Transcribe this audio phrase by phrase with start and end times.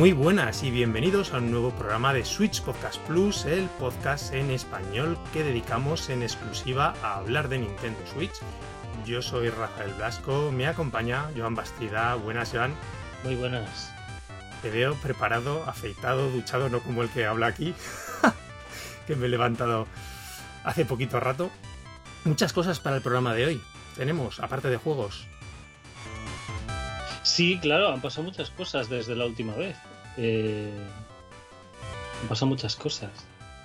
[0.00, 4.50] Muy buenas y bienvenidos a un nuevo programa de Switch Podcast Plus, el podcast en
[4.50, 8.32] español que dedicamos en exclusiva a hablar de Nintendo Switch.
[9.04, 12.14] Yo soy Rafael Blasco, me acompaña Joan Bastida.
[12.14, 12.74] Buenas, Joan.
[13.24, 13.92] Muy buenas.
[14.62, 17.74] Te veo preparado, afeitado, duchado, no como el que habla aquí,
[19.06, 19.86] que me he levantado
[20.64, 21.50] hace poquito rato.
[22.24, 23.60] Muchas cosas para el programa de hoy.
[23.96, 25.28] Tenemos, aparte de juegos,
[27.22, 29.76] Sí, claro, han pasado muchas cosas desde la última vez.
[30.16, 30.70] Eh,
[32.28, 33.10] pasado muchas cosas.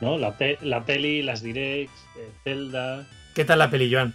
[0.01, 0.17] ¿No?
[0.17, 3.07] La, la peli, las directs, eh, Zelda.
[3.33, 4.13] ¿Qué tal la peli, Joan?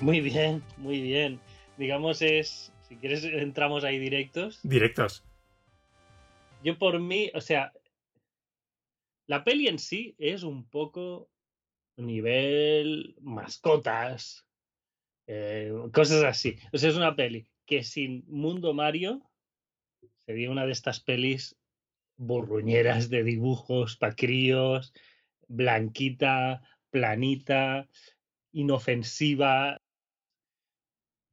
[0.00, 1.40] Muy bien, muy bien.
[1.76, 2.72] Digamos, es.
[2.88, 4.58] Si quieres, entramos ahí directos.
[4.62, 5.22] Directos.
[6.64, 7.72] Yo por mí, o sea.
[9.26, 11.30] La peli en sí es un poco
[11.96, 14.44] nivel mascotas,
[15.28, 16.56] eh, cosas así.
[16.72, 19.29] O sea, es una peli que sin Mundo Mario
[20.30, 21.56] sería una de estas pelis
[22.16, 24.94] burruñeras de dibujos para críos,
[25.48, 27.88] blanquita, planita,
[28.52, 29.82] inofensiva,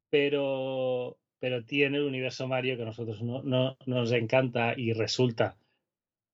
[0.10, 5.60] pero, pero tiene el universo Mario que a nosotros no, no, nos encanta y resulta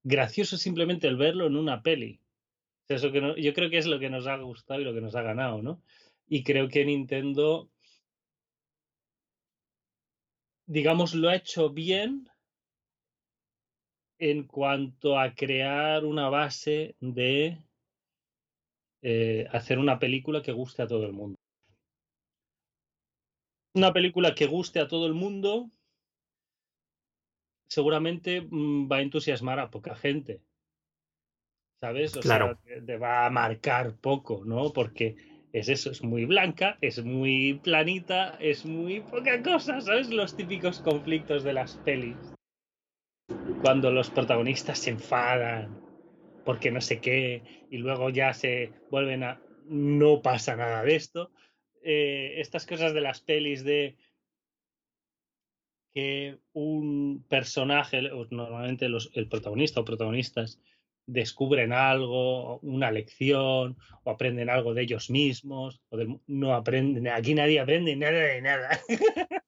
[0.03, 2.21] gracioso simplemente el verlo en una peli.
[2.87, 5.15] Eso que yo creo que es lo que nos ha gustado y lo que nos
[5.15, 5.81] ha ganado, ¿no?
[6.29, 7.69] Y creo que Nintendo
[10.65, 12.29] digamos, lo ha hecho bien
[14.19, 17.57] en cuanto a crear una base de
[19.01, 21.37] eh, hacer una película que guste a todo el mundo.
[23.75, 25.71] Una película que guste a todo el mundo
[27.67, 30.41] seguramente mm, va a entusiasmar a poca gente.
[31.81, 32.15] ¿Sabes?
[32.15, 32.57] O claro.
[32.63, 34.71] sea, te va a marcar poco, ¿no?
[34.71, 35.17] Porque
[35.51, 40.09] es eso, es muy blanca, es muy planita, es muy poca cosa, ¿sabes?
[40.09, 42.32] Los típicos conflictos de las pelis.
[43.61, 45.79] Cuando los protagonistas se enfadan
[46.43, 49.41] porque no sé qué y luego ya se vuelven a...
[49.65, 51.31] No pasa nada de esto.
[51.81, 53.95] Eh, estas cosas de las pelis de
[55.93, 58.01] que un personaje,
[58.31, 60.59] normalmente el protagonista o protagonistas,
[61.05, 65.97] descubren algo, una lección, o aprenden algo de ellos mismos, o
[66.27, 68.79] no aprenden, aquí nadie aprende nada de nada.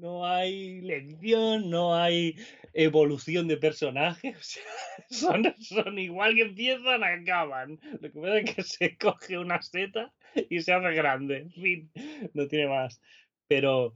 [0.00, 2.36] no hay lección, no hay
[2.72, 4.58] evolución de personajes,
[5.10, 7.78] son, son igual que empiezan, acaban.
[8.00, 10.12] Lo que pasa es que se coge una seta
[10.48, 11.90] y se hace grande, en fin,
[12.34, 13.00] no tiene más.
[13.46, 13.94] Pero,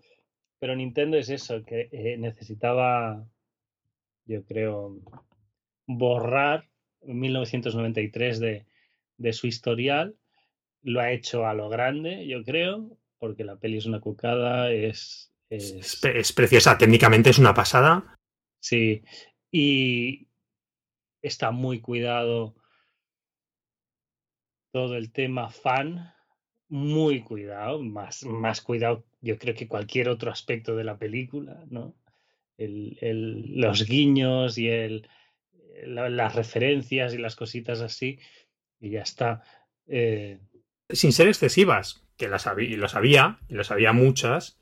[0.58, 3.26] pero Nintendo es eso, que eh, necesitaba,
[4.26, 5.00] yo creo,
[5.86, 6.68] borrar
[7.02, 8.66] 1993 de,
[9.16, 10.16] de su historial.
[10.82, 15.33] Lo ha hecho a lo grande, yo creo, porque la peli es una cucada, es...
[15.56, 18.16] Es, preciosa, técnicamente es una pasada.
[18.60, 19.02] Sí,
[19.50, 20.28] y
[21.22, 22.54] está muy cuidado
[24.72, 26.12] todo el tema fan,
[26.68, 31.94] muy cuidado, más, más cuidado yo creo que cualquier otro aspecto de la película, ¿no?
[32.58, 35.08] El, el, los guiños y el,
[35.86, 38.18] las referencias y las cositas así,
[38.80, 39.42] y ya está.
[39.86, 40.40] Eh,
[40.90, 44.58] Sin ser excesivas, que las había, lo sabía, y lo sabía muchas,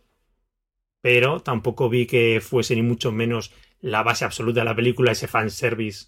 [1.03, 5.29] pero tampoco vi que fuese ni mucho menos la base absoluta de la película, ese
[5.29, 6.07] fanservice.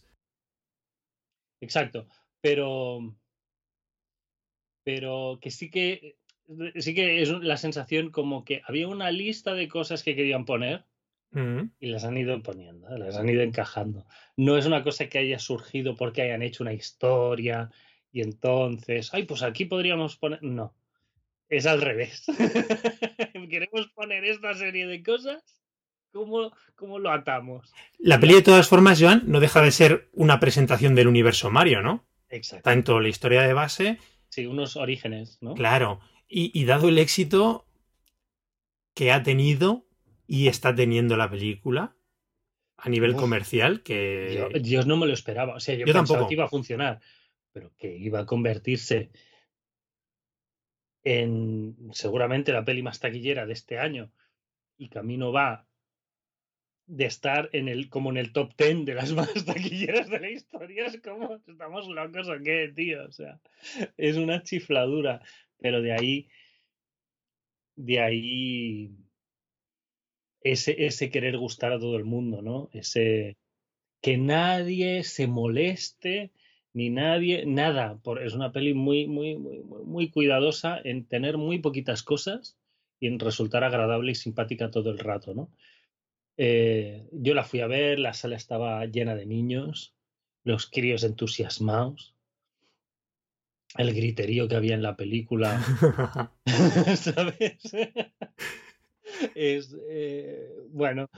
[1.60, 2.06] Exacto,
[2.40, 3.14] pero.
[4.84, 6.16] Pero que sí que.
[6.76, 10.84] Sí que es la sensación como que había una lista de cosas que querían poner
[11.80, 14.06] y las han ido poniendo, las han ido encajando.
[14.36, 17.70] No es una cosa que haya surgido porque hayan hecho una historia
[18.12, 20.40] y entonces, ay, pues aquí podríamos poner.
[20.42, 20.76] No,
[21.56, 22.24] es al revés.
[23.50, 25.42] Queremos poner esta serie de cosas.
[26.12, 27.72] ¿Cómo, ¿Cómo lo atamos?
[27.98, 31.82] La peli, de todas formas, Joan, no deja de ser una presentación del universo Mario,
[31.82, 32.06] ¿no?
[32.28, 32.62] Exacto.
[32.62, 33.98] Tanto la historia de base.
[34.28, 35.54] Sí, unos orígenes, ¿no?
[35.54, 36.00] Claro.
[36.28, 37.66] Y, y dado el éxito
[38.94, 39.86] que ha tenido,
[40.26, 41.96] y está teniendo la película
[42.76, 46.44] a nivel comercial que yo, no me lo esperaba o sea yo, pensaba que iba
[46.44, 47.00] a funcionar
[47.52, 49.10] pero que iba a convertirse
[51.04, 54.10] en seguramente la peli más taquillera de este año
[54.78, 55.66] y camino va
[56.86, 60.30] de estar en el como en el top ten de las más taquilleras de la
[60.30, 63.40] historia es como estamos locos o qué tío o sea
[63.96, 65.22] es una chifladura
[65.58, 66.28] pero de ahí
[67.76, 69.04] de ahí
[70.44, 72.68] ese, ese querer gustar a todo el mundo, ¿no?
[72.72, 73.38] Ese
[74.00, 76.30] que nadie se moleste
[76.74, 77.98] ni nadie, nada.
[78.02, 82.58] Por, es una peli muy, muy, muy, muy cuidadosa en tener muy poquitas cosas
[83.00, 85.50] y en resultar agradable y simpática todo el rato, ¿no?
[86.36, 89.94] Eh, yo la fui a ver, la sala estaba llena de niños,
[90.42, 92.14] los críos entusiasmados,
[93.78, 95.60] el griterío que había en la película,
[96.96, 97.58] ¿sabes?
[99.34, 101.08] es, eh, bueno,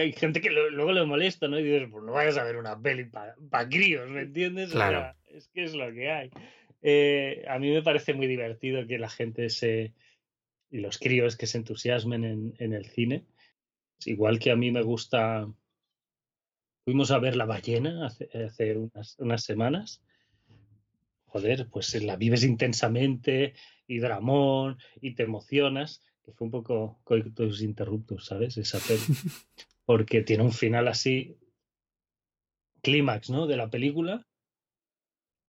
[0.00, 1.58] hay gente que luego le molesta, ¿no?
[1.58, 4.70] Y dices, pues no vayas a ver una peli para críos, ¿me entiendes?
[4.72, 5.14] Claro.
[5.26, 6.30] es que es lo que hay.
[6.82, 9.94] Eh, a mí me parece muy divertido que la gente se.
[10.70, 13.24] y los críos que se entusiasmen en, en el cine.
[14.04, 15.48] Igual que a mí me gusta.
[16.84, 20.02] Fuimos a ver La Ballena hace, hace unas, unas semanas.
[21.26, 23.54] Joder, pues la vives intensamente
[23.86, 28.56] y dramón y te emocionas, que fue un poco coitus interruptus, ¿sabes?
[28.56, 29.02] Esa peli.
[29.88, 31.38] Porque tiene un final así,
[32.82, 33.46] clímax, ¿no?
[33.46, 34.26] De la película.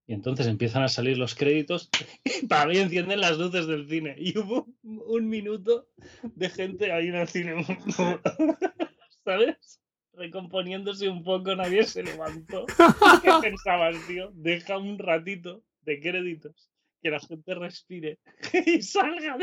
[0.07, 1.89] Y entonces empiezan a salir los créditos
[2.23, 4.15] y para mí encienden las luces del cine.
[4.17, 5.89] Y hubo un minuto
[6.23, 7.65] de gente ahí en el cine.
[9.25, 9.81] ¿Sabes?
[10.13, 12.65] Recomponiéndose un poco, nadie se levantó.
[13.21, 14.31] ¿Qué pensabas, tío?
[14.35, 16.71] Deja un ratito de créditos,
[17.01, 18.19] que la gente respire
[18.65, 19.37] y salga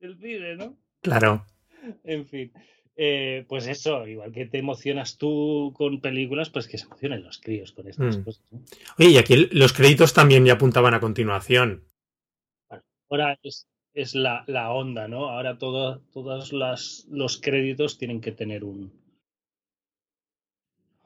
[0.00, 0.76] del cine, ¿no?
[1.00, 1.46] Claro.
[2.02, 2.52] En fin.
[2.96, 7.38] Eh, pues eso, igual que te emocionas tú con películas, pues que se emocionen los
[7.38, 8.22] críos con estas mm.
[8.22, 8.44] cosas.
[8.98, 11.84] Oye, y aquí los créditos también ya apuntaban a continuación.
[13.08, 15.30] ahora es, es la, la, onda, ¿no?
[15.30, 18.92] Ahora todo, todos las, los créditos tienen que tener un,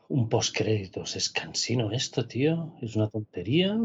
[0.08, 1.14] un postcréditos.
[1.14, 2.74] Es cansino esto, tío.
[2.82, 3.76] Es una tontería.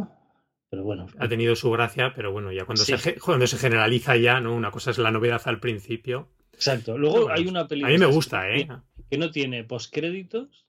[0.71, 1.07] Pero bueno.
[1.19, 4.55] Ha tenido su gracia, pero bueno, ya cuando, se, cuando se generaliza ya, ¿no?
[4.55, 6.29] Una cosa es la novedad al principio.
[6.61, 6.95] Exacto.
[6.95, 7.89] Luego hay una película.
[7.89, 8.67] A mí me gusta, ¿eh?
[9.09, 10.67] Que no tiene postcréditos.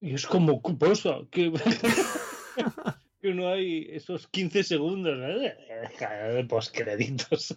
[0.00, 1.52] Y es como cosa que,
[3.20, 7.56] que no hay esos 15 segundos de postcréditos.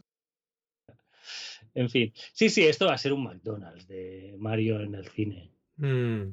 [1.76, 2.12] En fin.
[2.34, 5.52] Sí, sí, esto va a ser un McDonald's de Mario en el cine.
[5.78, 6.32] Mm.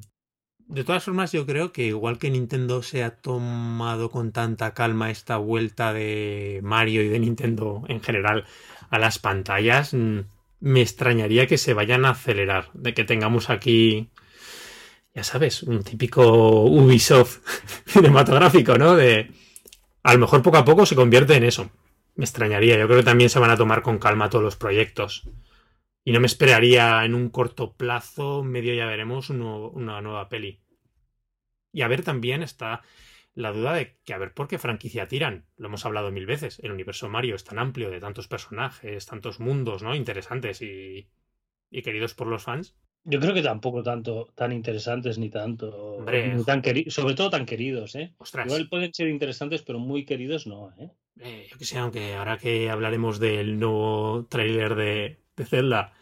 [0.69, 5.11] De todas formas, yo creo que igual que Nintendo se ha tomado con tanta calma
[5.11, 8.43] esta vuelta de Mario y de Nintendo en general
[8.89, 10.21] a las pantallas, mm,
[10.59, 14.09] me extrañaría que se vayan a acelerar, de que tengamos aquí,
[15.13, 17.39] ya sabes, un típico Ubisoft
[17.85, 18.95] cinematográfico, ¿no?
[18.95, 19.31] De
[20.03, 21.69] a lo mejor poco a poco se convierte en eso.
[22.15, 25.27] Me extrañaría, yo creo que también se van a tomar con calma todos los proyectos.
[26.03, 30.61] Y no me esperaría en un corto plazo, medio ya veremos, una nueva peli.
[31.73, 32.81] Y a ver también está
[33.37, 35.45] la duda de que a ver por qué franquicia tiran.
[35.57, 36.59] Lo hemos hablado mil veces.
[36.63, 39.93] El universo Mario es tan amplio, de tantos personajes, tantos mundos, ¿no?
[39.93, 41.07] Interesantes y,
[41.69, 42.75] y queridos por los fans.
[43.03, 46.03] Yo creo que tampoco tanto tan interesantes ni tanto.
[46.47, 48.15] tan sobre todo tan queridos, ¿eh?
[48.43, 50.89] Igual pueden ser interesantes, pero muy queridos no, ¿eh?
[51.19, 51.47] ¿eh?
[51.51, 55.93] yo que sé, aunque ahora que hablaremos del nuevo tráiler de, de, Zelda,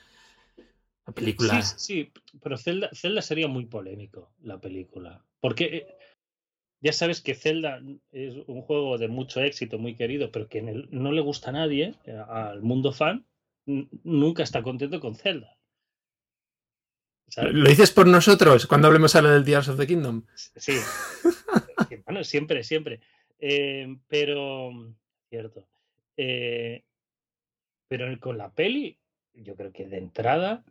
[1.05, 1.61] la película.
[1.61, 2.11] Sí, sí,
[2.41, 5.21] pero Zelda, Zelda sería muy polémico, la película.
[5.41, 5.87] Porque eh,
[6.85, 11.11] ya sabes que Zelda es un juego de mucho éxito, muy querido, pero que no
[11.11, 13.25] le gusta a nadie, eh, al mundo fan,
[13.65, 15.57] nunca está contento con Zelda.
[17.37, 20.27] ¿Lo dices por nosotros cuando hablemos ahora del Tears of the Kingdom?
[20.35, 20.73] Sí.
[22.05, 22.99] bueno, siempre, siempre.
[23.39, 24.69] Eh, pero,
[25.27, 25.67] cierto.
[26.15, 26.83] Eh,
[27.87, 28.99] pero con la peli,
[29.33, 30.63] yo creo que de entrada,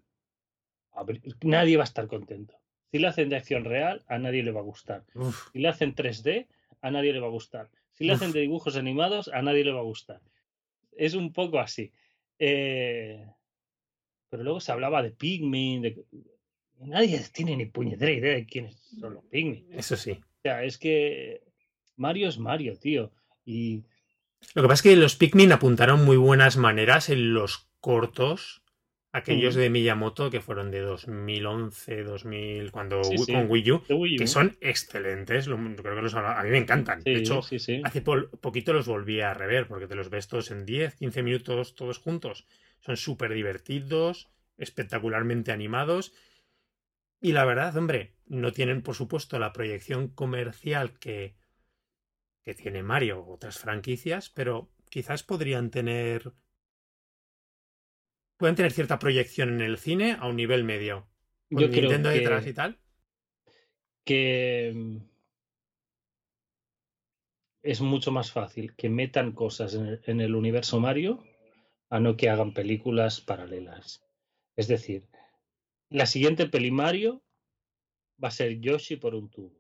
[1.43, 2.55] nadie va a estar contento.
[2.95, 5.03] Si le hacen de acción real, a nadie le va a gustar.
[5.53, 6.47] Si le hacen 3D,
[6.81, 7.69] a nadie le va a gustar.
[7.91, 10.21] Si le hacen de dibujos animados, a nadie le va a gustar.
[10.93, 11.91] Es un poco así.
[12.39, 13.27] Eh,
[14.31, 15.83] pero luego se hablaba de Pikmin.
[15.83, 16.05] De...
[16.83, 19.67] Nadie tiene ni puñetera idea de quiénes son los Pikmin.
[19.73, 20.13] Eso sí.
[20.13, 21.43] O sea, es que
[21.97, 23.11] Mario es Mario, tío.
[23.45, 23.83] Y.
[24.55, 28.63] Lo que pasa es que los Pikmin apuntaron muy buenas maneras en los cortos
[29.15, 33.83] aquellos de Miyamoto que fueron de 2011, 2000, cuando con Wii U,
[34.19, 35.47] que son excelentes.
[35.47, 37.01] creo que a mí me encantan.
[37.01, 40.97] de hecho, hace poquito los volví a rever porque te los ves todos en 10,
[40.97, 42.49] 15 minutos todos juntos.
[42.81, 46.13] Son súper divertidos, espectacularmente animados.
[47.21, 51.37] Y la verdad, hombre, no tienen, por supuesto, la proyección comercial que,
[52.43, 56.33] que tiene Mario otras franquicias, pero quizás podrían tener
[58.45, 61.09] pueden tener cierta proyección en el cine a un nivel medio.
[61.49, 62.79] Con Yo Nintendo creo detrás y tal.
[64.05, 64.99] Que mm,
[67.63, 71.25] es mucho más fácil que metan cosas en el, universo Mario
[71.89, 74.05] a no que hagan películas paralelas.
[74.57, 75.09] Es decir,
[75.89, 77.25] la siguiente peli Mario
[78.23, 79.59] va a ser Yoshi por un tubo.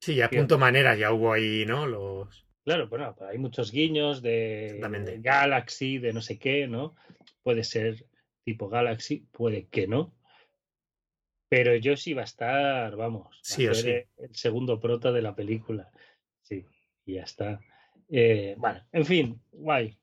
[0.00, 1.84] Sí, a punto manera ya hubo ahí, ¿no?
[1.84, 2.47] Los.
[2.68, 4.78] Claro, bueno, hay muchos guiños de,
[5.22, 6.96] Galaxy, de no sé qué, ¿no?
[7.42, 8.04] Puede ser
[8.44, 10.14] tipo Galaxy, puede que no.
[11.48, 15.90] Pero Yoshi va a estar, vamos, sí, a ser el segundo prota de la película.
[16.42, 16.66] Sí,
[17.06, 17.58] y ya está.
[18.10, 19.98] Eh, bueno, en fin, guay,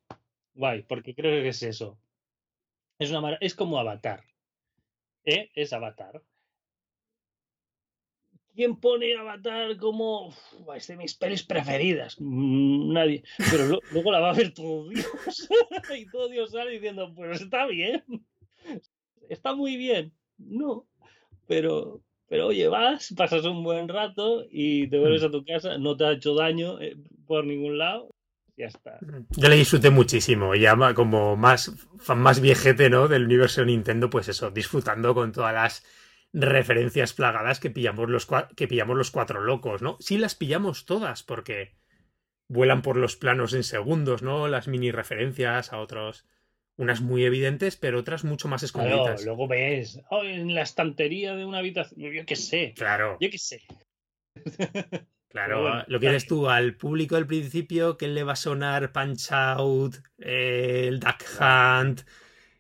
[0.56, 2.00] guay, porque creo que es eso.
[2.98, 4.24] Es, una es como Avatar.
[5.24, 5.52] ¿Eh?
[5.54, 6.24] Es Avatar.
[8.56, 10.34] ¿Quién pone Avatar como
[10.76, 12.16] es de mis pelis preferidas?
[12.20, 13.24] Mm, nadie.
[13.52, 15.06] Pero luego la va a ver todo Dios.
[16.00, 18.04] y todo Dios sale diciendo, pues está bien.
[19.30, 20.14] Está muy bien.
[20.38, 20.88] No.
[21.48, 25.98] Pero, pero oye, vas, pasas un buen rato y te vuelves a tu casa, no
[25.98, 26.96] te ha hecho daño eh,
[27.28, 28.16] por ningún lado.
[28.58, 29.00] Ya está.
[29.02, 29.26] Mm.
[29.36, 31.74] Yo le disfruté muchísimo, ya como más
[32.16, 33.10] más viejete, ¿no?
[33.10, 35.84] Del universo de Nintendo, pues eso, disfrutando con todas las
[36.36, 39.98] referencias plagadas que pillamos los, que pillamos los cuatro locos, ¿no?
[40.02, 41.74] Sí las pillamos todas, porque
[42.50, 44.48] vuelan por los planos en segundos, ¿no?
[44.48, 46.26] Las mini referencias a otros.
[46.78, 49.24] Unas muy evidentes, pero otras mucho más escondidas.
[49.24, 52.14] luego ves oh, en la estantería de una habitación.
[52.14, 52.74] Yo qué sé.
[52.76, 53.18] Claro.
[53.22, 53.62] Yo qué sé.
[55.36, 59.34] Claro, lo que eres tú al público del principio, que le va a sonar Punch
[59.34, 62.04] Out, el Duck Hunt,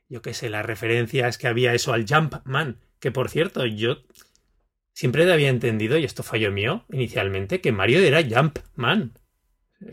[0.10, 3.97] yo qué sé, las referencias que había eso al Jumpman, que por cierto, yo
[4.93, 9.13] siempre había entendido, y esto falló mío inicialmente, que Mario era Jumpman.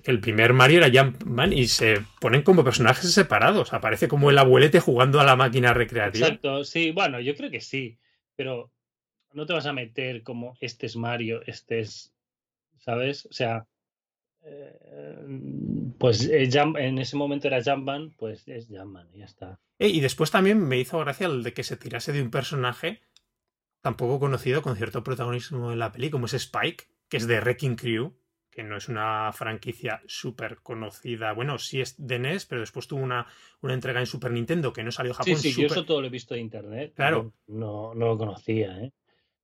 [0.04, 3.72] Que el primer Mario era Jumpman y se ponen como personajes separados.
[3.72, 6.28] Aparece como el abuelete jugando a la máquina recreativa.
[6.28, 7.98] Exacto, sí, bueno, yo creo que sí.
[8.36, 8.70] Pero
[9.32, 12.14] no te vas a meter como este es Mario, este es.
[12.78, 13.26] ¿Sabes?
[13.26, 13.66] O sea.
[14.44, 19.60] Eh, pues eh, en ese momento era Jumpman, pues es Jumpman y ya está.
[19.78, 23.00] Eh, y después también me hizo gracia el de que se tirase de un personaje
[23.80, 27.76] tampoco conocido con cierto protagonismo en la peli, como es Spike, que es de Wrecking
[27.76, 28.14] Crew,
[28.50, 31.32] que no es una franquicia súper conocida.
[31.32, 33.26] Bueno, sí es de NES, pero después tuvo una,
[33.60, 35.36] una entrega en Super Nintendo que no salió a Japón.
[35.36, 36.92] Sí, sí, yo eso todo lo he visto de internet.
[36.94, 37.32] Claro.
[37.46, 38.92] No, no lo conocía, ¿eh?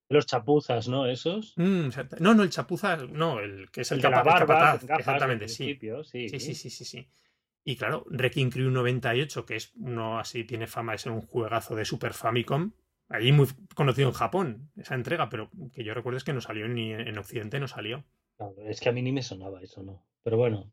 [0.08, 1.06] Los chapuzas, ¿no?
[1.06, 1.54] Esos.
[1.56, 1.88] Mm,
[2.20, 5.78] no, no, el chapuzas, no, el que es el, de la barba, exactamente, sí.
[6.04, 6.40] Sí, sí.
[6.40, 7.08] sí, sí, sí, sí.
[7.64, 11.76] Y claro, Wrecking Crew 98, que es uno así, tiene fama de ser un juegazo
[11.76, 12.72] de Super Famicom.
[13.10, 16.66] Allí muy conocido en Japón, esa entrega, pero que yo recuerdo es que no salió
[16.68, 18.04] ni en Occidente, no salió.
[18.66, 20.06] es que a mí ni me sonaba eso, ¿no?
[20.22, 20.72] Pero bueno.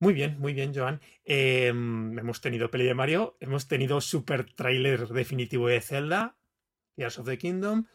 [0.00, 1.00] Muy bien, muy bien, Joan.
[1.24, 6.38] Em, hemos tenido peli de Mario, hemos tenido super trailer definitivo de Zelda,
[6.96, 7.86] Tears of the Kingdom.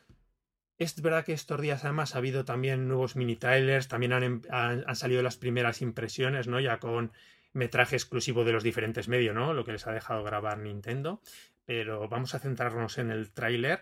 [0.77, 4.41] Es verdad que estos días además ha habido también nuevos mini trailers, también han, em,
[4.49, 6.59] han salido las primeras impresiones, ¿no?
[6.59, 7.13] Ya con
[7.55, 9.53] metraje exclusivo de los diferentes medios, ¿no?
[9.53, 11.21] Lo que les ha dejado grabar Nintendo.
[11.65, 13.81] Pero vamos a centrarnos en el tráiler.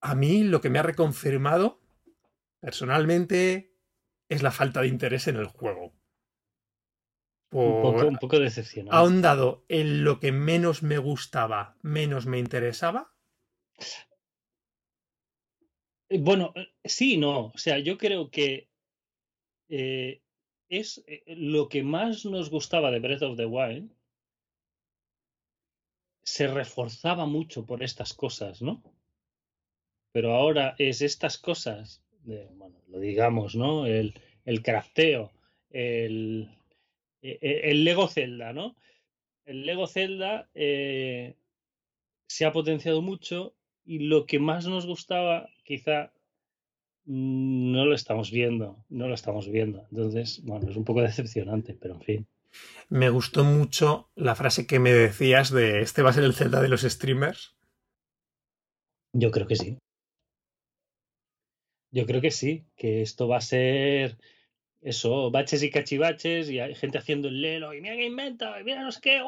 [0.00, 1.80] A mí lo que me ha reconfirmado,
[2.60, 3.74] personalmente,
[4.28, 5.92] es la falta de interés en el juego.
[7.50, 8.96] un, poco, un poco decepcionado.
[8.96, 13.12] Ahondado en lo que menos me gustaba, menos me interesaba.
[16.08, 17.46] Eh, bueno, eh, sí, no.
[17.46, 18.68] O sea, yo creo que
[19.68, 20.20] eh,
[20.68, 23.90] es lo que más nos gustaba de Breath of the Wild.
[26.22, 28.82] Se reforzaba mucho por estas cosas, ¿no?
[30.12, 33.86] Pero ahora es estas cosas, de, bueno, lo digamos, ¿no?
[33.86, 35.32] El, el crafteo,
[35.70, 36.48] el,
[37.22, 38.76] e, e, el, Lego Zelda, ¿no?
[39.44, 46.12] El Lego Zelda se ha potenciado mucho y lo que más nos gustaba, quizá
[47.04, 49.86] no lo estamos viendo, no lo estamos viendo.
[49.90, 52.26] Entonces, bueno, es un poco decepcionante, pero en fin.
[52.88, 56.62] Me gustó mucho la frase que me decías de este va a ser el Zelda
[56.62, 57.54] de los streamers.
[59.12, 59.78] Yo creo que sí.
[61.90, 64.18] Yo creo que sí, que esto va a ser
[64.80, 68.64] eso, baches y cachivaches y hay gente haciendo el lelo y mira que invento y
[68.64, 69.22] mira no sé qué,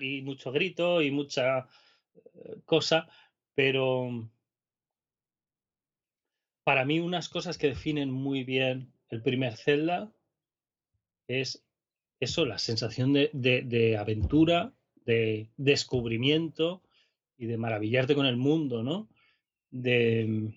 [0.00, 1.66] y mucho grito y mucha
[2.14, 3.08] eh, cosa,
[3.54, 4.30] pero
[6.64, 10.12] para mí unas cosas que definen muy bien el primer Zelda
[11.28, 11.64] es
[12.20, 14.72] eso, la sensación de, aventura,
[15.04, 16.82] de descubrimiento
[17.36, 19.08] y de maravillarte con el mundo, ¿no?
[19.70, 20.54] De mm,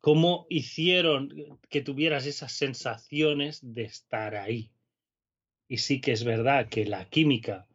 [0.00, 4.70] cómo hicieron que tuvieras esas sensaciones de estar ahí.
[5.66, 7.66] Y sí que es verdad que la química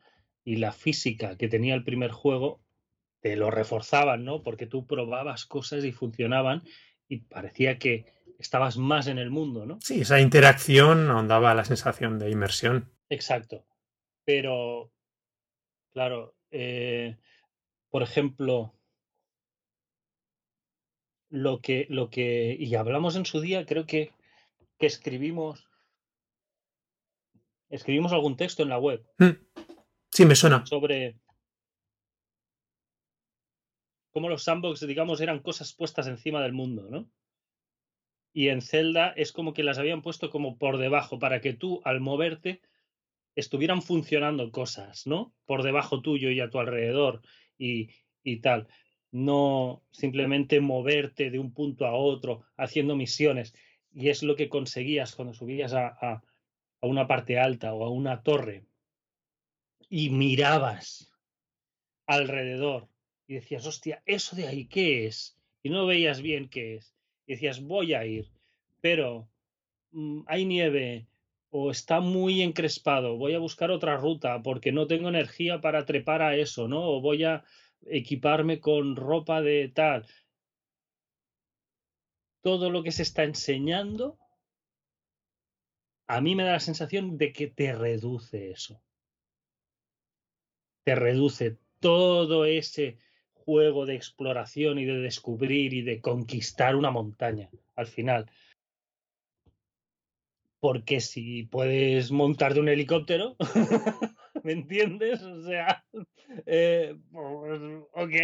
[0.45, 2.61] y la física que tenía el primer juego
[3.27, 4.41] te lo reforzaban, ¿no?
[4.41, 6.63] Porque tú probabas cosas y funcionaban
[7.10, 8.05] y parecía que
[8.39, 9.79] estabas más en el mundo, ¿no?
[9.81, 12.89] Sí, esa interacción nos daba la sensación de inmersión.
[13.10, 13.65] Exacto.
[14.24, 14.93] Pero,
[15.91, 17.17] claro, eh,
[17.89, 18.74] por ejemplo,
[21.29, 24.13] lo que, lo que, y hablamos en su día, creo que,
[24.79, 25.67] que escribimos,
[27.69, 29.05] escribimos algún texto en la web.
[29.17, 29.36] Mm.
[30.13, 30.65] Sí, me suena.
[30.65, 31.19] Sobre,
[34.17, 37.07] como los sandbox, digamos, eran cosas puestas encima del mundo, ¿no?
[38.33, 41.81] Y en Zelda es como que las habían puesto como por debajo para que tú
[41.83, 42.63] al moverte
[43.36, 45.36] estuvieran funcionando cosas, ¿no?
[45.45, 47.21] Por debajo tuyo y a tu alrededor
[47.59, 47.91] y,
[48.24, 48.67] y tal.
[49.12, 53.53] No simplemente moverte de un punto a otro haciendo misiones.
[53.93, 56.24] Y es lo que conseguías cuando subías a, a
[56.81, 58.65] una parte alta o a una torre
[59.89, 61.13] y mirabas
[62.07, 62.89] alrededor
[63.27, 65.38] y decías, hostia, ¿eso de ahí qué es?
[65.62, 66.96] Y no veías bien qué es.
[67.25, 68.31] Y decías, voy a ir,
[68.79, 69.29] pero
[69.91, 71.07] mmm, hay nieve
[71.50, 76.22] o está muy encrespado, voy a buscar otra ruta porque no tengo energía para trepar
[76.22, 76.81] a eso, ¿no?
[76.84, 77.43] O voy a
[77.86, 80.05] equiparme con ropa de tal.
[82.41, 84.17] Todo lo que se está enseñando,
[86.07, 88.81] a mí me da la sensación de que te reduce eso.
[90.86, 92.98] Te reduce todo ese
[93.47, 98.29] juego de exploración y de descubrir y de conquistar una montaña al final.
[100.59, 103.37] Porque si puedes montar de un helicóptero,
[104.43, 105.21] ¿me entiendes?
[105.21, 105.85] O sea,
[106.45, 107.61] eh, pues,
[107.93, 108.15] ok.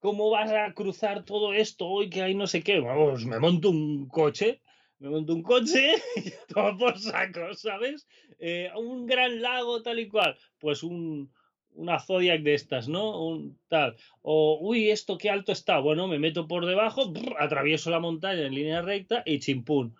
[0.00, 2.80] ¿Cómo vas a cruzar todo esto hoy que hay no sé qué?
[2.80, 4.60] Vamos, me monto un coche,
[4.98, 8.06] me monto un coche y todo por saco, ¿sabes?
[8.38, 10.36] Eh, un gran lago tal y cual.
[10.58, 11.32] Pues un,
[11.76, 13.22] una Zodiac de estas, ¿no?
[13.24, 13.96] Un tal.
[14.22, 15.78] O, uy, esto qué alto está.
[15.78, 19.94] Bueno, me meto por debajo, atravieso la montaña en línea recta y chimpún.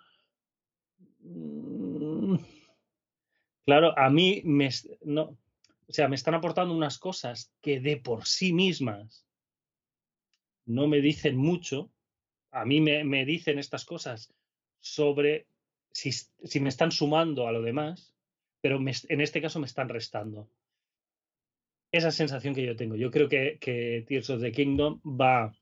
[1.19, 2.35] Mm.
[3.65, 4.69] Claro, a mí me,
[5.03, 5.37] no,
[5.87, 9.25] o sea, me están aportando unas cosas que de por sí mismas
[10.65, 11.91] no me dicen mucho.
[12.51, 14.33] A mí me, me dicen estas cosas
[14.79, 15.47] sobre
[15.91, 18.13] si, si, me están sumando a lo demás,
[18.61, 20.49] pero en este caso me están restando
[21.91, 22.95] esa sensación que yo tengo.
[22.95, 25.53] Yo creo que, que Tears of the Kingdom va.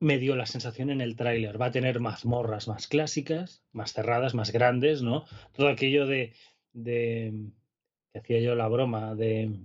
[0.00, 1.60] Me dio la sensación en el tráiler.
[1.60, 5.24] Va a tener mazmorras más clásicas, más cerradas, más grandes, ¿no?
[5.52, 6.32] Todo aquello de.
[6.72, 7.32] de
[8.12, 9.60] que hacía yo la broma de.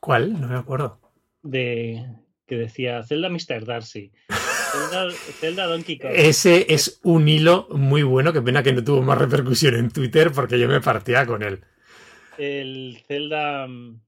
[0.00, 0.40] ¿Cuál?
[0.40, 1.00] No me acuerdo.
[1.42, 2.04] De.
[2.46, 3.64] que decía Zelda Mr.
[3.64, 4.12] Darcy.
[4.72, 6.12] Zelda, Zelda, Donkey Kong.
[6.14, 8.32] Ese es un hilo muy bueno.
[8.32, 11.64] Qué pena que no tuvo más repercusión en Twitter porque yo me partía con él
[12.38, 14.00] el Zelda mm,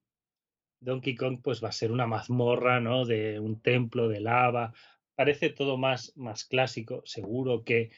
[0.80, 3.04] Donkey Kong pues va a ser una mazmorra, ¿no?
[3.04, 4.72] De un templo de lava.
[5.14, 7.02] Parece todo más, más clásico.
[7.04, 7.90] Seguro que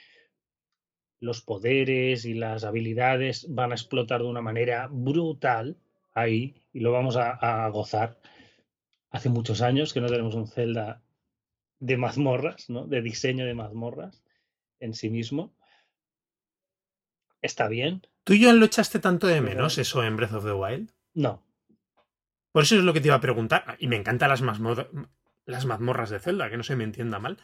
[1.21, 5.79] los poderes y las habilidades van a explotar de una manera brutal
[6.13, 8.21] ahí y lo vamos a, a gozar.
[9.11, 11.03] Hace muchos años que no tenemos un Zelda
[11.81, 12.87] de mazmorras, ¿no?
[12.87, 14.23] De diseño de mazmorras
[14.81, 15.55] en sí mismo.
[17.45, 20.53] Está bien, ¿Tú y yo lo echaste tanto de menos eso en Breath of the
[20.53, 20.91] Wild?
[21.13, 21.43] No.
[22.53, 23.77] Por eso es lo que te iba a preguntar.
[23.79, 24.91] Y me encantan las, mazmor
[25.45, 27.37] las mazmorras de Zelda, que no se me entienda mal.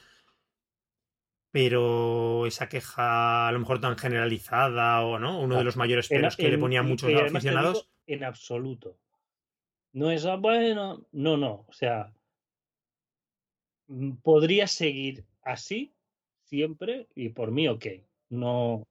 [1.50, 6.34] Pero esa queja a lo mejor tan generalizada o no, uno de los mayores pelos
[6.34, 7.90] que le ponían muchos aficionados.
[8.06, 8.96] En absoluto.
[9.92, 11.66] No es, ah, bueno, no, no.
[11.68, 12.10] O sea,
[13.88, 15.92] mm, podría seguir así
[16.44, 17.86] siempre y por mí, ok.
[18.30, 18.86] No,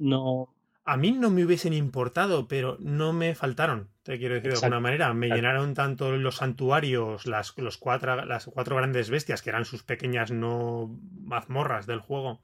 [0.00, 4.62] no, a mí no me hubiesen importado, pero no me faltaron, te quiero decir Exacto.
[4.62, 5.14] de alguna manera.
[5.14, 5.36] Me Exacto.
[5.36, 10.32] llenaron tanto los santuarios, las, los cuatro, las cuatro grandes bestias, que eran sus pequeñas
[10.32, 12.42] no mazmorras del juego,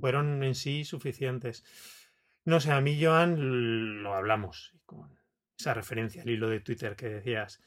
[0.00, 1.64] fueron en sí suficientes.
[2.44, 5.20] No sé, a mí, Joan, lo hablamos con
[5.56, 7.62] esa referencia al hilo de Twitter que decías.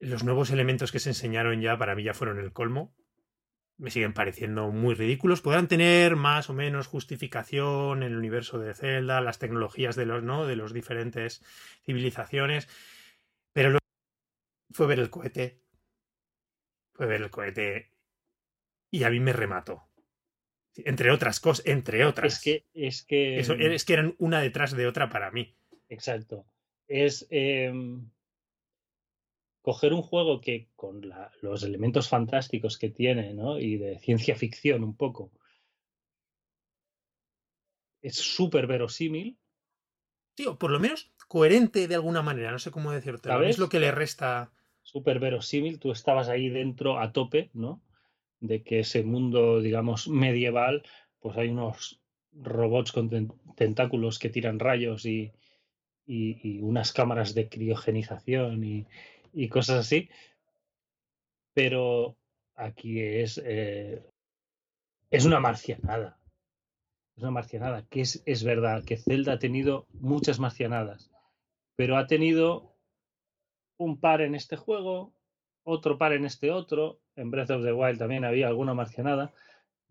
[0.00, 2.94] Los nuevos elementos que se enseñaron ya para mí ya fueron el colmo
[3.80, 5.40] me siguen pareciendo muy ridículos.
[5.40, 10.22] Podrán tener más o menos justificación en el universo de Zelda, las tecnologías de los,
[10.22, 10.46] ¿no?
[10.46, 11.42] de los diferentes
[11.82, 12.68] civilizaciones.
[13.52, 13.78] Pero lo
[14.70, 15.62] fue ver el cohete.
[16.92, 17.90] Fue ver el cohete.
[18.90, 19.88] Y a mí me remató.
[20.76, 22.34] Entre otras cosas, entre otras.
[22.34, 23.38] Es que, es que.
[23.38, 25.56] Eso, es que eran una detrás de otra para mí.
[25.88, 26.44] Exacto.
[26.86, 27.26] Es.
[27.30, 27.72] Eh
[29.62, 33.58] coger un juego que con la, los elementos fantásticos que tiene, ¿no?
[33.58, 35.30] Y de ciencia ficción un poco,
[38.02, 39.36] es súper verosímil.
[40.34, 43.30] Tío, por lo menos coherente de alguna manera, no sé cómo decirte.
[43.46, 44.50] Es lo que le resta.
[44.82, 47.82] Súper verosímil, tú estabas ahí dentro a tope, ¿no?
[48.40, 50.82] De que ese mundo, digamos, medieval,
[51.20, 52.00] pues hay unos
[52.32, 53.10] robots con
[53.56, 55.32] tentáculos que tiran rayos y,
[56.06, 58.86] y, y unas cámaras de criogenización y,
[59.32, 60.08] y cosas así.
[61.54, 62.16] Pero
[62.54, 64.02] aquí es, eh,
[65.10, 66.18] es una marcianada.
[67.16, 71.10] Es una marcianada, que es, es verdad que Zelda ha tenido muchas marcianadas,
[71.76, 72.76] pero ha tenido
[73.76, 75.12] un par en este juego,
[75.64, 77.00] otro par en este otro.
[77.16, 79.32] En Breath of the Wild también había alguna marcionada.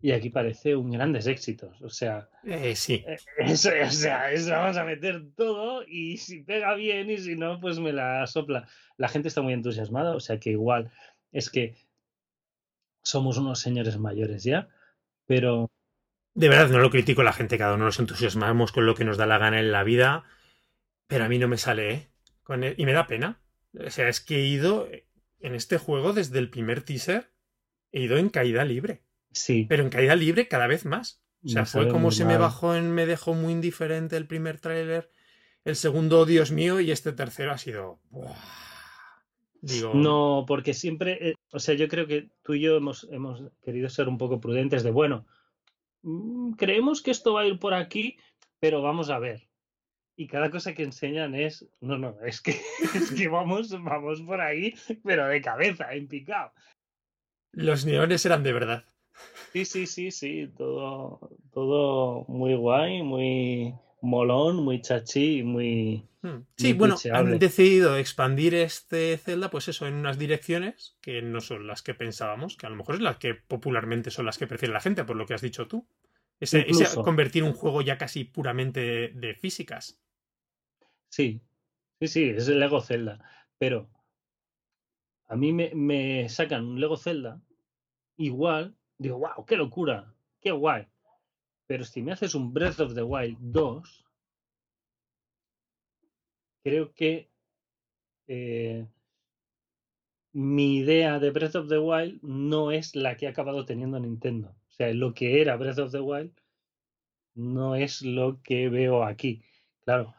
[0.02, 1.80] Y aquí parece un grandes éxitos.
[1.82, 3.04] O sea, Eh, sí.
[3.06, 7.36] eh, eso, o sea, eso vamos a meter todo y si pega bien y si
[7.36, 8.66] no, pues me la sopla.
[8.96, 10.90] La gente está muy entusiasmada, o sea que igual
[11.32, 11.76] es que
[13.02, 14.68] somos unos señores mayores ya,
[15.26, 15.70] pero
[16.34, 19.04] De verdad, no lo critico a la gente, cada uno nos entusiasmamos con lo que
[19.04, 20.24] nos da la gana en la vida,
[21.08, 22.08] pero a mí no me sale, ¿eh?
[22.42, 23.40] Con el- Y me da pena.
[23.78, 24.88] O sea, es que he ido
[25.40, 27.32] en este juego desde el primer teaser,
[27.92, 29.66] he ido en caída libre, sí.
[29.68, 31.22] pero en caída libre cada vez más.
[31.44, 35.10] O sea, fue como se me bajó en me dejó muy indiferente el primer tráiler,
[35.64, 37.98] el segundo, Dios mío, y este tercero ha sido...
[38.10, 38.34] ¡buah!
[39.62, 43.42] Digo, No, porque siempre, eh, o sea, yo creo que tú y yo hemos, hemos
[43.62, 45.26] querido ser un poco prudentes de, bueno,
[46.02, 48.16] mm, creemos que esto va a ir por aquí,
[48.58, 49.48] pero vamos a ver.
[50.16, 52.52] Y cada cosa que enseñan es, no, no, es que,
[52.94, 56.52] es que vamos, vamos por ahí, pero de cabeza, en picado.
[57.52, 58.84] los neones eran de verdad.
[59.52, 66.06] Sí, sí, sí, sí, todo, todo muy guay, muy molón, muy chachi, muy...
[66.22, 66.44] Hmm.
[66.56, 71.40] Sí, Muy bueno, han decidido expandir este Zelda, pues eso, en unas direcciones que no
[71.40, 74.46] son las que pensábamos, que a lo mejor es las que popularmente son las que
[74.46, 75.86] prefiere la gente, por lo que has dicho tú.
[76.38, 76.66] Ese,
[77.02, 79.98] convertir un juego ya casi puramente de, de físicas.
[81.08, 81.40] Sí,
[82.00, 83.18] sí, sí, es el Lego Zelda.
[83.58, 83.90] Pero
[85.26, 87.40] a mí me, me sacan un Lego Zelda,
[88.16, 90.86] igual, digo, wow, qué locura, qué guay.
[91.66, 94.04] Pero si me haces un Breath of the Wild 2,
[96.62, 97.30] creo que
[98.28, 98.86] eh,
[100.32, 104.54] mi idea de Breath of the Wild no es la que ha acabado teniendo Nintendo.
[104.68, 106.32] O sea, lo que era Breath of the Wild
[107.34, 109.42] no es lo que veo aquí.
[109.80, 110.14] Claro.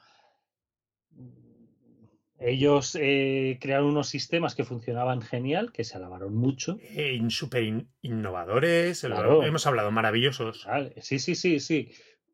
[2.43, 6.77] Ellos eh, crearon unos sistemas que funcionaban genial, que se alabaron mucho.
[6.81, 9.43] Eh, in- super in- innovadores, Claro.
[9.43, 10.65] hemos hablado maravillosos.
[10.65, 11.91] Vale, Sí, sí, sí, sí.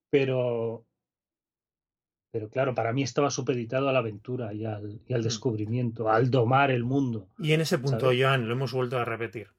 [0.09, 0.85] Pero,
[2.31, 5.23] pero claro, para mí estaba supeditado a la aventura y al, y al Mm.
[5.23, 7.29] descubrimiento, al domar el mundo.
[7.39, 8.21] Y en ese punto, ¿Sabes?
[8.21, 9.49] Joan, lo hemos vuelto a repetir.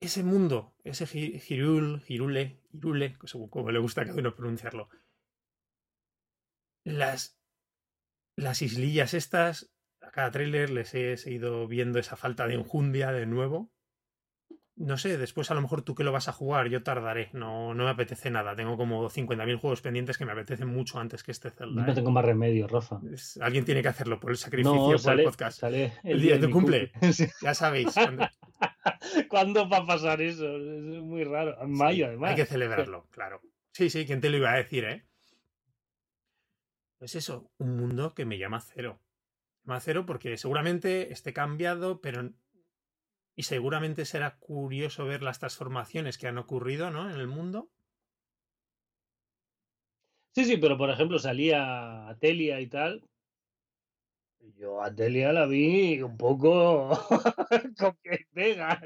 [0.00, 4.88] Ese mundo, ese Gi- Hirul, Hirule, Hirule, según como le gusta a cada uno pronunciarlo.
[6.84, 7.38] Las,
[8.40, 13.26] las islillas estas, a cada tráiler les he seguido viendo esa falta de enjundia de
[13.26, 13.70] nuevo.
[14.76, 17.28] No sé, después a lo mejor tú que lo vas a jugar, yo tardaré.
[17.34, 18.56] No, no me apetece nada.
[18.56, 21.84] Tengo como 50.000 juegos pendientes que me apetecen mucho antes que este Zelda.
[21.84, 21.94] no ¿eh?
[21.94, 22.98] tengo más remedio, Rafa.
[23.12, 25.60] Es- alguien tiene que hacerlo por el sacrificio, No, por sale, el podcast.
[25.60, 26.92] sale El día de tu cumple.
[27.42, 28.26] Ya sabéis, cuando-
[29.28, 30.46] ¿Cuándo va a pasar eso?
[30.56, 31.60] Es muy raro.
[31.62, 32.30] En mayo, Sí, además.
[32.30, 33.42] Hay que celebrarlo, claro.
[33.72, 35.04] Sí, sí, ¿quién te lo iba a decir, eh?
[37.00, 39.00] Pues eso, un mundo que me llama cero.
[39.64, 42.32] Me llama cero porque seguramente esté cambiado, pero.
[43.34, 47.10] Y seguramente será curioso ver las transformaciones que han ocurrido, ¿no?
[47.10, 47.70] En el mundo.
[50.34, 53.04] Sí, sí, pero por ejemplo salía Atelia y tal.
[54.58, 56.90] Yo a Atelia la vi un poco
[57.78, 58.80] con que pega.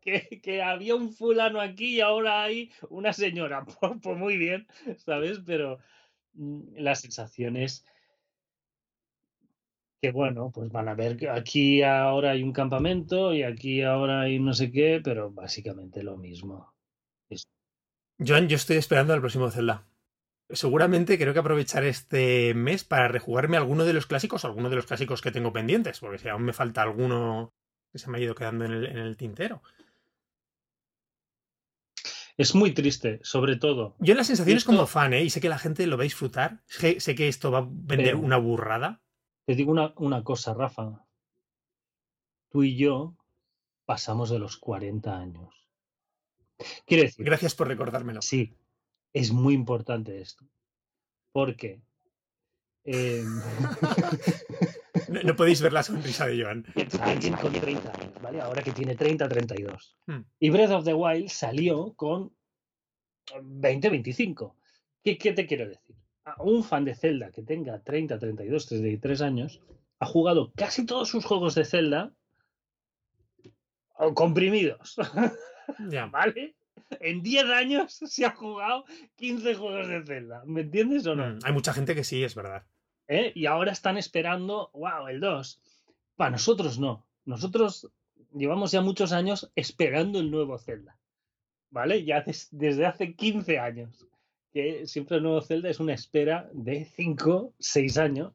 [0.00, 3.64] Que, que había un fulano aquí y ahora hay una señora.
[3.80, 4.66] Pues, pues muy bien,
[4.98, 5.40] ¿sabes?
[5.44, 5.78] Pero
[6.34, 7.84] las sensaciones
[10.02, 14.40] que bueno, pues van a ver aquí ahora hay un campamento y aquí ahora hay
[14.40, 16.74] no sé qué, pero básicamente lo mismo.
[18.18, 19.86] Joan, yo estoy esperando al próximo Zelda.
[20.50, 24.86] Seguramente creo que aprovecharé este mes para rejugarme alguno de los clásicos, alguno de los
[24.86, 27.54] clásicos que tengo pendientes, porque si aún me falta alguno
[27.92, 29.62] que se me ha ido quedando en el, en el tintero.
[32.36, 33.94] Es muy triste, sobre todo.
[33.98, 35.22] Yo la sensación es Esto- como fan, ¿eh?
[35.24, 36.62] Y sé que la gente lo va a disfrutar.
[36.66, 39.02] Sé, sé que esto va a vender Pero- una burrada.
[39.46, 41.04] Te digo una, una cosa, Rafa.
[42.50, 43.16] Tú y yo
[43.84, 45.54] pasamos de los 40 años.
[46.86, 48.22] Quiero decir, Gracias por recordármelo.
[48.22, 48.54] sí,
[49.12, 50.46] es muy importante esto.
[51.32, 51.82] Porque
[52.84, 53.24] eh,
[55.12, 56.64] No, no podéis ver la sonrisa de Joan.
[57.00, 58.40] alguien con 30 años, ¿vale?
[58.40, 59.96] Ahora que tiene 30, 32.
[60.06, 60.20] Hmm.
[60.38, 62.32] Y Breath of the Wild salió con
[63.42, 64.56] 20, 25.
[65.04, 65.96] ¿Qué, qué te quiero decir?
[66.24, 69.60] A un fan de Zelda que tenga 30, 32, 33 años
[69.98, 72.12] ha jugado casi todos sus juegos de Zelda
[73.98, 74.96] o comprimidos,
[75.90, 76.06] Ya.
[76.12, 76.56] ¿vale?
[77.00, 78.84] En 10 años se ha jugado
[79.16, 81.26] 15 juegos de Zelda, ¿me entiendes o no?
[81.34, 82.64] Mm, Hay mucha gente que sí, es verdad.
[83.12, 83.32] ¿Eh?
[83.34, 85.60] Y ahora están esperando, wow, el 2.
[86.16, 87.04] Para nosotros no.
[87.26, 87.90] Nosotros
[88.34, 90.96] llevamos ya muchos años esperando el nuevo Zelda.
[91.70, 92.04] ¿Vale?
[92.04, 94.06] Ya des- desde hace 15 años.
[94.52, 98.32] Que siempre el nuevo Zelda es una espera de 5, 6 años,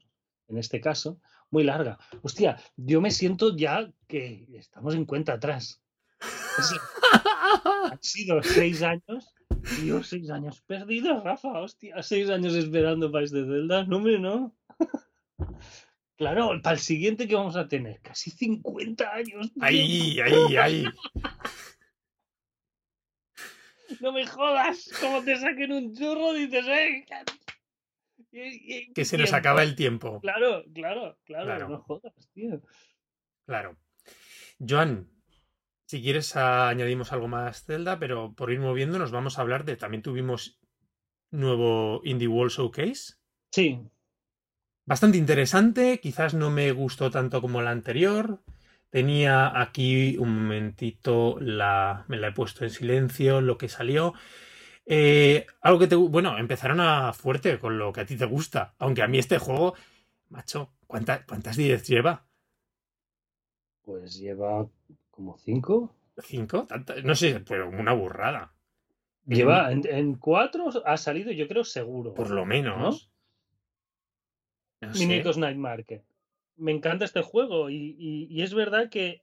[0.47, 1.19] en este caso.
[1.49, 1.97] muy larga.
[2.23, 5.81] Hostia, yo me siento ya que estamos en cuenta atrás.
[7.91, 9.33] Han sido seis años.
[9.79, 11.59] Tío, seis años perdidos, Rafa.
[11.61, 13.85] Hostia, seis años esperando para este Zelda.
[13.85, 14.56] No, me no.
[16.17, 19.53] Claro, para el siguiente que vamos a tener, casi 50 años.
[19.53, 19.63] tío.
[19.63, 20.85] Ahí, ahí, ahí.
[24.01, 24.89] No me jodas.
[24.99, 27.05] Como te saquen un churro, dices, eh.
[28.93, 30.19] Que se nos acaba el tiempo.
[30.19, 31.69] Claro, claro, claro, Claro.
[31.69, 32.61] no jodas, tío.
[33.45, 33.77] Claro.
[34.59, 35.09] Joan,
[35.85, 39.77] si quieres añadimos algo más Zelda, pero por ir moviendo nos vamos a hablar de.
[39.77, 40.59] También tuvimos
[41.31, 43.13] nuevo Indie World Showcase.
[43.51, 43.79] Sí,
[44.91, 48.39] Bastante interesante, quizás no me gustó tanto como la anterior.
[48.89, 54.13] Tenía aquí un momentito, la, me la he puesto en silencio, lo que salió.
[54.85, 55.95] Eh, algo que te...
[55.95, 59.37] Bueno, empezaron a fuerte con lo que a ti te gusta, aunque a mí este
[59.39, 59.75] juego,
[60.29, 62.25] macho, ¿cuánta- ¿cuántas 10 lleva?
[63.83, 64.67] pues lleva
[65.11, 65.95] como cinco.
[66.21, 66.65] ¿Cinco?
[66.67, 68.53] Tanta- No sé, pero una burrada.
[69.25, 72.13] Lleva en, en cuatro ha salido, yo creo, seguro.
[72.13, 73.09] Por lo menos.
[73.11, 73.16] No
[74.93, 75.23] sé.
[75.37, 76.03] Night Market.
[76.57, 79.21] Me encanta este juego y, y- y es verdad que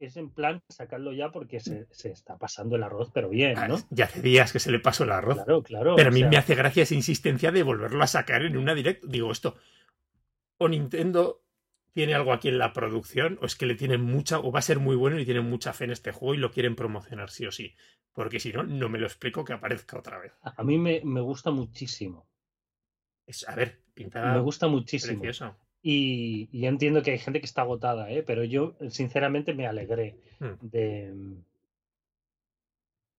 [0.00, 3.68] es en plan sacarlo ya porque se, se está pasando el arroz, pero bien, Ah,
[3.68, 3.78] ¿no?
[3.90, 5.36] Ya hace días que se le pasó el arroz.
[5.36, 5.96] Claro, claro.
[5.96, 8.74] Pero a mí sea, me hace gracia esa insistencia de volverlo a sacar en una
[8.74, 9.04] direct.
[9.04, 9.56] Digo, esto,
[10.58, 11.42] o Nintendo
[11.92, 14.62] tiene algo aquí en la producción, o es que le tienen mucha, o va a
[14.62, 17.46] ser muy bueno y tienen mucha fe en este juego y lo quieren promocionar sí
[17.46, 17.74] o sí.
[18.12, 20.32] Porque si no, no me lo explico que aparezca otra vez.
[20.42, 22.26] A mí me, me gusta muchísimo.
[23.26, 25.20] Es, a ver, pinta Me gusta muchísimo.
[25.20, 25.56] precioso.
[25.82, 28.22] Y, y entiendo que hay gente que está agotada, ¿eh?
[28.22, 30.54] pero yo sinceramente me alegré Mm.
[30.62, 31.14] de,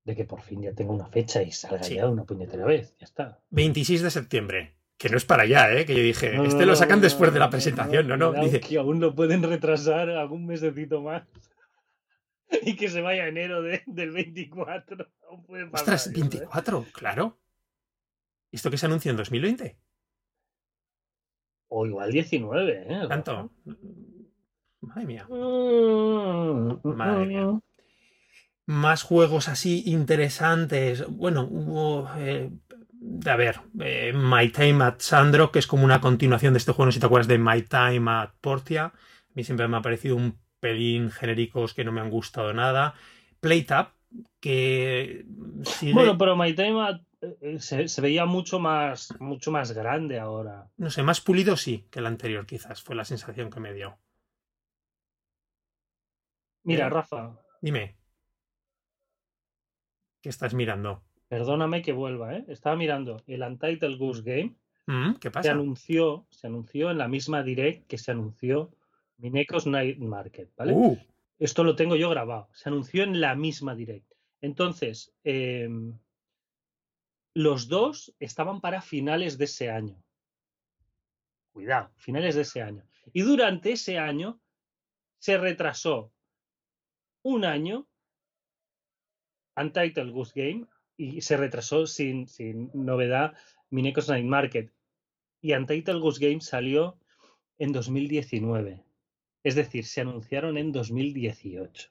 [0.04, 1.96] de que por fin ya tenga una fecha y salga Sí.
[1.96, 2.96] ya de una puñetera vez.
[3.00, 3.40] Ya está.
[3.52, 4.76] 26 de septiembre.
[4.98, 5.86] Que no es para allá, ¿eh?
[5.86, 8.32] Que yo dije, No, este no, lo sacan no, después de la presentación, no, no.
[8.34, 11.24] Dice, que aún lo pueden retrasar algún mesecito más.
[12.64, 15.08] Y que se vaya a enero de- del 24.
[15.30, 16.22] Aún puede pasar ostras, eso, ¿eh?
[16.22, 17.38] 24, claro.
[18.52, 19.76] ¿Esto que se anunció en 2020?
[21.68, 23.06] O igual 19, ¿eh?
[23.10, 23.52] ¿Tanto?
[24.82, 25.26] Madre mía.
[25.30, 27.60] Mm, Madre mía.
[28.68, 31.06] Más juegos así interesantes.
[31.08, 32.10] Bueno, hubo.
[32.18, 32.50] eh,
[33.28, 36.88] a ver, eh, My Time at Sandro, que es como una continuación de este juego,
[36.88, 38.86] no sé si te acuerdas de My Time at Portia.
[38.86, 38.94] A
[39.36, 42.96] mí siempre me ha parecido un pelín genéricos que no me han gustado nada.
[43.42, 43.92] Playtap,
[44.40, 45.26] que
[45.64, 47.02] sigue- Bueno, pero My Time at-
[47.60, 50.70] se, se veía mucho más, mucho más grande ahora.
[50.78, 53.98] no sé, más pulido sí que el anterior, quizás, fue la sensación que me dio.
[56.64, 56.90] Mira, Eh.
[56.90, 57.96] Rafa, Dime.
[60.22, 61.04] ¿Qué estás mirando?
[61.28, 62.46] perdóname que vuelva, ¿eh?
[62.48, 64.56] Estaba mirando el Untitled Goose Game.
[64.86, 65.52] Mm, ¿Qué Se pasa?
[65.52, 68.72] anunció, se anunció en la misma direct que se anunció
[69.18, 70.74] Minecos Night Market, ¿vale?
[70.74, 70.98] Uh,
[71.40, 72.48] Esto lo tengo yo grabado.
[72.54, 74.10] Se anunció en la misma direct.
[74.40, 75.98] Entonces, em,
[77.36, 80.02] los dos estaban para finales de ese año.
[81.52, 82.84] Cuidado, finales de ese año.
[83.14, 84.40] Y durante ese año
[85.20, 86.14] se retrasó
[87.24, 87.88] un año
[89.58, 90.68] Untitled Goose Game
[90.98, 93.36] y se retrasó sin, sin novedad
[93.70, 94.72] Minecos Night Market.
[95.42, 96.98] Y Untitled Goose Game salió
[97.58, 98.82] en 2019.
[99.44, 101.90] Es decir, se anunciaron en 2018.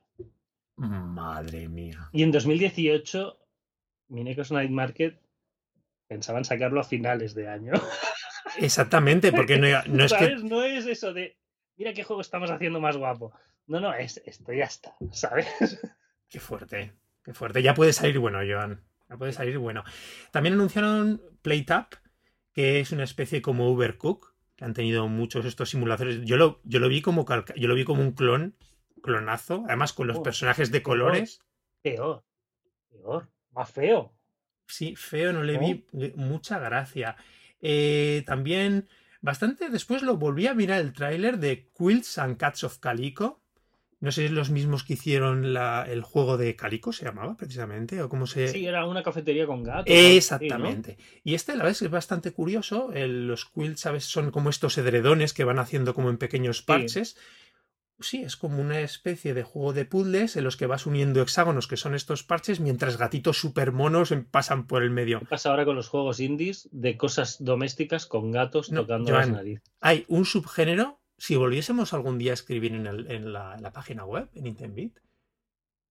[0.76, 2.08] madre mía.
[2.12, 3.38] Y en 2018,
[4.08, 5.23] Minecos Night Market
[6.06, 7.72] pensaban sacarlo a finales de año.
[8.58, 10.36] Exactamente, porque no, no es que.
[10.44, 11.36] No es eso de,
[11.76, 13.32] mira qué juego estamos haciendo más guapo.
[13.66, 15.46] No, no, es esto ya está, ¿sabes?
[16.28, 16.92] Qué fuerte,
[17.24, 17.62] qué fuerte.
[17.62, 18.82] Ya puede salir bueno, Joan.
[19.08, 19.84] Ya puede salir bueno.
[20.32, 21.94] También anunciaron PlayTap,
[22.52, 26.22] que es una especie como Overcook, que han tenido muchos estos simuladores.
[26.24, 28.56] Yo lo, yo lo vi como calca- yo lo vi como un clon,
[29.02, 31.40] clonazo, además con los Oh, personajes de colores.
[31.82, 32.24] Peor,
[32.90, 34.12] peor, más feo.
[34.66, 35.84] Sí, feo, no le vi
[36.16, 37.16] mucha gracia.
[37.60, 38.88] Eh, también,
[39.20, 43.40] bastante después lo volví a mirar el tráiler de Quilts and Cats of Calico.
[44.00, 47.36] No sé si es los mismos que hicieron la- el juego de Calico, se llamaba
[47.38, 48.48] precisamente, o cómo se...
[48.48, 49.86] Sí, era una cafetería con gatos.
[49.88, 50.98] Exactamente.
[51.22, 52.92] Y este, la verdad, es que es bastante curioso.
[52.92, 54.04] El- los quilts, ¿sabes?
[54.04, 57.10] Son como estos edredones que van haciendo como en pequeños parches.
[57.10, 57.20] Sí,
[58.12, 61.76] es como una especie de juego de puzzles en los que vas uniendo hexágonos, que
[61.76, 65.20] son estos parches, mientras gatitos super monos pasan por el medio.
[65.20, 69.20] ¿Qué pasa ahora con los juegos indies de cosas domésticas con gatos No, tocando Joan,
[69.28, 69.62] las narices?
[69.80, 73.72] Hay un subgénero, si volviésemos algún día a escribir en, el- en la, en la
[73.72, 74.98] página web, en Intembit,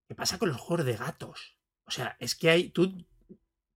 [0.08, 1.56] ¿qué pasa con los juegos de gatos?
[1.86, 3.04] O sea, es que hay, tú,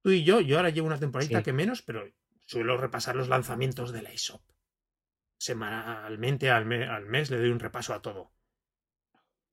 [0.03, 1.44] tú y yo, yo ahora llevo una temporadita Sí.
[1.44, 2.05] que menos, pero
[2.46, 4.40] suelo repasar los lanzamientos de la eShop.
[5.38, 8.33] Semanalmente, al, al mes, le doy un repaso a todo.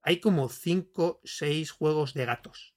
[0.02, 2.76] Hay como 5, 6 juegos de gatos.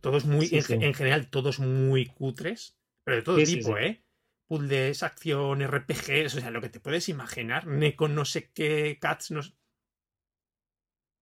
[0.00, 0.72] Todos muy, Sí, en, sí.
[0.74, 3.76] en general, todos muy cutres, pero de todo Sí, tipo.
[3.78, 4.04] ¿eh?
[4.48, 7.66] Puzzles, acción, RPGs, o sea, lo que te puedes imaginar.
[7.66, 9.54] Neko, no sé qué, Cats, no sé-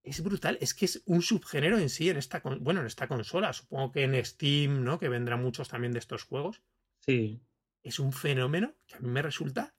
[0.03, 3.53] Es brutal, es que es un subgénero en sí en esta, bueno, en esta consola.
[3.53, 4.99] Supongo que en Steam, ¿no?
[4.99, 6.61] Que vendrán muchos también de estos juegos.
[6.99, 7.41] Sí.
[7.83, 9.74] Es un fenómeno que a mí me resulta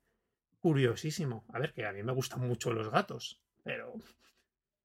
[0.67, 1.45] curiosísimo.
[1.53, 3.95] A ver, que a mí me gustan mucho los gatos, pero.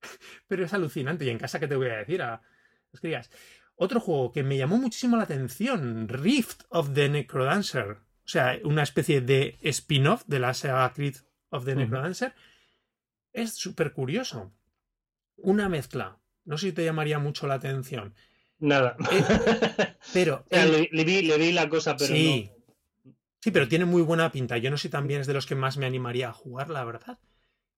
[0.47, 1.25] Pero es alucinante.
[1.25, 2.41] Y en casa, ¿qué te voy a decir a
[3.01, 3.29] crías?
[3.75, 7.87] Otro juego que me llamó muchísimo la atención: Rift of the Necrodancer.
[8.23, 11.15] O sea, una especie de spin-off de la saga Creed
[11.49, 11.75] of the.
[11.75, 12.33] Necrodancer.
[13.33, 14.53] Es súper curioso.
[15.37, 16.19] Una mezcla.
[16.45, 18.13] No sé si te llamaría mucho la atención.
[18.59, 18.95] Nada.
[20.13, 20.45] Pero.
[20.51, 22.51] O sea, el- le, le vi, le vi la cosa, pero Sí.
[22.51, 22.60] no.
[23.43, 24.57] Sí, pero tiene muy buena pinta.
[24.57, 27.19] Yo no sé también es de los que más me animaría a jugar, la verdad.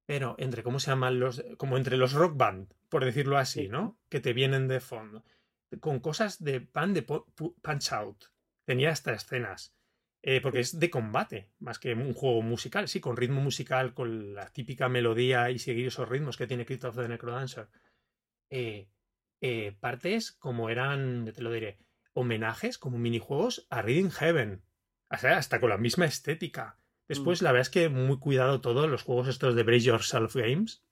[0.06, 1.44] Pero entre, ¿cómo se llaman los?
[1.58, 3.70] Como entre los rock band, por decirlo así, Sí.
[3.70, 3.98] ¿no?
[4.10, 5.24] Que te vienen de fondo.
[5.80, 8.26] Con cosas de pan de punch out.
[8.66, 9.74] Tenía hasta escenas.
[10.22, 12.88] Eh, porque es de combate, más que un juego musical.
[12.88, 16.86] Sí, con ritmo musical, con la típica melodía y seguir esos ritmos que tiene Crypt
[16.86, 17.68] of the Necrodancer.
[18.50, 18.90] Eh,
[19.42, 21.78] eh, partes como eran, te lo diré,
[22.14, 24.64] homenajes, como minijuegos a Reading Heaven.
[25.14, 26.78] Hasta con la misma estética.
[27.08, 28.88] Después, la verdad es que muy cuidado todo.
[28.88, 30.84] Los juegos estos de Brace Yourself Games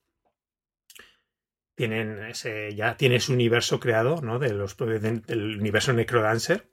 [1.75, 4.39] tienen ese, ya tiene su universo creado, ¿no?
[4.39, 6.69] De los, de- del universo Necrodancer.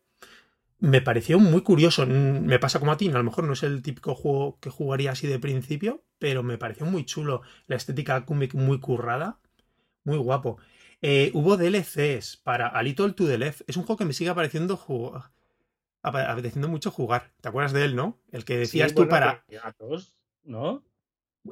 [0.81, 2.07] Me pareció muy curioso.
[2.07, 4.71] Mm, Me pasa como a ti, a lo mejor no es el típico juego que
[4.71, 7.43] jugaría así de principio, pero me pareció muy chulo.
[7.67, 9.41] La estética cómic muy currada,
[10.05, 10.59] muy guapo.
[11.03, 13.63] Eh, hubo DLCs para A Little to the Left.
[13.69, 14.49] Es un juego que me sigue apa-
[16.09, 17.33] apeteciendo mucho jugar.
[17.41, 18.21] ¿Te acuerdas de él, no?
[18.33, 19.45] El que decías Sí, tú bueno, para.
[19.49, 20.85] gatos, ¿no?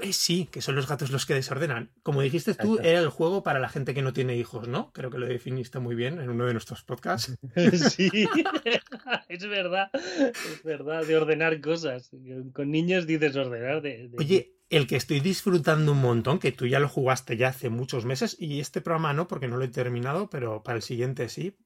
[0.02, 1.90] Eh, sí, que son los gatos los que desordenan.
[2.02, 4.92] Como dijiste tú, era el juego para la gente que no tiene hijos, ¿no?
[4.92, 7.34] Creo que lo definiste muy bien en uno de nuestros podcasts.
[7.72, 8.10] Sí,
[9.28, 12.10] es verdad, es verdad, de ordenar cosas.
[12.52, 14.08] Con niños dices ordenar de...
[14.08, 17.70] de- Oye, el que estoy disfrutando un montón, que tú ya lo jugaste ya hace
[17.70, 21.28] muchos meses, y este programa no, porque no lo he terminado, pero para el siguiente
[21.28, 21.56] sí.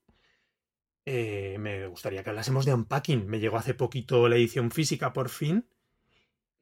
[1.06, 3.26] Eh, me gustaría que hablásemos de Unpacking.
[3.26, 5.66] Me llegó hace poquito la edición física por fin.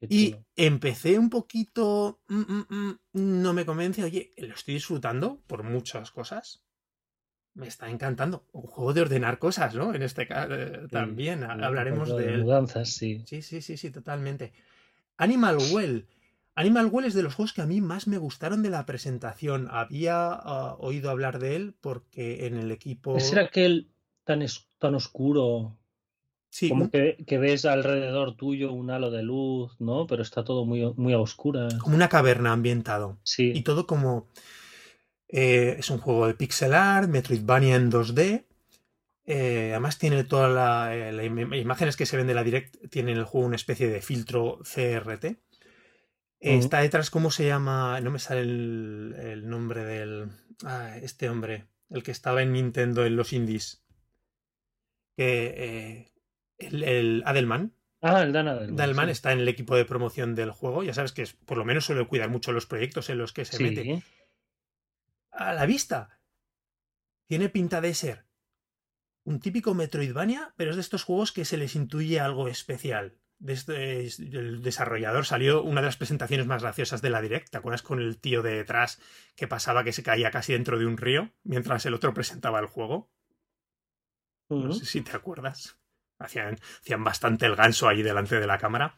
[0.01, 2.21] Y empecé un poquito.
[2.27, 4.03] mm, mm, mm, no me convence.
[4.03, 6.63] Oye, lo estoy disfrutando por muchas cosas.
[7.53, 8.45] Me está encantando.
[8.53, 9.93] Un juego de ordenar cosas, ¿no?
[9.93, 11.39] En este caso Sí, también.
[11.39, 13.23] sí, Hablaremos de mudanzas, sí.
[13.25, 14.53] Sí, sí, sí, sí, totalmente.
[15.17, 16.07] Animal Well.
[16.55, 19.67] Animal Well es de los juegos que a mí más me gustaron de la presentación.
[19.69, 23.17] Había ah, oído hablar de él porque en el equipo.
[23.17, 23.89] ¿Es aquel
[24.29, 25.75] tan, es- tan oscuro
[26.51, 30.07] Sí, como que, que ves alrededor tuyo un halo de luz, ¿no?
[30.07, 31.73] Pero está todo muy, muy a oscuras.
[31.75, 33.17] como una caverna ambientado.
[33.23, 34.27] y Sí, todo como
[35.27, 38.45] eh, es un juego de pixel art, Metroidvania en 2D.
[39.25, 41.25] eh, además tiene todas las
[41.61, 45.25] imágenes que se ven de la Direct, tienen el juego una especie de filtro CRT.
[45.25, 46.57] Eh.
[46.57, 47.99] Está detrás, ¿cómo se llama?
[48.01, 50.29] No me sale el, el nombre del...
[50.65, 53.83] ah, este hombre, el que estaba en Nintendo en los indies.
[55.19, 56.11] Que, eh,
[56.57, 57.73] el, el Adelman.
[58.01, 59.11] Ah, el del Adelman sí.
[59.11, 60.83] está en el equipo de promoción del juego.
[60.83, 63.43] Ya sabes que es, por lo menos suele cuidar mucho los proyectos en los que
[63.45, 64.03] se Sí, mete
[65.31, 66.19] a la vista
[67.27, 68.25] tiene pinta de ser
[69.23, 73.19] un típico Metroidvania, pero es de estos juegos que se les intuye algo especial.
[73.37, 77.51] Desde el desarrollador salió una de las presentaciones más graciosas de la Direct.
[77.51, 78.99] ¿Te acuerdas con el tío de detrás
[79.35, 82.65] que pasaba que se caía casi dentro de un río mientras el otro presentaba el
[82.65, 83.11] juego?
[84.49, 85.77] No sé si te acuerdas.
[86.17, 88.95] Hacían, hacían bastante el ganso ahí delante de la cámara.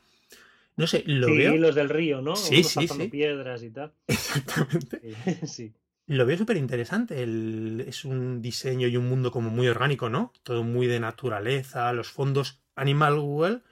[0.78, 1.58] No sé, lo Sí, veo.
[1.58, 2.36] los del río, ¿no?
[2.36, 3.08] Sí, Unos sí, sí.
[3.08, 3.94] piedras y tal.
[4.08, 5.02] Exactamente.
[5.42, 5.74] Sí, sí.
[6.08, 7.22] Lo veo súper interesante.
[7.22, 10.34] El- Es un diseño y un mundo como muy orgánico, ¿no?
[10.44, 12.62] Todo muy de naturaleza, los fondos.
[12.76, 13.64] Animal Well,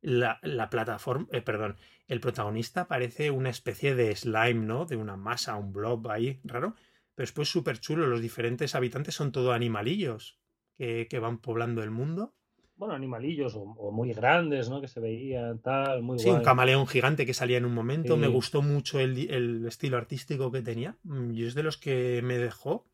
[0.00, 1.76] la, la plataforma, eh, perdón,
[2.08, 4.86] el protagonista parece una especie de slime, ¿no?
[4.86, 6.74] De una masa, un blob ahí raro.
[7.14, 8.06] Pero después súper chulo.
[8.06, 10.38] Los diferentes habitantes son todo animalillos
[10.78, 12.34] que, que van poblando el mundo.
[12.76, 14.80] Bueno, animalillos o, o muy grandes, ¿no?
[14.80, 18.16] Que se veían tal, muy Sí, un camaleón gigante que salía en un momento.
[18.16, 20.96] Me gustó mucho el, estilo artístico que tenía.
[21.02, 22.86] Mm, Y es de los que me dejó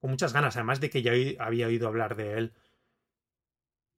[0.00, 2.52] con muchas ganas, además de que ya había oído hablar de él.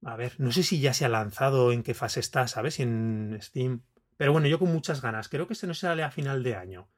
[0.03, 2.80] A ver, no sé si ya se ha lanzado, en qué fase está, ¿sabes?
[2.80, 3.82] En Steam.
[4.16, 5.28] Pero bueno, yo con muchas ganas.
[5.28, 6.88] Creo que este no sale a final de año.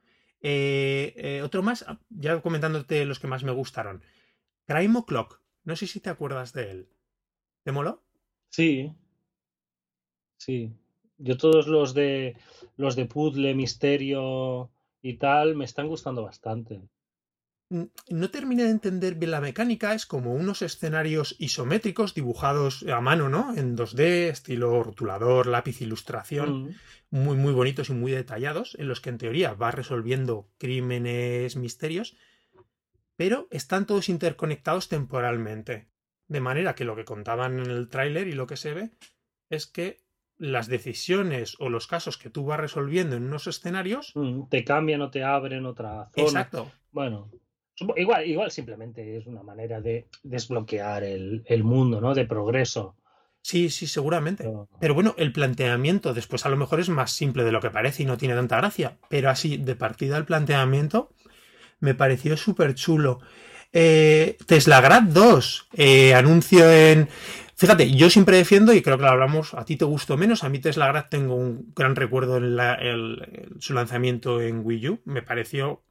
[0.40, 4.02] Eh, eh, otro más, ah, ya comentándote los que más me gustaron.
[4.66, 5.40] Crime O'Clock.
[5.66, 6.88] No sé si te acuerdas de él.
[7.64, 8.02] ¿Te moló?
[8.50, 8.94] Sí.
[10.38, 10.72] Sí.
[11.18, 12.36] Yo todos los de
[12.76, 14.70] los de puzzle, misterio
[15.02, 16.82] y tal me están gustando bastante.
[17.68, 23.28] No terminé de entender bien la mecánica, es como unos escenarios isométricos dibujados a mano,
[23.28, 23.52] ¿no?
[23.56, 26.74] En 2D, estilo rotulador, lápiz, ilustración, mm.
[27.10, 32.16] muy, muy bonitos y muy detallados, en los que en teoría vas resolviendo crímenes, misterios,
[33.16, 35.88] pero están todos interconectados temporalmente.
[36.28, 38.90] De manera que lo que contaban en el tráiler y lo que se ve
[39.48, 40.06] es que
[40.38, 45.00] las decisiones o los casos que tú vas resolviendo en unos escenarios mm, te cambian
[45.02, 46.26] o te abren otra zona.
[46.26, 46.70] Exacto.
[46.90, 47.30] Bueno,
[47.96, 52.14] igual, igual simplemente es una manera de desbloquear el, mundo, ¿no?
[52.14, 52.96] De progreso.
[53.40, 54.50] Sí, sí, seguramente.
[54.80, 54.94] Pero...
[54.94, 58.06] bueno, el planteamiento después a lo mejor es más simple de lo que parece y
[58.06, 58.98] no tiene tanta gracia.
[59.08, 61.12] Pero así, de partida el planteamiento,
[61.80, 63.20] me pareció súper chulo.
[63.72, 67.08] Eh, Teslagrad 2, eh, anuncio en
[67.58, 70.50] Fíjate, yo siempre defiendo, y creo que lo hablamos, a ti te gustó menos, a
[70.50, 75.00] mí Tesla Grad tengo un gran recuerdo en su lanzamiento en Wii U.
[75.06, 75.82] Me pareció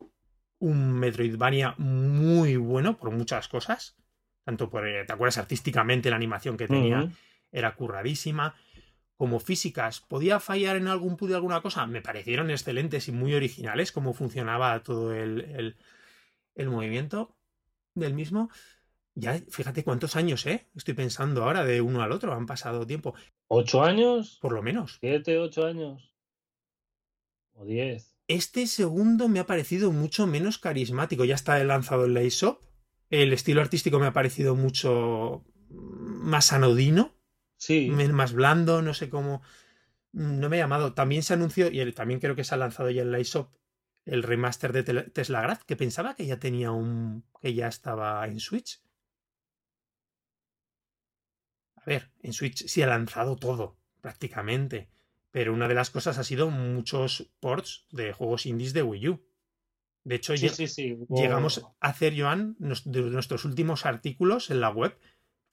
[0.59, 3.97] un Metroidvania muy bueno por muchas cosas.
[4.43, 5.39] Tanto por, eh, ¿te acuerdas?
[5.39, 7.09] Artísticamente la animación que tenía
[7.51, 8.53] era curradísima.
[9.17, 11.85] Como físicas, ¿podía fallar en algún puzzle alguna cosa?
[11.87, 15.75] Me parecieron excelentes y muy originales cómo funcionaba todo el,
[16.55, 17.35] el movimiento
[17.93, 18.49] del mismo.
[19.13, 20.67] Ya, fíjate cuántos años, ¿eh?
[20.75, 23.15] Estoy pensando ahora de uno al otro, han pasado tiempo.
[23.47, 24.37] ¿Ocho años?
[24.41, 24.97] Por lo menos.
[24.99, 26.13] ¿Siete, ocho años?
[27.53, 28.13] ¿O diez?
[28.27, 31.23] Este segundo me ha parecido mucho menos carismático.
[31.23, 32.57] Ya está lanzado el Lace
[33.09, 37.14] El estilo artístico me ha parecido mucho más anodino.
[37.57, 37.89] Sí.
[37.89, 39.41] Más blando, no sé cómo.
[40.11, 40.93] No me ha llamado.
[40.93, 43.45] También se anunció, y también creo que se ha lanzado ya el Lace
[44.05, 47.25] el remaster de Tesla Grad, que pensaba que ya tenía un.
[47.41, 48.81] que ya estaba en Switch.
[51.75, 54.89] A ver, en Switch sí ha lanzado todo, prácticamente.
[55.31, 59.25] Pero una de las cosas ha sido muchos ports de juegos indies de Wii U.
[60.03, 64.97] De hecho, llegamos a hacer, Joan, de nuestros últimos artículos en la web.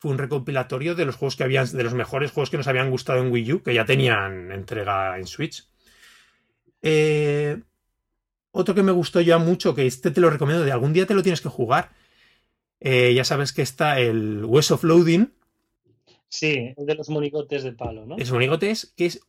[0.02, 2.90] Fue un recopilatorio de los juegos que habían, de los mejores juegos que nos habían
[2.90, 5.64] gustado en Wii U, que ya tenían entrega en Switch.
[6.82, 7.62] Eh,
[8.50, 11.14] otro que me gustó ya mucho, que este te lo recomiendo, de algún día te
[11.14, 11.92] lo tienes que jugar.
[12.80, 15.30] Eh, ya sabes que está el West of Loading,
[16.28, 18.16] Sí, de los monigotes de palo, ¿no?
[18.16, 19.20] Es monigotes, que es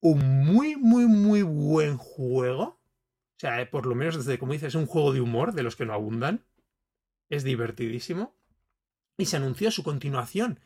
[0.00, 2.62] un muy, muy, muy buen juego.
[2.62, 5.62] O sea, eh, por lo menos desde, como dices, es un juego de humor de
[5.62, 6.44] los que no abundan.
[7.28, 8.34] Es divertidísimo.
[9.20, 10.60] Y se anunció su continuación.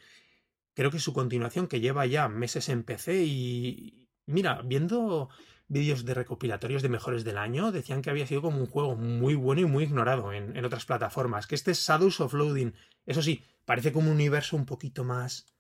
[0.75, 4.09] Creo que su continuación, que lleva ya meses en PC y.
[4.27, 5.29] Mira, viendo
[5.67, 9.35] vídeos de recopilatorios de mejores del año, decían que había sido como un juego muy
[9.35, 11.47] bueno y muy ignorado en, en otras plataformas.
[11.47, 12.75] Que este es Shadows of Loading.
[13.07, 15.55] Eso sí, parece como un universo un poquito más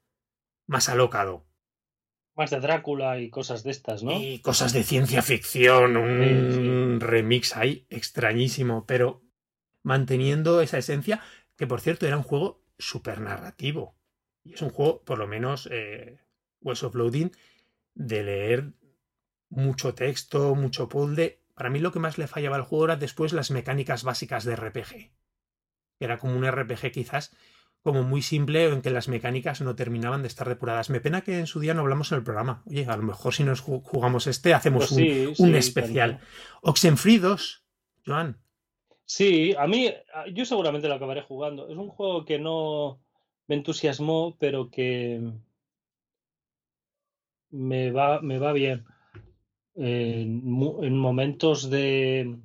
[0.66, 1.46] más alocado.
[2.36, 4.12] Más de Drácula y cosas de estas, ¿no?
[4.20, 9.22] Y cosas de ciencia ficción, un remix ahí extrañísimo, pero
[9.82, 11.20] manteniendo esa esencia,
[11.56, 13.96] que por cierto era un juego súper narrativo.
[14.42, 16.20] Y es un juego, por lo menos, eh,
[16.60, 17.32] West of Loading,
[17.94, 18.72] de leer
[19.48, 21.40] mucho texto, mucho puzzle.
[21.54, 24.56] Para mí lo que más le fallaba al juego era después las mecánicas básicas de
[24.56, 25.12] RPG.
[26.00, 27.34] Era como un RPG quizás
[27.84, 30.88] como muy simple en que las mecánicas no terminaban de estar depuradas.
[30.88, 32.62] Me pena que en su día no hablamos en el programa.
[32.64, 36.20] Oye, a lo mejor si nos jugamos este, hacemos pues un, especial.
[36.62, 37.64] Oxenfree 2,
[38.06, 38.38] Joan.
[39.06, 39.92] Sí, a mí,
[40.32, 41.68] yo seguramente lo acabaré jugando.
[41.68, 43.00] Es un juego que no
[43.46, 45.20] me entusiasmó, pero que
[47.50, 48.84] me va, me va bien.
[49.76, 52.38] en momentos de,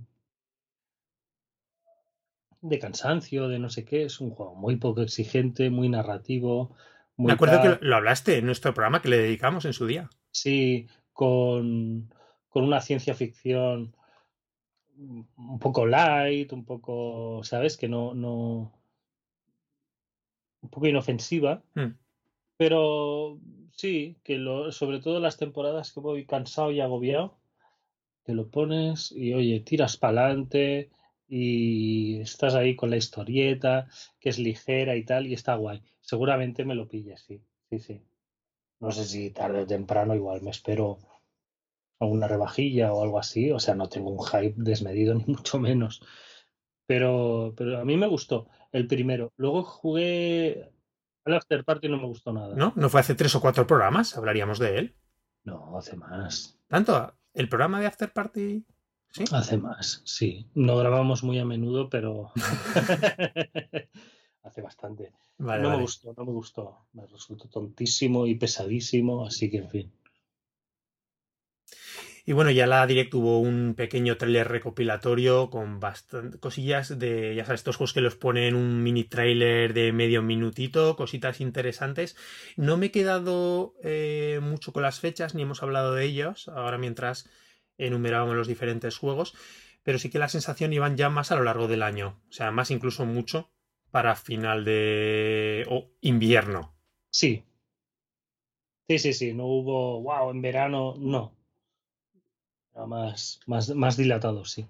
[2.61, 4.03] de cansancio, de no sé qué.
[4.03, 6.75] Es un juego muy poco exigente, muy narrativo.
[7.17, 10.09] Me acuerdo que lo hablaste en nuestro programa que le dedicamos en su día.
[10.31, 12.13] Sí, con,
[12.49, 13.95] con una ciencia ficción
[14.99, 17.77] un poco light, un poco, ¿sabes?
[17.77, 18.71] Que no, no.
[20.61, 21.63] un poco inofensiva.
[21.75, 21.95] Hmm.
[22.57, 23.39] Pero
[23.71, 27.37] sí, que lo, sobre todo las temporadas que voy cansado y agobiado,
[28.23, 30.89] te lo pones y oye, tiras para adelante,
[31.29, 33.87] y estás ahí con la historieta,
[34.19, 35.81] que es ligera y tal, y está guay.
[36.01, 38.01] Seguramente me lo pilles, sí, sí, sí.
[38.79, 40.97] No sé si tarde o temprano igual me espero
[41.99, 46.01] alguna rebajilla o algo así, o sea, no tengo un hype desmedido ni mucho menos.
[46.85, 49.31] Pero, pero a mí me gustó el primero.
[49.37, 50.71] Luego jugué
[51.25, 52.55] al After Party y no me gustó nada.
[52.55, 52.73] ¿No?
[52.75, 54.17] ¿No fue hace tres o cuatro programas?
[54.17, 54.95] ¿Hablaríamos de él?
[55.43, 56.59] No, hace más.
[56.67, 57.13] ¿Tanto?
[57.33, 58.65] ¿El programa de After Party?
[59.31, 60.47] Hace más, sí.
[60.53, 62.31] No grabamos muy a menudo, pero
[64.43, 65.11] hace bastante.
[65.37, 66.85] no me gustó, no me gustó.
[66.93, 69.93] Me resultó tontísimo y pesadísimo, así que en fin.
[72.29, 77.43] Y bueno, ya la Direct tuvo un pequeño trailer recopilatorio con bastantes cosillas de, ya
[77.43, 82.15] sabes, estos juegos que los ponen un mini trailer de medio minutito, cositas interesantes.
[82.55, 86.77] No me he quedado eh, mucho con las fechas, ni hemos hablado de ellos, ahora
[86.77, 87.27] mientras
[87.79, 89.33] enumerábamos los diferentes juegos,
[89.81, 92.51] pero sí que la sensación iban ya más a lo largo del año, o sea,
[92.51, 93.49] más incluso mucho
[93.89, 95.65] para final de...
[95.67, 96.77] o invierno.
[97.09, 97.43] Sí.
[98.87, 101.38] Sí, sí, sí, no hubo, wow, en verano, no
[102.85, 104.67] más, más, más dilatado, sí.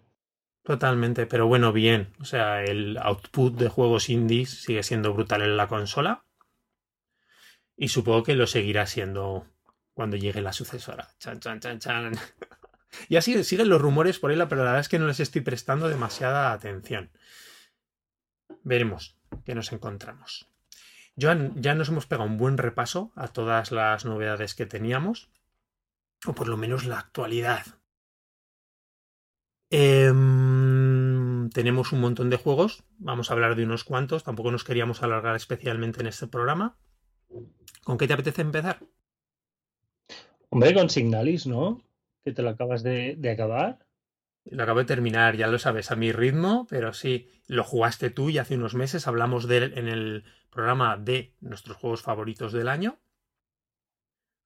[0.64, 2.14] Totalmente, pero bueno, bien.
[2.20, 6.26] O sea, el output de juegos indies sigue siendo brutal en la consola.
[7.76, 9.48] Y supongo que lo seguirá siendo
[9.94, 11.10] cuando llegue la sucesora.
[11.18, 12.12] Chan, chan, chan, chan.
[13.10, 15.42] y así siguen los rumores por ahí, pero la verdad es que no les estoy
[15.42, 17.10] prestando demasiada atención.
[18.64, 20.48] Veremos qué nos encontramos.
[21.20, 25.30] Joan, ya nos hemos pegado un buen repaso a todas las novedades que teníamos,
[26.26, 27.79] o por lo menos la actualidad
[29.72, 35.04] Em, tenemos un montón de juegos, vamos a hablar de unos cuantos, tampoco nos queríamos
[35.04, 36.78] alargar especialmente en este programa.
[37.84, 38.80] ¿Con qué te apetece empezar?
[40.50, 41.84] Hombre, con Signalis, ¿no?
[42.24, 43.86] Que te lo acabas de, acabar.
[44.46, 48.32] Lo acabo de terminar, ya lo sabes, a mi ritmo, pero sí, lo jugaste tú
[48.32, 52.68] y hace unos meses hablamos de él en el programa de nuestros juegos favoritos del
[52.68, 53.00] año.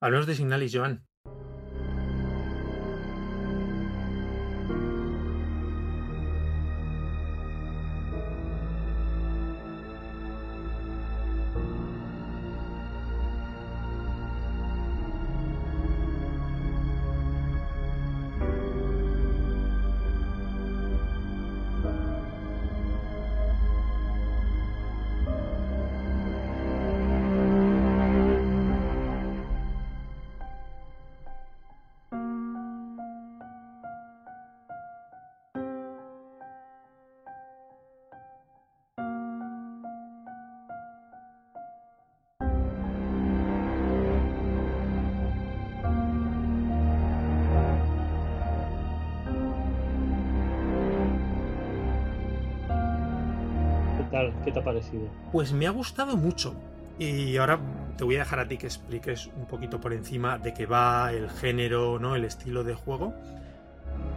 [0.02, 1.08] Hablamos de Signalis, Joan.
[54.54, 55.08] Te ha parecido?
[55.32, 56.56] Pues me ha gustado mucho.
[57.00, 57.60] Y ahora
[57.98, 61.12] te voy a dejar a ti que expliques un poquito por encima de qué va
[61.12, 62.16] el género, ¿no?
[62.16, 63.14] El estilo de juego.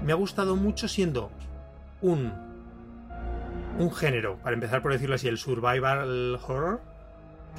[0.05, 1.31] Me ha gustado mucho siendo
[2.03, 2.33] un
[3.79, 6.81] un género, para empezar por decirlo así, el survival horror,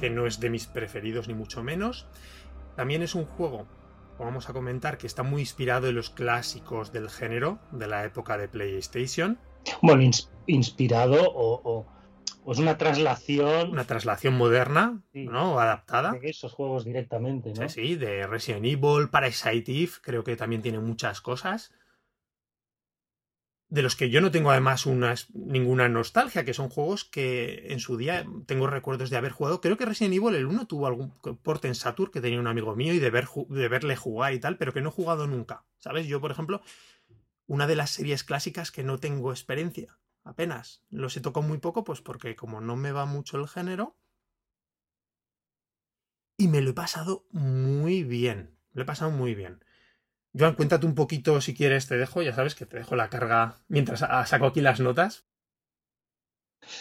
[0.00, 2.06] que no es de mis preferidos ni mucho menos.
[2.74, 3.66] También es un juego,
[4.16, 8.04] como vamos a comentar, que está muy inspirado en los clásicos del género de la
[8.04, 9.38] época de PlayStation.
[9.80, 10.02] Bueno,
[10.46, 11.86] inspirado o
[12.48, 13.72] pues una traslación.
[13.72, 15.60] Una traslación moderna, ¿no?
[15.60, 16.12] Adaptada.
[16.12, 17.68] De esos juegos directamente, ¿no?
[17.68, 21.74] Sí, de Resident Evil, Parasite Eve, creo que también tiene muchas cosas.
[23.68, 24.86] De los que yo no tengo además
[25.34, 29.60] ninguna nostalgia, que son juegos que en su día tengo recuerdos de haber jugado.
[29.60, 32.74] Creo que Resident Evil el 1 tuvo algún porte en Saturn que tenía un amigo
[32.74, 35.66] mío y de, ver, de verle jugar y tal, pero que no he jugado nunca.
[35.76, 36.06] ¿Sabes?
[36.06, 36.62] Yo, por ejemplo,
[37.46, 39.97] una de las series clásicas que no tengo experiencia
[40.28, 40.82] apenas.
[40.90, 43.96] Los he tocado muy poco, pues porque como no me va mucho el género.
[46.36, 48.56] Y me lo he pasado muy bien.
[48.72, 49.64] Lo he pasado muy bien.
[50.38, 53.56] Joan, cuéntate un poquito si quieres, te dejo, ya sabes que te dejo la carga
[53.66, 55.26] mientras saco aquí las notas.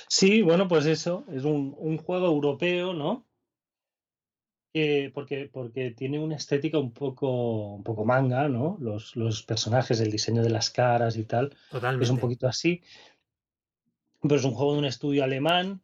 [0.08, 3.26] Sí, bueno, pues eso, es un, juego europeo, ¿no?
[5.14, 8.78] porque, porque tiene una estética un poco, un poco manga, ¿no?
[8.80, 11.56] Los, los personajes, el diseño de las caras y tal.
[11.72, 12.04] Totalmente.
[12.04, 12.84] Es un poquito así.
[14.22, 15.82] Pero es un juego de un estudio alemán,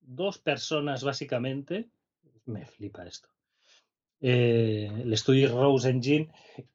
[0.00, 1.88] dos personas básicamente.
[2.46, 3.28] Me flipa esto.
[4.20, 6.30] Eh, el estudio Rose Engine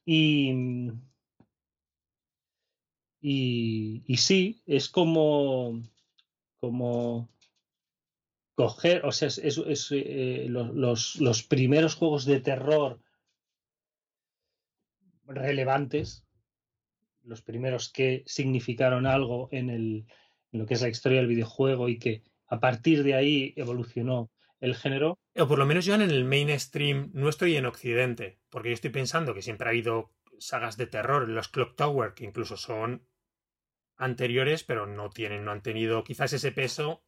[0.06, 0.54] y,
[3.22, 5.82] y, sí, es como,
[6.60, 7.30] como
[8.54, 13.02] coger, o sea, es, eh, los, los, primeros juegos de terror
[15.26, 16.24] relevantes,
[17.24, 20.06] los primeros que significaron algo en el,
[20.52, 24.32] en lo que es la historia del videojuego y que a partir de ahí evolucionó
[24.60, 25.20] el género.
[25.36, 28.90] O por lo menos ya en el mainstream nuestro y en Occidente, porque yo estoy
[28.90, 33.06] pensando que siempre ha habido sagas de terror, los Clock Tower, que incluso son
[33.98, 37.04] anteriores, pero no tienen, no han tenido quizás ese peso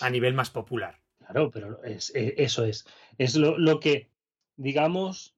[0.00, 1.02] a nivel más popular.
[1.18, 2.86] Claro, pero es, e, eso es.
[3.18, 4.10] Es lo, lo que,
[4.56, 5.36] digamos,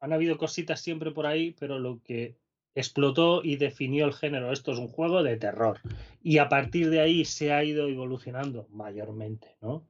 [0.00, 2.36] han habido cositas siempre por ahí, pero lo que
[2.74, 4.52] explotó y definió el género.
[4.52, 5.80] Esto es un juego de terror.
[6.22, 9.86] Y a partir de ahí se ha ido evolucionando mayormente, ¿no?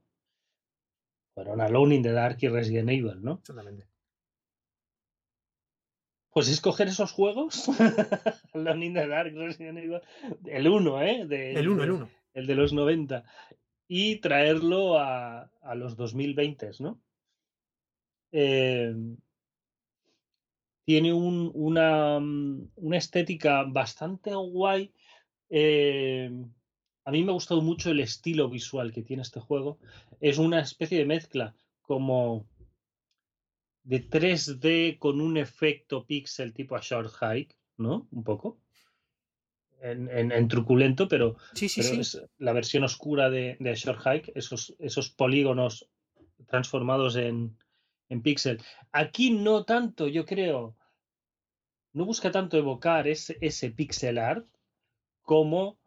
[1.35, 3.35] Fueron Alone in the Dark y Resident Evil, ¿no?
[3.35, 3.87] Exactamente.
[6.31, 7.69] Pues es coger esos juegos,
[8.55, 10.01] Alone in the Dark, Resident Evil,
[10.47, 11.27] el 1, ¿eh?
[11.27, 12.11] De, el 1, el 1.
[12.35, 13.25] El de los 90.
[13.89, 17.03] Y traerlo a, a los 2020, ¿no?
[18.33, 18.95] Eh,
[20.85, 24.93] tiene un, una, una, estética bastante guay.
[25.49, 26.31] Eh,
[27.05, 29.79] a mí me ha gustado mucho el estilo visual que tiene este juego.
[30.21, 32.47] Es una especie de mezcla como
[33.85, 38.09] de 3D con un efecto pixel tipo a Short Hike, ¿no?
[38.11, 38.59] Un poco.
[39.85, 41.99] En, truculento, pero, sí, sí, sí.
[41.99, 45.89] es la versión oscura de, de Short Hike, esos, esos polígonos
[46.47, 47.57] transformados en,
[48.13, 48.63] en pixel.
[48.93, 50.77] Aquí no tanto, yo creo.
[51.93, 54.47] No busca tanto evocar ese, ese pixel art
[55.23, 55.79] como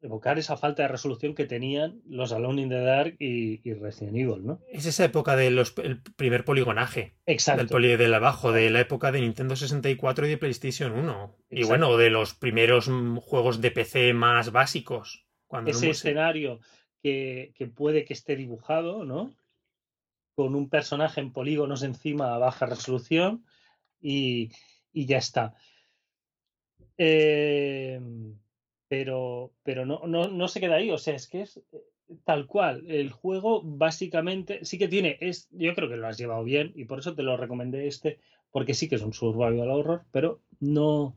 [0.00, 4.44] evocar esa falta de resolución que tenían los Alone in the Dark y, Resident Evil,
[4.44, 4.60] ¿no?
[4.68, 5.64] Es esa época del
[6.16, 7.14] primer poligonaje.
[7.24, 7.60] Exacto.
[7.60, 11.36] Del poli del abajo, de la época de Nintendo 64 y de PlayStation 1.
[11.50, 15.24] Y bueno, de los primeros mm, juegos de PC más básicos.
[15.46, 16.58] Cuando Ese escenario
[17.00, 19.30] que, que, puede que esté dibujado, ¿no?
[20.34, 23.44] Con un personaje en polígonos encima a baja resolución
[24.00, 24.50] y,
[24.92, 25.54] y ya está.
[26.98, 28.00] Eh
[28.92, 31.82] pero, pero no, no, no se queda ahí, o sea, es que es eh,
[32.26, 32.84] tal cual.
[32.90, 36.84] El juego básicamente sí que tiene, es, yo creo que lo has llevado bien y
[36.84, 38.18] por eso te lo recomendé este,
[38.50, 41.16] porque sí que es un survival horror, pero no,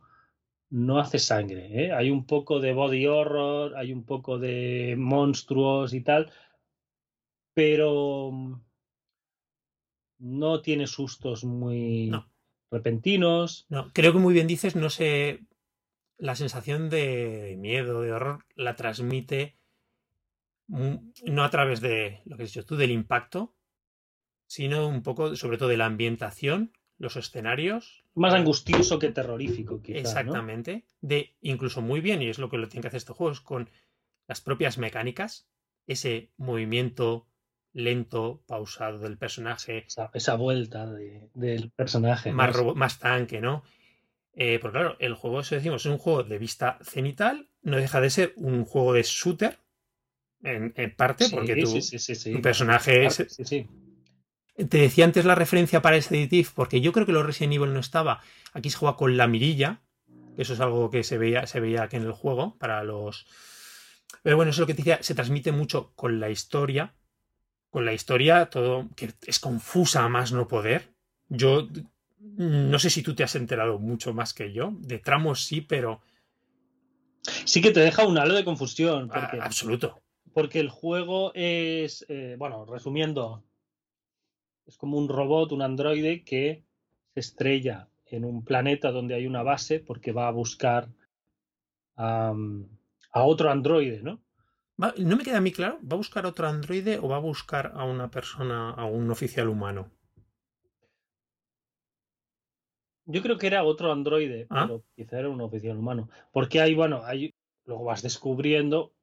[0.70, 1.88] no hace sangre.
[1.88, 1.91] ¿eh?
[1.91, 6.32] Hay un poco de body horror, hay un poco de monstruos y tal,
[7.53, 8.61] pero
[10.18, 12.11] no tiene sustos muy
[12.72, 13.66] repentinos.
[13.70, 15.45] No, creo que muy bien dices, no sé,
[16.18, 19.57] la sensación de miedo, de horror, la transmite
[20.68, 23.55] no a través de lo que has dicho tú, del impacto,
[24.47, 28.03] sino un poco, sobre todo, de la ambientación, los escenarios.
[28.13, 30.86] Más angustioso que terrorífico, quizá, Exactamente.
[31.01, 33.41] De incluso muy bien, y es lo que lo tiene que hacer este juego, es
[33.41, 33.70] con
[34.28, 35.47] las propias mecánicas,
[35.88, 37.28] ese movimiento
[37.76, 39.86] lento, pausado del personaje.
[40.13, 42.32] Esa, vuelta del personaje.
[42.32, 43.63] Más, más tanque, ¿no?
[44.34, 48.01] Eh, porque claro, el juego, eso decimos, es un juego de vista cenital, no deja
[48.01, 49.59] de ser un juego de shooter,
[50.41, 53.26] en, parte, porque tu, personaje es...
[54.55, 57.73] Te decía antes la referencia para este editif, porque yo creo que los Resident Evil
[57.73, 58.21] no estaba.
[58.53, 59.82] Aquí se juega con la mirilla,
[60.38, 63.26] eso es algo que se veía, se veía aquí en el juego, para los...
[64.21, 66.93] Pero bueno, eso es lo que te decía, se transmite mucho con la historia,
[67.76, 70.93] con la historia, todo que es confusa a más no poder.
[71.28, 71.67] Yo
[72.17, 74.71] no sé si tú te has enterado mucho más que yo.
[74.80, 75.99] De tramos sí, pero.
[77.43, 79.09] Sí que te deja un halo de confusión.
[79.11, 80.01] Ah, absoluto.
[80.34, 82.05] Porque el juego es.
[82.07, 83.43] Eh, bueno, resumiendo.
[84.65, 86.63] Es como un robot, un androide que
[87.13, 90.88] se estrella en un planeta donde hay una base porque va a buscar
[91.97, 92.34] a
[93.11, 94.21] otro androide, ¿no?
[94.78, 97.71] No me queda a mí claro, ¿va a buscar otro androide o va a buscar
[97.76, 99.91] a una persona, a un oficial humano?
[103.05, 104.65] Yo creo que era otro androide, ah.
[104.65, 106.09] pero quizá era un oficial humano.
[106.32, 107.34] Porque hay, bueno, hay,
[107.65, 108.93] luego vas descubriendo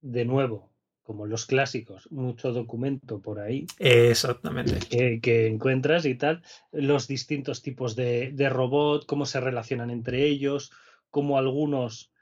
[0.00, 0.70] de nuevo,
[1.02, 3.66] como los clásicos, mucho documento por ahí.
[3.78, 4.78] Exactamente.
[5.20, 10.70] Que, encuentras y tal, los distintos tipos de, de, robot, cómo se relacionan entre ellos,
[11.10, 12.12] cómo algunos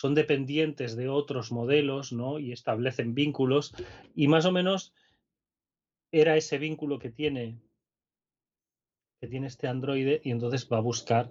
[0.00, 2.38] son dependientes de otros modelos, ¿no?
[2.38, 3.74] Y establecen vínculos.
[4.14, 4.94] Y más o menos
[6.10, 7.60] era ese vínculo que tiene
[9.20, 11.30] que tiene este androide y entonces va a buscar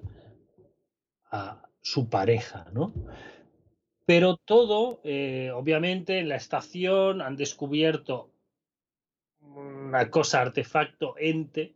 [1.32, 2.93] a su pareja, ¿no?
[4.05, 8.30] Pero todo, eh, obviamente, en la estación han descubierto
[9.39, 11.74] una cosa, artefacto, ente,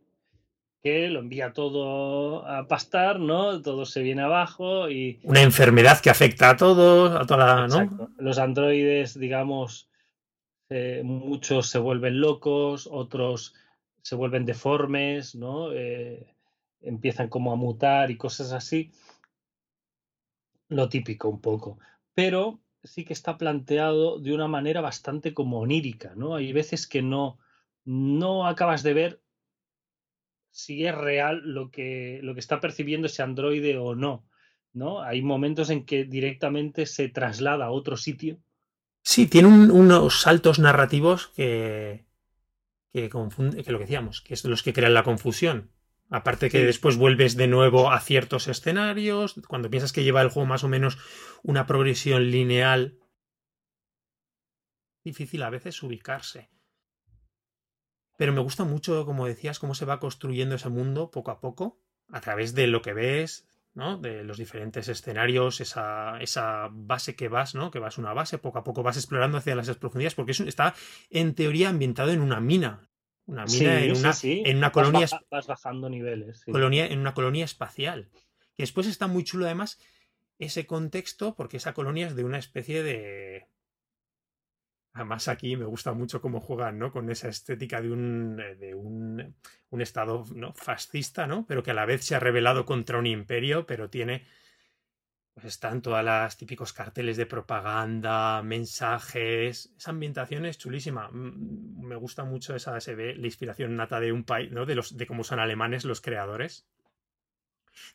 [0.84, 3.62] que lo envía todo a pastar, ¿no?
[3.62, 5.18] Todo se viene abajo y...
[5.24, 8.10] Una enfermedad que afecta a todos, a toda ¿no?
[8.18, 9.88] Los androides, digamos,
[10.68, 13.54] eh, muchos se vuelven locos, otros
[14.02, 15.72] se vuelven deformes, ¿no?
[15.72, 16.36] Eh,
[16.82, 18.92] empiezan como a mutar y cosas así.
[20.68, 21.78] Lo típico un poco.
[22.12, 26.34] Pero sí que está planteado de una manera bastante como onírica, ¿no?
[26.34, 27.38] Hay veces que no,
[27.86, 29.23] no acabas de ver
[30.54, 34.24] si es real lo que, lo que está percibiendo ese androide o no,
[34.72, 35.02] ¿no?
[35.02, 38.38] Hay momentos en que directamente se traslada a otro sitio.
[39.02, 42.06] Sí, tiene unos saltos narrativos que,
[42.92, 45.72] que, confunde, que lo que decíamos, que es los que crean la confusión.
[46.08, 50.46] Aparte que después vuelves de nuevo a ciertos escenarios, cuando piensas que lleva el juego
[50.46, 50.98] más o menos
[51.42, 53.00] una progresión lineal,
[55.02, 56.53] difícil a veces ubicarse.
[58.16, 61.80] Pero me gusta mucho, como decías, cómo se va construyendo ese mundo poco a poco.
[62.08, 63.98] a través de lo que ves, ¿no?
[63.98, 67.70] De los diferentes escenarios, esa, esa base que vas, ¿no?
[67.70, 70.74] Que vas una base, poco a poco vas explorando hacia las profundidades, porque eso está
[71.10, 72.88] en teoría ambientado en una mina.
[73.26, 75.08] Una mina en, una, en una colonia.
[75.30, 76.44] Vas, bajando niveles.
[76.44, 78.10] Colonia, en una colonia espacial.
[78.56, 79.80] Y después está muy chulo, además,
[80.38, 83.48] ese contexto, porque esa colonia es de una especie de.
[84.94, 86.92] Además, aquí me gusta mucho cómo juegan, ¿no?
[86.92, 89.34] Con esa estética de un, de un,
[89.70, 90.54] un estado ¿no?
[90.54, 91.44] fascista, ¿no?
[91.46, 94.24] Pero que a la vez se ha rebelado contra un imperio, pero tiene.
[95.34, 99.72] Pues están todas las típicos carteles de propaganda, mensajes.
[99.76, 101.08] Esa ambientación es chulísima.
[101.10, 104.64] Mm, me gusta mucho esa, se ve la inspiración nata de un país, ¿no?
[104.64, 106.68] De los, de cómo son alemanes los creadores.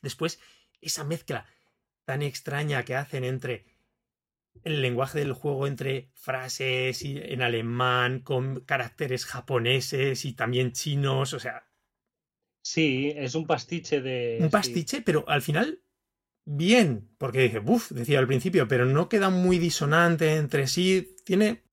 [0.02, 0.38] Después,
[0.82, 1.46] esa mezcla
[2.04, 3.64] tan extraña que hacen entre
[4.62, 11.32] el lenguaje del juego entre frases y en alemán con caracteres japoneses y también chinos,
[11.32, 11.66] o sea.
[12.62, 14.38] Sí, es un pastiche de.
[14.40, 15.82] Un pastiche, pero al final
[16.44, 21.64] bien, porque dije, buf, decía al principio, pero no queda muy disonante entre sí, tiene,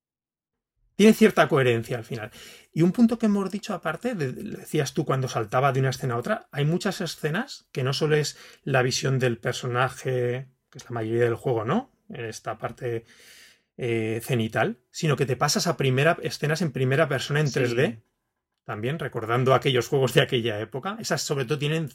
[0.96, 2.32] tiene cierta coherencia al final.
[2.72, 6.18] Y un punto que hemos dicho aparte, decías tú cuando saltaba de una escena a
[6.18, 10.94] otra, hay muchas escenas que no solo es la visión del personaje, que es la
[10.94, 11.97] mayoría del juego, ¿no?
[12.10, 13.06] Esta parte
[13.78, 18.02] eh, cenital, sino que te pasas a primera, escenas en primera persona en 3D,
[18.64, 20.98] también recordando aquellos juegos de aquella época.
[21.00, 21.90] Esas sobre todo tienen,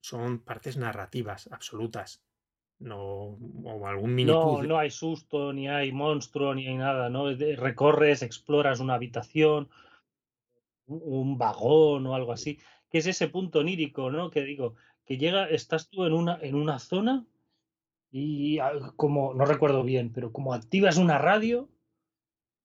[0.00, 2.24] son partes narrativas absolutas.
[2.78, 7.30] No, o algún mini no, no hay susto, ni hay monstruo, ni hay nada, ¿no?
[7.30, 9.68] Recorres, exploras una habitación,
[10.86, 12.58] un vagón o algo así,
[12.90, 14.30] que es ese punto onírico, ¿no?
[14.30, 17.26] Que digo, que llega, estás tú en una, en una zona
[18.10, 18.58] y
[18.96, 21.68] como, no recuerdo bien, pero como activas una radio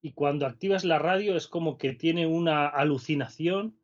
[0.01, 3.77] y cuando activas la radio es como que tiene una alucinación,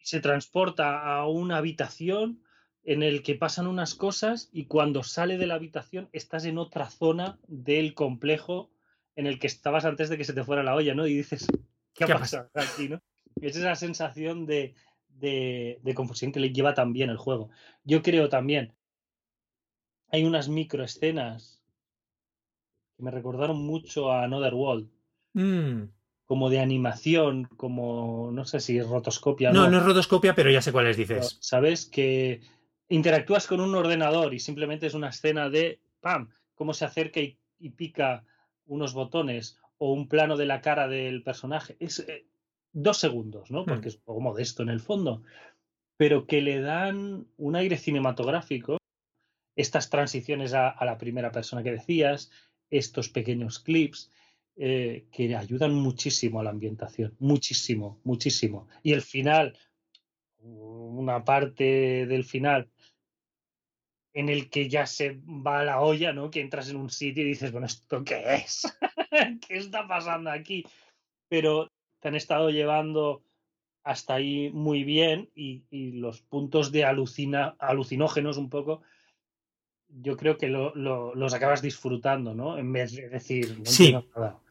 [0.00, 2.42] se transporta a una habitación
[2.84, 6.88] en el que pasan unas cosas y cuando sale de la habitación estás en otra
[6.88, 8.70] zona del complejo
[9.16, 11.06] en el que estabas antes de que se te fuera la olla, ¿no?
[11.06, 11.46] Y dices,
[11.94, 13.02] ¿qué, ha pasado aquí, no?
[13.40, 14.74] Es esa sensación de,
[15.08, 17.50] de, confusión que le lleva también el juego.
[17.82, 18.74] Yo creo también,
[20.10, 21.62] hay unas microescenas
[22.96, 24.88] que me recordaron mucho a Another World.
[25.34, 25.90] Mm.
[26.24, 29.52] Como de animación, como no sé si es rotoscopia.
[29.52, 31.38] No, no, no es rotoscopia, pero ya sé cuáles dices.
[31.40, 32.40] Sabes que
[32.88, 36.30] interactúas con un ordenador y simplemente es una escena de ¡pam!
[36.54, 38.24] cómo se acerca y, y pica
[38.66, 41.76] unos botones o un plano de la cara del personaje.
[41.78, 42.26] Es, eh,
[42.76, 43.64] dos segundos, ¿no?
[43.64, 43.88] Porque mm.
[43.88, 45.22] es un poco modesto en el fondo,
[45.96, 48.78] pero que le dan un aire cinematográfico,
[49.56, 52.30] estas transiciones a, la primera persona que decías,
[52.70, 54.12] estos pequeños clips,
[54.56, 58.68] eh, que ayudan muchísimo a la ambientación, muchísimo, muchísimo.
[58.82, 59.58] Y el final,
[60.38, 62.70] una parte del final
[64.16, 66.30] en el que ya se va la olla, ¿no?
[66.30, 68.62] Que entras en un sitio y dices, bueno, ¿esto qué es?
[69.46, 70.64] ¿Qué está pasando aquí?
[71.28, 73.22] Pero te han estado llevando
[73.84, 75.64] hasta ahí muy bien y,
[76.00, 78.80] los puntos de alucina, alucinógenos un poco,
[79.88, 82.58] yo creo que los acabas disfrutando, ¿no?
[82.58, 83.60] En vez de decir...
[83.64, 83.96] sí,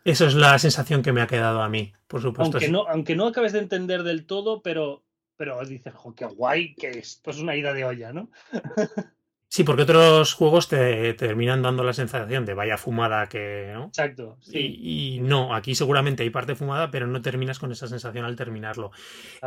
[0.04, 2.58] eso es la sensación que me ha quedado a mí, por supuesto.
[2.58, 5.04] Aunque, no, aunque no acabes de entender del todo, pero,
[5.38, 8.30] pero dices, jo, qué guay que esto es una ida de olla, ¿no?
[9.48, 13.72] Sí, porque otros juegos te, terminan dando la sensación de vaya fumada que.
[13.74, 13.86] ¿no?
[13.86, 14.38] Exacto.
[14.42, 14.80] Sí.
[14.82, 18.92] Y, no, aquí seguramente hay parte fumada, pero no terminas con esa sensación al terminarlo.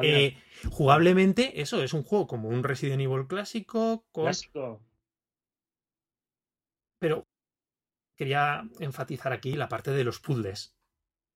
[0.01, 0.39] Eh,
[0.71, 4.07] jugablemente, eso es un juego como un Resident Evil clásico.
[4.15, 4.81] Clásico.
[6.99, 7.27] Pero
[8.17, 10.77] quería enfatizar aquí la parte de los puzzles.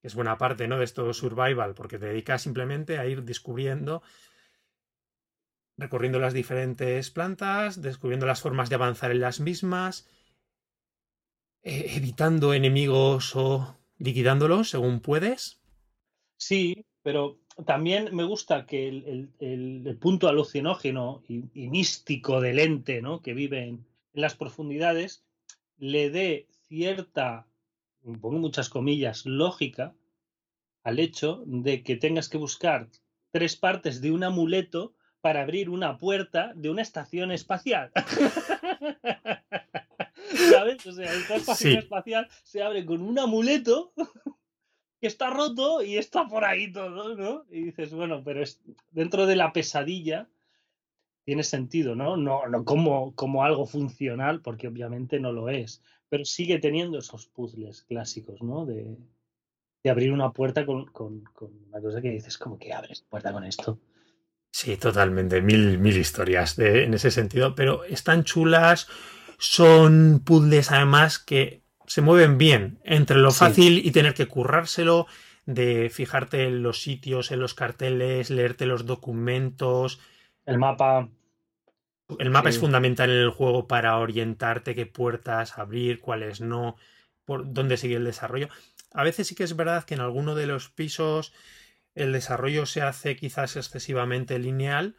[0.00, 0.78] Que es buena parte, ¿no?
[0.78, 4.02] De esto survival, porque te dedicas simplemente a ir descubriendo
[5.78, 10.08] recorriendo las diferentes plantas, descubriendo las formas de avanzar en las mismas,
[11.62, 15.60] eh, evitando enemigos o liquidándolos según puedes.
[16.36, 23.22] Sí, pero también me gusta que el, punto alucinógeno y, místico del ente ¿no?
[23.22, 25.24] que vive en, las profundidades
[25.82, 27.48] le dé cierta,
[28.20, 29.96] pongo muchas comillas, lógica
[30.84, 32.88] al hecho de que tengas que buscar
[33.32, 37.90] tres partes de un amuleto para abrir una puerta de una estación espacial.
[40.52, 40.86] ¿Sabes?
[40.86, 43.92] O sea, esta estación espacial se abre con un amuleto
[45.00, 47.44] que está roto y está por ahí todo, ¿no?
[47.50, 48.62] Y dices, bueno, pero es,
[48.92, 50.28] dentro de la pesadilla
[51.24, 52.16] tiene sentido, ¿no?
[52.16, 57.26] No, no como, como algo funcional, porque obviamente no lo es, pero sigue teniendo esos
[57.26, 58.66] puzzles clásicos, ¿no?
[58.66, 58.96] De,
[59.82, 63.32] de abrir una puerta con, con, con, una cosa que dices, como que abres puerta
[63.32, 63.78] con esto?
[64.50, 65.40] Sí, totalmente.
[65.40, 67.54] Mil, mil historias en ese sentido.
[67.54, 68.86] Pero están chulas.
[69.38, 75.06] Son puzzles además que se mueven bien entre lo fácil y tener que currárselo,
[75.46, 79.98] de fijarte en los sitios, en los carteles, leerte los documentos.
[80.46, 81.08] El mapa.
[82.18, 86.76] El mapa es fundamental en el juego para orientarte qué puertas abrir, cuáles no,
[87.24, 88.48] por dónde sigue el desarrollo.
[88.92, 91.32] A veces sí que es verdad que en alguno de los pisos
[91.94, 94.96] el desarrollo se hace quizás excesivamente lineal,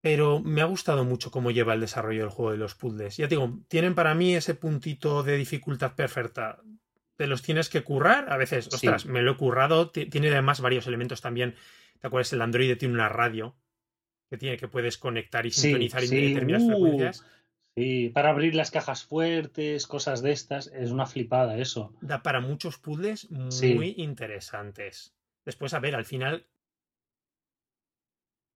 [0.00, 3.16] pero me ha gustado mucho cómo lleva el desarrollo del juego de los puzzles.
[3.16, 6.60] Ya digo, tienen para mí ese puntito de dificultad perfecta.
[7.16, 10.86] Te los tienes que currar, a veces, ostras, me lo he currado, tiene además varios
[10.86, 11.54] elementos también.
[12.00, 12.32] ¿Te acuerdas?
[12.32, 13.54] El Android tiene una radio
[14.34, 17.24] que tiene que puedes conectar y sintonizar determinadas uh, frecuencias.
[17.76, 21.92] Sí, para abrir las cajas fuertes, cosas de estas, es una flipada eso.
[22.00, 25.14] Da para muchos puzzles muy interesantes.
[25.44, 26.46] Después, a ver, al final,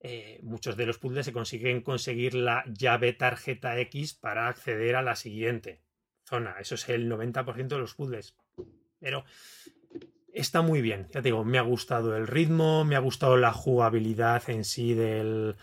[0.00, 5.02] eh, muchos de los puzzles se consiguen conseguir la llave tarjeta X para acceder a
[5.02, 5.82] la siguiente
[6.24, 6.56] zona.
[6.60, 8.36] Eso es el 90% de los puzzles.
[9.00, 9.24] Pero
[10.32, 11.08] está muy bien.
[11.12, 14.94] Ya te digo, me ha gustado el ritmo, me ha gustado la jugabilidad en sí
[14.94, 15.56] del.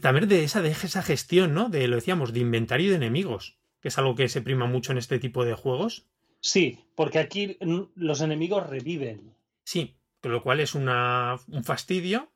[0.00, 1.68] También de esa, de esa gestión, ¿no?
[1.68, 4.98] De, lo decíamos, de inventario de enemigos, que es algo que se prima mucho en
[4.98, 6.06] este tipo de juegos.
[6.40, 7.58] Sí, porque aquí
[7.94, 9.34] los enemigos reviven.
[9.64, 12.32] Sí, con lo cual es una, un fastidio,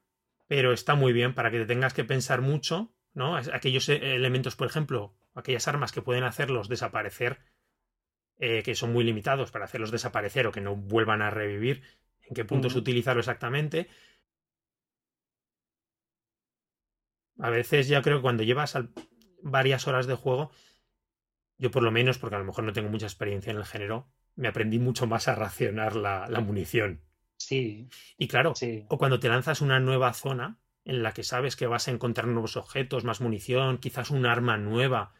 [0.47, 3.37] pero está muy bien para que te tengas que pensar mucho, ¿no?
[3.37, 7.39] Aquellos e, elementos, por ejemplo, aquellas armas que pueden hacerlos desaparecer,
[8.41, 11.83] eh, que son muy limitados para hacerlos desaparecer o que no vuelvan a revivir,
[12.23, 13.87] en qué puntos utilizarlo exactamente.
[17.39, 18.77] A veces ya creo que cuando llevas
[19.43, 20.51] varias horas de juego,
[21.59, 24.11] yo por lo menos, porque a lo mejor no tengo mucha experiencia en el género,
[24.35, 27.03] me aprendí mucho más a racionar la munición.
[27.41, 27.89] Sí.
[28.19, 28.53] Y claro,
[28.89, 32.27] o cuando te lanzas una nueva zona en la que sabes que vas a encontrar
[32.27, 35.15] nuevos objetos, más munición, quizás un arma nueva,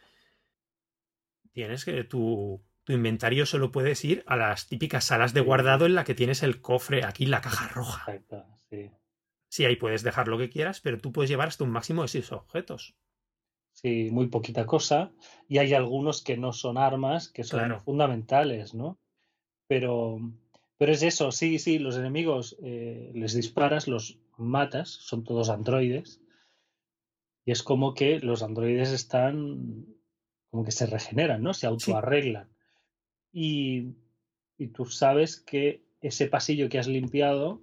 [1.51, 5.95] tienes que tu, tu inventario solo puedes ir a las típicas salas de guardado en
[5.95, 8.11] la que tienes el cofre, aquí la caja roja.
[8.11, 8.91] Exacto, sí.
[9.49, 12.07] Sí, ahí puedes dejar lo que quieras, pero tú puedes llevar hasta un máximo de
[12.07, 12.95] seis objetos.
[13.73, 15.11] Sí, muy poquita cosa.
[15.47, 18.97] Y hay algunos que no son armas, que son fundamentales, ¿no?
[19.67, 20.19] Pero
[20.81, 26.23] pero es eso, sí, sí, los enemigos eh, les disparas, los matas, son todos androides.
[27.45, 29.85] Y es como que los androides están,
[30.49, 31.53] como que se regeneran, ¿no?
[31.53, 32.50] Se autoarreglan.
[33.31, 33.95] Y,
[34.57, 37.61] y tú sabes que ese pasillo que has limpiado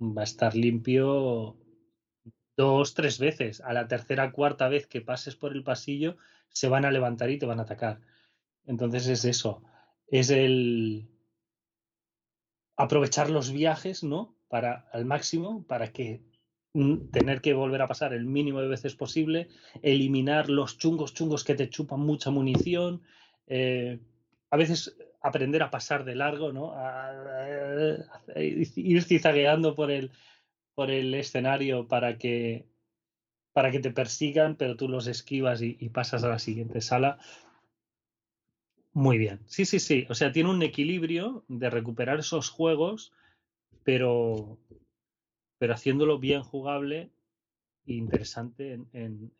[0.00, 1.56] va a estar limpio
[2.56, 3.60] dos, tres veces.
[3.60, 6.16] A la tercera, cuarta vez que pases por el pasillo,
[6.48, 8.00] se van a levantar y te van a atacar.
[8.66, 9.62] Entonces es eso.
[10.08, 11.08] Es el,
[12.78, 14.36] aprovechar los viajes, ¿no?
[14.48, 16.22] Para al máximo, para que
[16.72, 19.48] mm, tener que volver a pasar el mínimo de veces posible,
[19.82, 23.02] eliminar los chungos chungos que te chupan mucha munición,
[23.46, 24.00] eh,
[24.50, 26.74] a veces aprender a pasar de largo, ¿no?
[28.36, 30.10] ir cizagueando por el,
[30.74, 32.66] por el escenario para que,
[33.52, 37.18] para que te persigan, pero tú los esquivas y pasas a la siguiente sala.
[38.98, 39.38] Muy bien.
[39.46, 40.06] Sí, sí, sí.
[40.08, 43.12] O sea, tiene un equilibrio de recuperar esos juegos,
[43.84, 44.58] pero,
[45.58, 47.12] pero haciéndolo bien jugable
[47.86, 49.32] e interesante en,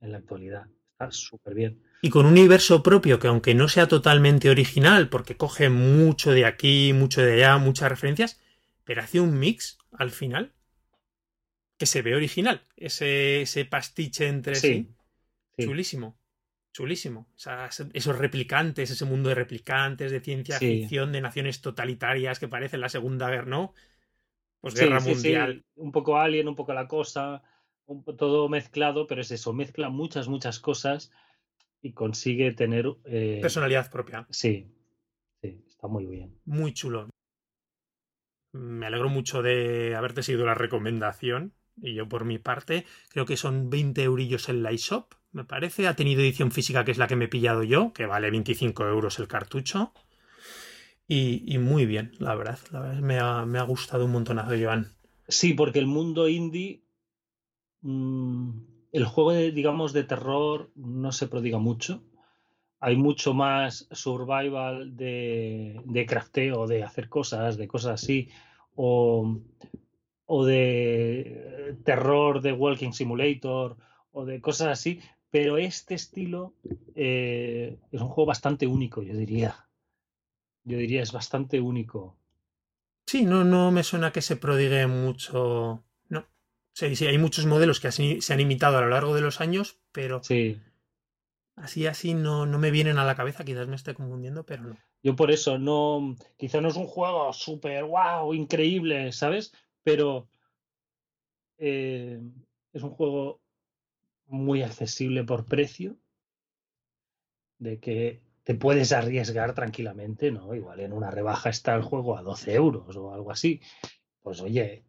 [0.00, 0.66] la actualidad.
[0.98, 1.82] Está súper bien.
[2.02, 6.44] Y con un universo propio que aunque no sea totalmente original, porque coge mucho de
[6.44, 8.40] aquí, mucho de allá, muchas referencias,
[8.84, 10.52] pero hace un mix al final
[11.78, 12.66] que se ve original.
[12.76, 14.88] Ese, ese pastiche entre sí.
[15.58, 16.18] Chulísimo
[16.76, 17.26] chulísimo.
[17.94, 22.90] esos replicantes, ese mundo de replicantes, de ciencia ficción, de naciones totalitarias que parecen la
[22.90, 23.72] Segunda Guerra, ¿no?
[24.60, 25.64] Pues guerra mundial.
[25.76, 27.42] Un poco alien, un poco la cosa,
[28.16, 31.12] todo mezclado, pero es eso, mezcla muchas, muchas cosas
[31.82, 32.86] y consigue tener.
[33.04, 34.26] Eh, Personalidad propia.
[34.30, 34.72] Sí,
[35.40, 36.38] sí, está muy bien.
[36.44, 37.08] Muy chulo.
[38.52, 41.52] Me alegro mucho de haberte seguido la recomendación.
[41.78, 45.86] Y yo, por mi parte, creo que son 20 eurillos en la eShop me parece.
[45.86, 48.86] Ha tenido edición física, que es la que me he pillado yo, que vale 25
[48.86, 49.92] euros el cartucho.
[51.06, 52.58] Y, muy bien, la verdad.
[52.72, 54.96] La verdad me, ha, gustado un montonazo, Joan.
[55.28, 56.82] Sí, porque el mundo indie.
[57.86, 58.50] Mm,
[58.90, 62.02] el juego, de, digamos, de terror no se prodiga mucho.
[62.80, 68.28] Hay mucho más survival de, de crafteo, de hacer cosas, de cosas así.
[68.74, 69.38] O,
[70.26, 73.76] o de terror de Walking Simulator
[74.10, 76.54] o de cosas así, pero este estilo
[76.96, 79.68] eh, es un juego bastante único, yo diría.
[80.64, 82.16] Yo diría, es bastante único.
[83.06, 85.85] Sí, no, no me suena que se prodigue mucho
[86.76, 89.78] Sí, sí, hay muchos modelos que se han imitado a lo largo de los años,
[89.92, 90.60] pero sí.
[91.56, 94.76] así, así no, no me vienen a la cabeza, quizás me esté confundiendo, pero no.
[95.02, 99.54] Yo por eso no, quizás no es un juego súper, wow, increíble, ¿sabes?
[99.84, 100.28] Pero
[101.56, 102.20] eh,
[102.74, 103.40] es un juego
[104.26, 105.96] muy accesible por precio,
[107.58, 110.54] de que te puedes arriesgar tranquilamente, ¿no?
[110.54, 113.62] Igual en una rebaja está el juego a 12 euros o algo así.
[114.20, 114.85] Pues oye,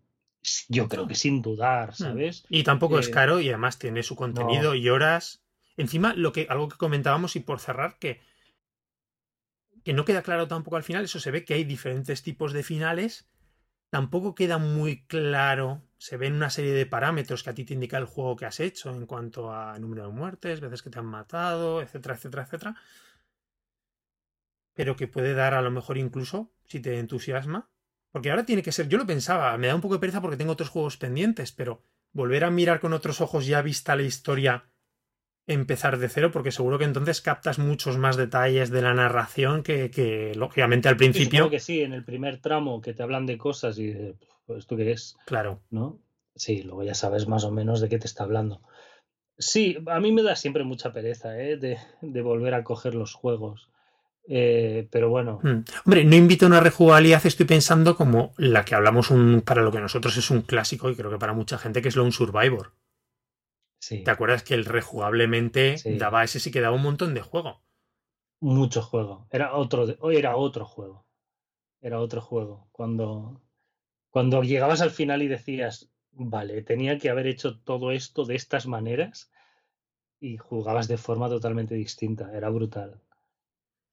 [0.67, 1.95] yo creo que sin dudar, hmm.
[1.95, 2.45] ¿sabes?
[2.49, 5.43] Y tampoco es eh, caro y además tiene su contenido y horas.
[5.75, 8.21] Encima, lo que, algo que comentábamos y por cerrar, que,
[9.83, 12.63] que no queda claro tampoco al final, eso se ve que hay diferentes tipos de
[12.63, 13.29] finales.
[13.89, 17.97] Tampoco queda muy claro, se ven una serie de parámetros que a ti te indica
[17.97, 21.05] el juego que has hecho en cuanto a número de muertes, veces que te han
[21.05, 22.75] matado, etcétera, etcétera, etcétera.
[24.73, 27.69] Pero que puede dar a lo mejor incluso, si te entusiasma,
[28.11, 30.37] porque ahora tiene que ser, yo lo pensaba, me da un poco de pereza porque
[30.37, 31.83] tengo otros juegos pendientes, pero
[32.13, 34.69] volver a mirar con otros ojos ya vista la historia,
[35.45, 40.33] empezar de cero, porque seguro que entonces captas muchos más detalles de la narración que,
[40.35, 41.45] lógicamente al principio.
[41.45, 44.59] Sí, que sí, en el primer tramo que te hablan de cosas y de, pues,
[44.59, 45.15] ¿esto qué es?
[45.25, 45.61] Claro.
[45.69, 45.99] ¿No?
[46.35, 48.61] Sí, luego ya sabes más o menos de qué te está hablando.
[49.39, 51.57] Sí, a mí me da siempre mucha pereza ¿eh?
[51.57, 53.69] de, de volver a coger los juegos.
[54.29, 55.39] Eh, pero bueno.
[55.41, 55.63] Hmm.
[55.85, 59.71] Hombre, no invito a una rejugabilidad, estoy pensando como la que hablamos un, para lo
[59.71, 62.73] que nosotros es un clásico y creo que para mucha gente que es Lone Survivor.
[63.79, 64.03] Sí.
[64.03, 67.61] ¿Te acuerdas que el rejugablemente daba ese sí que daba un montón de juego?
[68.39, 69.27] Mucho juego.
[69.31, 71.05] Era otro, era otro juego.
[71.79, 72.67] Era otro juego.
[72.71, 73.41] Cuando,
[74.09, 78.67] cuando llegabas al final y decías, vale, tenía que haber hecho todo esto de estas
[78.67, 79.31] maneras
[80.19, 82.35] y jugabas de forma totalmente distinta.
[82.35, 83.01] Era brutal.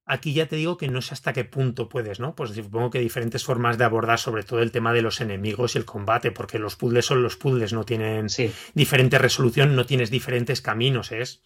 [0.06, 2.34] Aquí ya te digo que no sé hasta qué punto puedes, ¿no?
[2.34, 5.78] Pues supongo que diferentes formas de abordar sobre todo el tema de los enemigos y
[5.78, 8.26] el combate, porque los puzzles son los puzzles, no tienen
[8.74, 11.42] diferente resolución, no tienes diferentes caminos, es...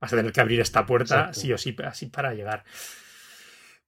[0.00, 2.64] Vas a tener que abrir esta puerta sí o sí así para llegar.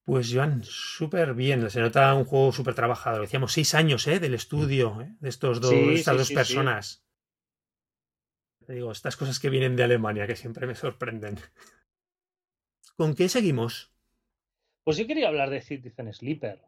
[0.04, 3.22] Pues Joan, súper bien, se nota un juego súper trabajado.
[3.22, 4.20] Decíamos seis años ¿eh?
[4.20, 5.16] del estudio ¿eh?
[5.18, 7.04] de estos dos, estas dos personas.
[8.66, 11.40] Te digo, estas cosas que vienen de Alemania que siempre me sorprenden.
[12.96, 13.90] ¿Con qué seguimos?
[14.84, 16.60] Pues yo quería hablar de Citizen Sleeper.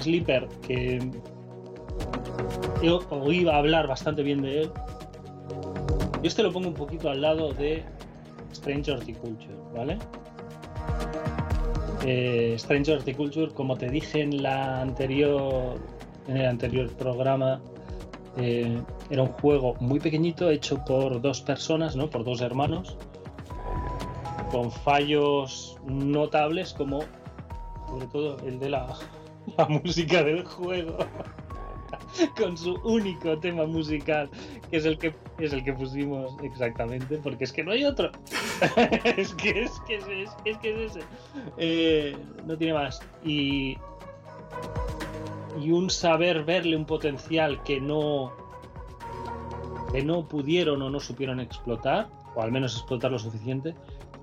[0.00, 0.98] Sleeper, que
[2.82, 4.70] yo oí hablar bastante bien de él.
[6.22, 7.84] Yo este lo pongo un poquito al lado de
[8.52, 9.98] Strange Horticulture, ¿vale?
[12.06, 15.78] Eh, Strange Horticulture, como te dije en la anterior,
[16.28, 17.60] en el anterior programa,
[18.36, 18.78] eh,
[19.10, 22.08] era un juego muy pequeñito hecho por dos personas, ¿no?
[22.08, 22.96] Por dos hermanos,
[24.50, 27.00] con fallos notables como
[27.88, 28.86] sobre todo el de la
[29.58, 30.98] la música del juego.
[32.36, 34.28] Con su único tema musical
[34.70, 38.10] que es el que es el que pusimos exactamente porque es que no hay otro.
[39.16, 40.04] Es que es que es,
[40.44, 41.00] es, ese.
[41.56, 42.16] Eh,
[42.46, 43.00] no tiene más.
[43.24, 43.76] Y
[45.60, 48.32] y un saber verle un potencial que no
[49.92, 53.74] que no pudieron o no supieron explotar o al menos explotar lo suficiente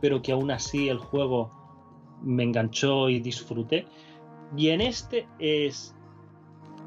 [0.01, 1.51] pero que aún así el juego
[2.21, 3.87] me enganchó y disfruté
[4.55, 5.95] y en este es...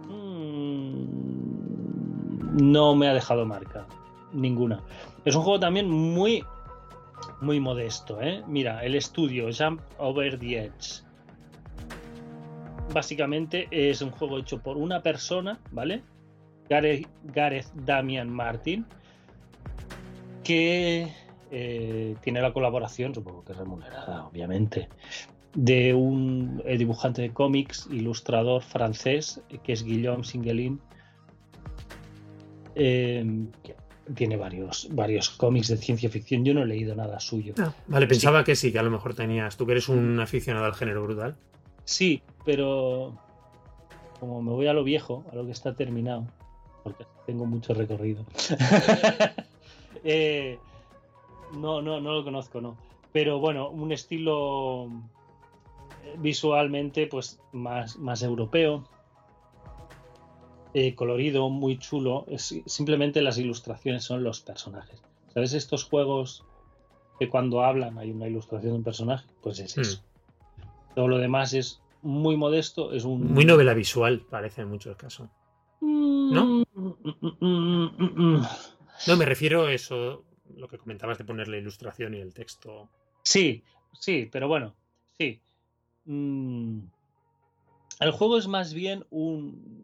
[0.09, 1.05] Mm,
[2.73, 3.87] no me ha dejado marca.
[4.33, 4.81] Ninguna.
[5.25, 6.45] Es un juego también muy...
[7.41, 8.43] Muy modesto, ¿eh?
[8.47, 11.03] Mira, el estudio Jump Over the Edge.
[12.93, 16.03] Básicamente es un juego hecho por una persona, ¿vale?
[16.69, 18.87] Gareth, Gareth Damian Martin,
[20.43, 21.11] que
[21.51, 24.89] eh, tiene la colaboración, supongo que remunerada, obviamente,
[25.55, 30.81] de un eh, dibujante de cómics, ilustrador francés, que es Guillaume Singelin,
[32.75, 33.49] em,
[34.15, 36.45] tiene varios, varios cómics de ciencia ficción.
[36.45, 37.55] Yo no he leído nada suyo.
[37.59, 39.57] Ah, vale, pensaba que sí, que a lo mejor tenías.
[39.57, 41.37] Tú que eres un aficionado al género brutal.
[41.85, 43.19] Sí, pero
[44.21, 46.27] como me voy a lo viejo, a lo que está terminado,
[46.83, 48.25] porque tengo mucho recorrido.
[50.07, 50.59] Eh,
[51.57, 52.77] no, no, no lo conozco, no.
[53.11, 55.14] Pero bueno, un estilo eh,
[56.19, 58.89] visualmente pues más, más europeo,
[60.75, 62.27] eh, colorido, muy chulo.
[62.29, 65.03] Es, simplemente las ilustraciones son los personajes.
[65.33, 66.45] ¿Sabes estos juegos
[67.19, 69.27] que cuando hablan hay una ilustración de un personaje?
[69.41, 70.01] Pues es eso.
[70.01, 70.95] Hmm.
[70.95, 73.33] Todo lo demás es muy modesto, es un...
[73.33, 75.29] Muy novela visual, parece en muchos casos.
[75.81, 76.65] ¿No?
[79.07, 80.25] No, me refiero a eso,
[80.57, 82.91] lo que comentabas de poner la ilustración y el texto.
[83.23, 84.75] Sí, sí, pero bueno,
[85.19, 85.41] sí.
[86.05, 86.81] Mm,
[88.01, 89.75] el juego es más bien un,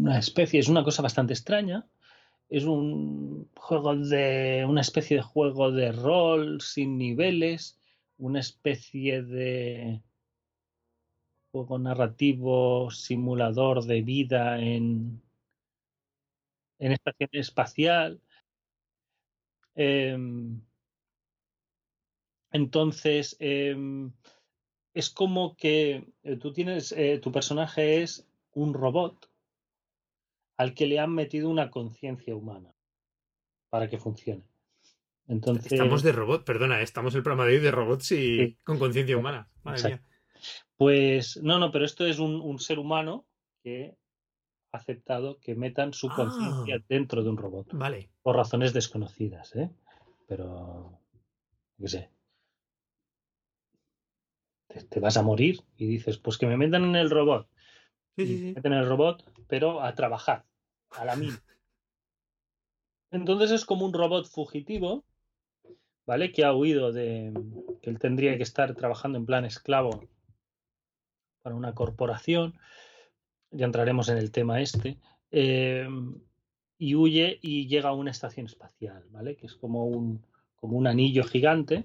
[0.00, 1.86] una especie, es una cosa bastante extraña.
[2.48, 4.66] Es un juego de.
[4.68, 7.80] una especie de juego de rol sin niveles,
[8.18, 10.02] una especie de
[11.52, 15.22] juego narrativo simulador de vida en,
[16.78, 18.20] en estación espacial.
[19.74, 20.60] Em,
[22.52, 24.12] entonces, em,
[24.94, 29.30] es como que eh, tú tienes, eh, tu personaje es un robot
[30.56, 32.74] al que le han metido una conciencia humana
[33.70, 34.44] para que funcione.
[35.26, 39.16] Entonces, estamos de robot, perdona, estamos el programa de hoy de robots y con conciencia
[39.16, 39.48] humana.
[40.76, 43.26] Pues no, no, pero esto es un, ser humano
[43.62, 43.96] que
[44.72, 46.84] ha aceptado que metan su conciencia ah.
[46.88, 47.68] dentro de un robot.
[47.74, 48.10] Vale.
[48.22, 49.70] Por razones desconocidas, ¿eh?
[50.26, 50.98] Pero,
[51.78, 52.10] qué sé,
[54.88, 57.48] te, vas a morir y dices, pues que me metan en el robot.
[58.16, 58.52] Sí, sí, sí.
[58.54, 60.44] Meten en el robot, pero a trabajar,
[60.90, 61.32] a la mil.
[63.10, 65.04] Entonces es como un robot fugitivo,
[66.06, 66.32] ¿vale?
[66.32, 67.32] Que ha huido de
[67.82, 70.08] que él tendría que estar trabajando en plan esclavo
[71.42, 72.58] para una corporación.
[73.50, 74.98] Ya entraremos en el tema este.
[75.32, 76.20] Em,
[76.78, 79.36] y huye y llega a una estación espacial, ¿vale?
[79.36, 81.84] Que es como un, como un anillo gigante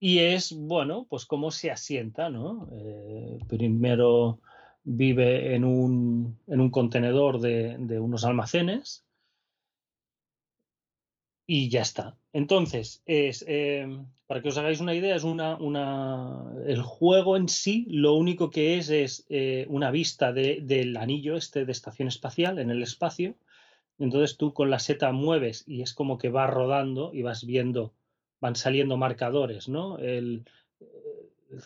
[0.00, 2.68] y es, bueno, pues cómo se asienta, ¿no?
[2.72, 4.40] Eh, primero
[4.82, 9.04] vive en un, en un contenedor de, unos almacenes
[11.46, 12.16] y ya está.
[12.32, 13.86] Entonces, es, eh,
[14.26, 18.48] para que os hagáis una idea, es una, una, el juego en sí lo único
[18.50, 23.34] que es es eh, una vista del anillo este de estación espacial en el espacio.
[23.98, 27.92] Entonces tú con la seta mueves y es como que va rodando y vas viendo
[28.40, 29.98] van saliendo marcadores, ¿no?
[29.98, 30.44] El,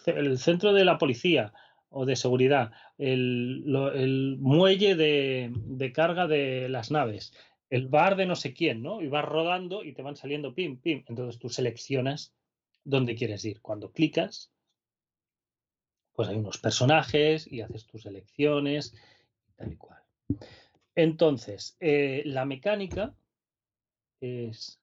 [0.06, 1.52] el centro de la policía
[1.90, 7.32] o de seguridad, el, muelle de, carga de las naves,
[7.70, 9.00] el bar de no sé quién, ¿no?
[9.00, 11.04] Y vas rodando y te van saliendo pim, pim.
[11.08, 12.34] Entonces tú seleccionas
[12.82, 13.60] dónde quieres ir.
[13.60, 14.50] Cuando clicas,
[16.14, 18.94] pues hay unos personajes y haces tus elecciones
[19.56, 20.02] tal y cual.
[20.96, 23.14] Entonces, eh, la mecánica
[24.20, 24.80] es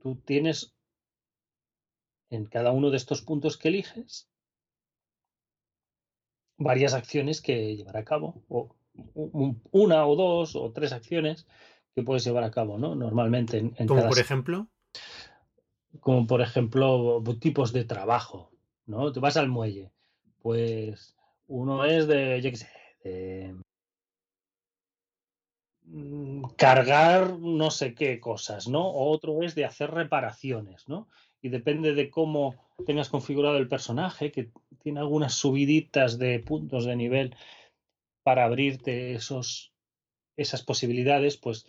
[0.00, 0.74] tú tienes
[2.30, 4.28] en cada uno de estos puntos que eliges
[6.58, 8.74] varias acciones que llevar a cabo, o
[9.70, 11.46] una o dos o tres acciones
[11.94, 12.94] que puedes llevar a cabo, ¿no?
[12.94, 14.68] Normalmente en, Como por ejemplo.
[16.00, 18.50] Como por ejemplo tipos de trabajo,
[18.86, 19.12] ¿no?
[19.12, 19.92] Te vas al muelle,
[20.42, 21.16] pues
[21.46, 22.68] uno es de, yo qué sé,
[23.04, 23.56] de
[26.56, 28.86] cargar no sé qué cosas, ¿no?
[28.86, 31.08] O otro es de hacer reparaciones, ¿no?
[31.40, 32.54] Y depende de cómo
[32.86, 34.50] tengas configurado el personaje, que
[34.82, 37.36] tiene algunas subiditas de puntos de nivel
[38.22, 39.72] para abrirte esos,
[40.36, 41.66] esas posibilidades, pues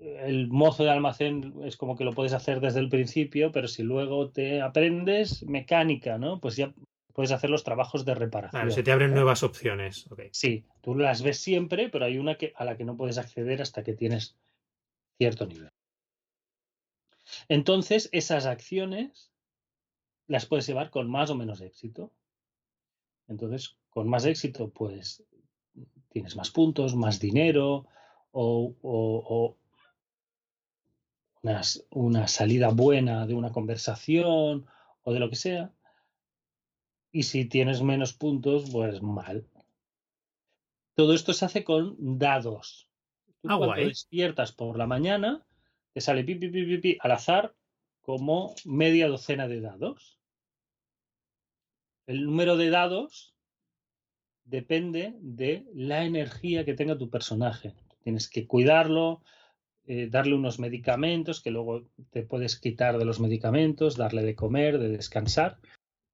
[0.00, 3.82] el mozo de almacén es como que lo puedes hacer desde el principio, pero si
[3.82, 6.40] luego te aprendes mecánica, ¿no?
[6.40, 6.74] Pues ya
[7.14, 8.60] puedes hacer los trabajos de reparación.
[8.60, 10.06] Claro, se te abren nuevas opciones.
[10.32, 13.62] Sí, tú las ves siempre, pero hay una que, a la que no puedes acceder
[13.62, 14.36] hasta que tienes
[15.16, 15.70] cierto nivel.
[17.48, 19.30] Entonces, esas acciones
[20.26, 22.10] las puedes llevar con más o menos éxito.
[23.28, 25.22] Entonces, con más éxito, pues
[26.10, 27.86] tienes más puntos, más dinero
[28.32, 29.56] o,
[31.90, 34.66] una salida buena de una conversación
[35.04, 35.70] o de lo que sea
[37.14, 39.46] y si tienes menos puntos, pues mal.
[40.96, 42.88] Todo esto se hace con dados.
[43.44, 45.46] ah, cuando despiertas por la mañana,
[45.92, 47.54] te sale pi, pi, pi, pi, al azar
[48.00, 50.18] como media docena de dados.
[52.08, 53.36] El número de dados
[54.44, 57.74] depende de la energía que tenga tu personaje.
[58.02, 59.22] Tienes que cuidarlo,
[59.86, 64.80] eh, darle unos medicamentos que luego te puedes quitar de los medicamentos, darle de comer,
[64.80, 65.60] de descansar.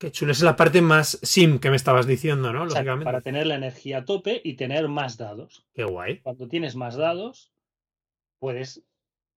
[0.01, 2.65] Qué chulo, es la parte más sim que me estabas diciendo, ¿no?
[2.65, 3.05] Lógicamente.
[3.05, 5.67] Para tener la energía a tope y tener más dados.
[5.75, 6.21] Qué guay.
[6.21, 7.53] Cuando tienes más dados,
[8.39, 8.83] puedes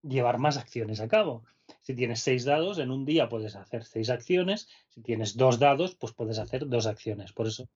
[0.03, 1.43] llevar más acciones a cabo.
[1.81, 4.69] Si tienes seis dados, en un día puedes hacer seis acciones.
[4.87, 7.33] Si tienes dos dados, pues puedes hacer dos acciones.
[7.33, 7.67] Por eso.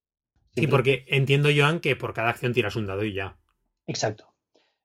[0.55, 3.37] Sí, porque entiendo, Joan, que por cada acción tiras un dado y ya.
[3.85, 4.33] Exacto.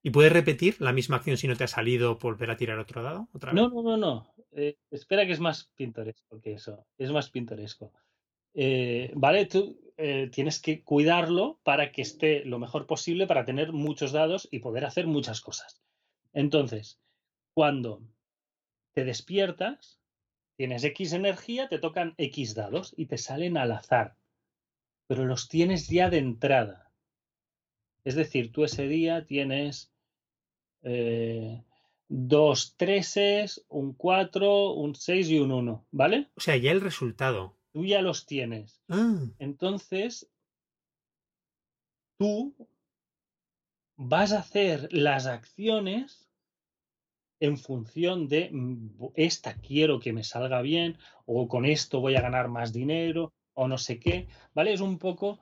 [0.02, 3.04] ¿Y puedes repetir la misma acción si no te ha salido volver a tirar otro
[3.04, 3.28] dado?
[3.32, 4.31] ¿Otra No, no, no, no.
[4.54, 6.86] Eh, espera que es más pintoresco que eso.
[6.98, 7.92] Es más pintoresco.
[8.54, 13.72] Eh, vale, tú eh, tienes que cuidarlo para que esté lo mejor posible para tener
[13.72, 15.82] muchos dados y poder hacer muchas cosas.
[16.34, 17.00] Entonces,
[17.54, 18.02] cuando
[18.92, 20.00] te despiertas,
[20.56, 24.16] tienes X energía, te tocan X dados y te salen al azar,
[25.06, 26.92] pero los tienes ya de entrada.
[28.04, 29.92] Es decir, tú ese día tienes
[32.14, 36.28] dos treses, un 4, un 6 y un 1, ¿vale?
[36.36, 37.56] O sea, ya el resultado.
[37.72, 38.82] Tú ya los tienes.
[38.90, 39.24] Ah.
[39.38, 40.30] Entonces,
[42.18, 42.54] tú
[43.96, 46.28] vas a hacer las acciones
[47.40, 52.20] en función de mm, esta quiero que me salga bien o con esto voy a
[52.20, 54.74] ganar más dinero o no sé qué, ¿vale?
[54.74, 55.40] Es un poco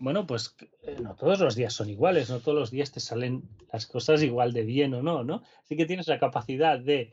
[0.00, 3.42] bueno, pues eh, no todos los días son iguales, no todos los días te salen
[3.72, 5.42] las cosas igual de bien o no, ¿no?
[5.62, 7.12] Así que tienes la capacidad de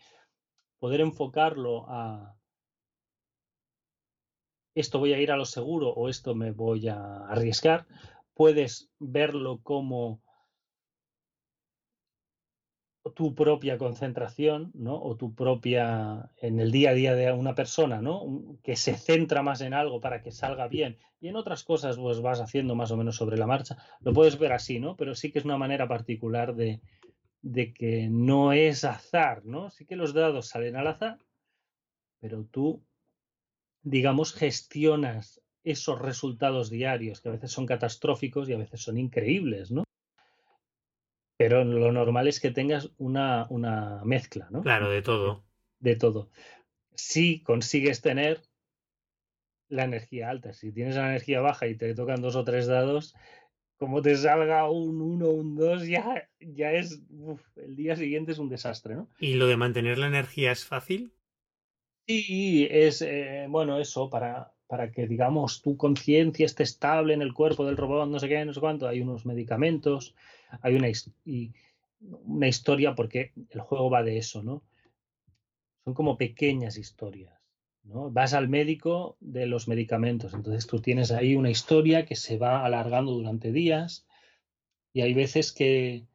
[0.80, 2.36] poder enfocarlo a
[4.74, 7.86] esto voy a ir a lo seguro o esto me voy a arriesgar.
[8.34, 10.22] Puedes verlo como
[13.16, 15.02] tu propia concentración, ¿no?
[15.02, 18.60] O tu propia, en el día a día de una persona, ¿no?
[18.64, 22.22] Que se centra más en algo para que salga bien y en otras cosas pues
[22.22, 23.78] vas haciendo más o menos sobre la marcha.
[24.02, 24.96] Lo puedes ver así, ¿no?
[24.96, 26.82] Pero sí que es una manera particular de,
[27.42, 29.70] de que no es azar, ¿no?
[29.72, 31.20] Sí que los dados salen al azar,
[32.20, 32.84] pero tú,
[33.82, 39.72] digamos, gestionas esos resultados diarios que a veces son catastróficos y a veces son increíbles,
[39.72, 39.84] ¿no?
[41.42, 44.62] Pero lo normal es que tengas una, una mezcla, ¿no?
[44.62, 45.44] Claro, de todo.
[45.80, 46.30] De todo.
[46.94, 48.44] Si consigues tener
[49.68, 53.16] la energía alta, si tienes la energía baja y te tocan dos o tres dados,
[53.78, 57.02] como te salga un 1 un 2, ya, ya es.
[57.56, 59.10] el día siguiente es un desastre, ¿no?
[59.18, 61.12] ¿Y lo de mantener la energía es fácil?
[62.08, 63.02] Sí, es.
[63.02, 67.76] Eh, bueno, eso, para, para que, digamos, tu conciencia esté estable en el cuerpo del
[67.76, 70.16] robot, no sé qué, no sé cuánto, hay unos medicamentos
[70.62, 70.88] hay una,
[72.26, 74.64] una historia porque el juego va de eso, ¿no?
[75.84, 77.34] Son como pequeñas historias.
[77.84, 78.12] ¿no?
[78.12, 82.64] Vas al médico de los medicamentos, entonces tú tienes ahí una historia que se va
[82.64, 84.08] alargando durante días
[84.94, 86.06] y hay veces que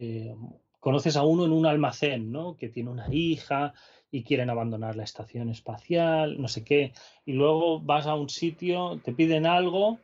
[0.00, 0.34] eh,
[0.80, 2.56] conoces a uno en un almacén, ¿no?
[2.56, 3.72] Que tiene una hija
[4.10, 6.92] y quieren abandonar la estación espacial, no sé qué,
[7.26, 9.98] y luego vas a un sitio, te piden algo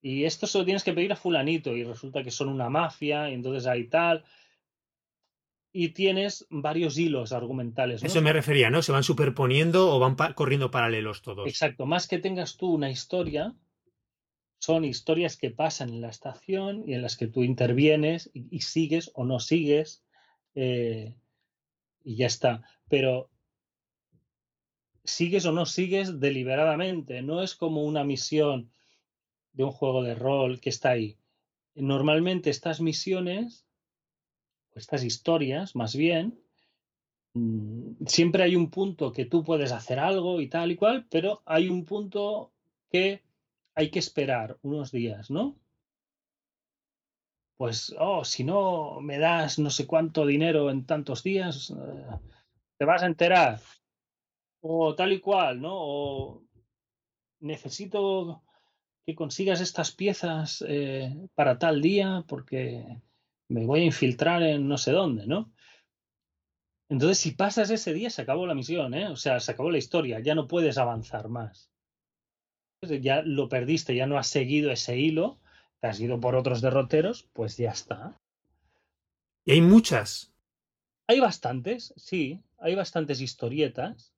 [0.00, 3.30] y esto se lo tienes que pedir a fulanito y resulta que son una mafia
[3.30, 4.24] y entonces hay tal.
[5.70, 8.02] Y tienes varios hilos argumentales.
[8.02, 8.80] Eso me refería, ¿no?
[8.80, 11.46] Se van superponiendo o van corriendo paralelos todos.
[11.46, 13.54] Exacto, más que tengas tú una historia,
[14.58, 19.10] son historias que pasan en la estación y en las que tú intervienes y, sigues
[19.14, 20.04] o no sigues
[20.54, 21.14] eh,
[22.08, 22.62] y ya está.
[22.88, 23.28] Pero
[25.04, 28.70] sigues o no sigues deliberadamente, no es como una misión
[29.52, 31.18] de un juego de rol que está ahí.
[31.74, 33.66] Normalmente estas misiones,
[34.74, 36.40] estas historias más bien,
[37.34, 41.42] mm, siempre hay un punto que tú puedes hacer algo y tal y cual, pero
[41.44, 42.52] hay un punto
[42.90, 43.22] que
[43.74, 45.58] hay que esperar unos días, ¿no?
[47.58, 52.06] Pues, oh, si no me das no sé cuánto dinero en tantos días, eh,
[52.78, 53.60] te vas a enterar.
[54.60, 55.74] O tal y cual, ¿no?
[55.74, 56.44] O
[57.40, 58.44] necesito
[59.04, 62.84] que consigas estas piezas eh, para tal día porque
[63.48, 65.52] me voy a infiltrar en no sé dónde, ¿no?
[66.88, 69.08] Entonces, si pasas ese día, se acabó la misión, ¿eh?
[69.08, 71.72] O sea, se acabó la historia, ya no puedes avanzar más.
[72.82, 75.40] Ya lo perdiste, ya no has seguido ese hilo,
[75.80, 78.18] te has ido por otros derroteros, pues ya está.
[79.44, 80.32] ¿Y hay muchas?
[81.06, 84.12] Hay bastantes, sí, hay bastantes historietas.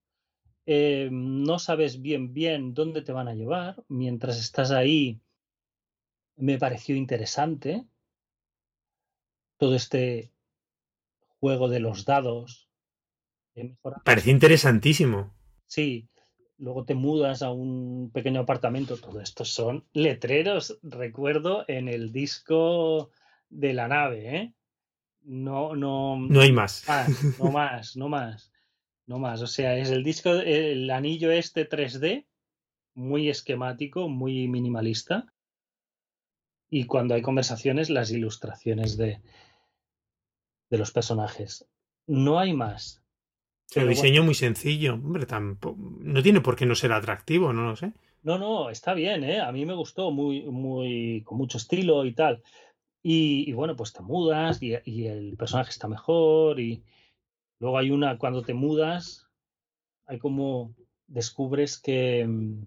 [0.66, 3.82] Eh, no sabes bien bien dónde te van a llevar.
[3.88, 5.20] Mientras estás ahí,
[6.36, 7.86] me pareció interesante
[9.56, 10.32] todo este
[11.38, 12.68] juego de los dados.
[14.04, 15.34] Parece interesantísimo.
[15.66, 16.08] Sí,
[16.60, 23.10] luego te mudas a un pequeño apartamento, todo esto son letreros, recuerdo, en el disco
[23.48, 24.54] de la nave, ¿eh?
[25.22, 26.16] No, no.
[26.16, 26.84] No hay más.
[27.38, 28.52] no más, no más.
[29.06, 29.42] No más.
[29.42, 32.26] O sea, es el disco, el anillo este 3D,
[32.94, 35.26] muy esquemático, muy minimalista.
[36.70, 39.20] Y cuando hay conversaciones, las ilustraciones de,
[40.70, 41.66] de los personajes.
[42.06, 42.99] No hay más.
[43.74, 44.94] El diseño muy sencillo.
[44.94, 47.92] Hombre, tampoco, no tiene por qué no ser atractivo, no lo sé.
[48.22, 49.40] No, no, está bien, ¿eh?
[49.40, 52.42] A mí me gustó muy, muy, con mucho estilo y tal.
[53.02, 54.74] Y, bueno, pues te mudas y,
[55.06, 56.82] el personaje está mejor y
[57.58, 59.26] luego hay una, cuando te mudas,
[60.06, 60.74] hay como
[61.06, 62.66] descubres que, mm,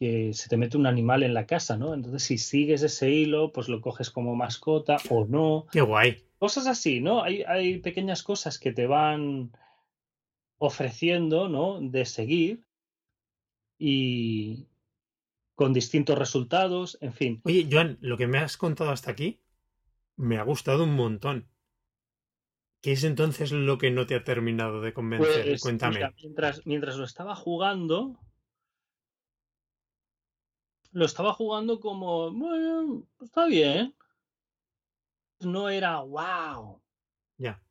[0.00, 1.92] que se te mete un animal en la casa, ¿no?
[1.92, 5.66] Entonces si sigues ese hilo, pues lo coges como mascota o no.
[5.70, 6.24] Qué guay.
[6.38, 7.22] Cosas así, ¿no?
[7.22, 9.52] Hay, hay pequeñas cosas que te van
[10.56, 11.80] ofreciendo, ¿no?
[11.82, 12.64] De seguir
[13.78, 14.70] y,
[15.60, 17.40] con distintos resultados, en fin.
[17.44, 19.42] Oye, Joan, lo que me has contado hasta aquí
[20.16, 21.50] me ha gustado un montón.
[22.80, 25.44] ¿Qué es entonces lo que no te ha terminado de convencer?
[25.44, 26.00] Pues, Cuéntame.
[26.22, 28.18] mientras, mientras lo estaba jugando,
[30.92, 33.94] lo estaba jugando como, bueno, está bien.
[35.40, 36.80] No era wow.
[37.38, 37.62] Ya.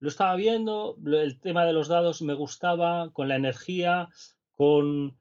[0.00, 4.08] Lo estaba viendo, el tema de los dados me gustaba, con la energía,
[4.54, 5.18] con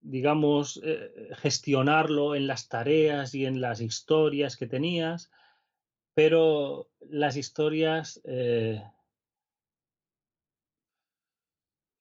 [0.00, 5.30] digamos, eh, gestionarlo en las tareas y en las historias que tenías,
[6.14, 8.82] pero las historias eh,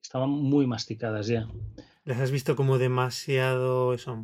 [0.01, 1.47] estaban muy masticadas ya.
[2.07, 4.23] Las has visto como demasiado eso,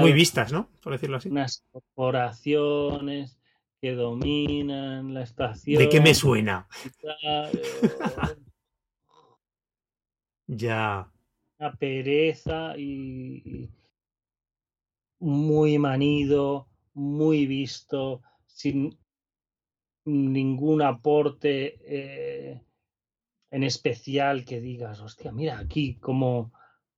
[0.00, 0.70] muy vistas, ¿no?
[0.82, 1.28] Por decirlo así.
[1.28, 3.38] Unas corporaciones
[3.82, 5.78] que dominan la estación.
[5.78, 6.66] ¿De qué me suena?
[10.46, 11.12] ya
[11.58, 13.68] una pereza y,
[15.18, 18.98] muy manido, muy visto, sin
[20.06, 22.62] ningún aporte eh,
[23.50, 26.52] en especial que digas, hostia, mira aquí cómo,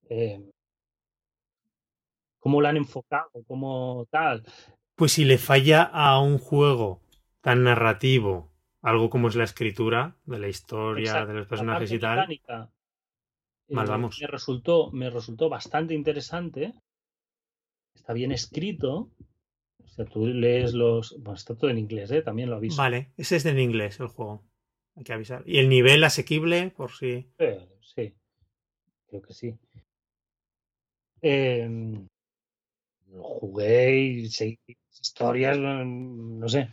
[0.09, 0.51] eh,
[2.39, 4.45] cómo lo han enfocado, como tal.
[4.95, 7.01] Pues si le falla a un juego
[7.41, 8.53] tan narrativo,
[8.83, 12.31] algo como es la escritura de la historia, de los personajes y tal.
[12.31, 12.39] Eh,
[13.69, 16.73] me resultó, me resultó bastante interesante.
[17.95, 19.11] Está bien escrito.
[19.85, 21.17] O sea, tú lees los.
[21.19, 22.23] Bueno, está todo en inglés, ¿eh?
[22.23, 22.79] También lo aviso.
[22.79, 24.45] Vale, ese es en inglés el juego.
[24.97, 25.43] Hay que avisar.
[25.47, 26.71] ¿Y el nivel asequible?
[26.71, 27.31] Por si.
[27.81, 28.15] sí.
[29.09, 29.55] Creo que sí.
[31.23, 31.69] Eh,
[33.19, 34.59] jugué y seguí
[35.01, 36.69] historias, no sé.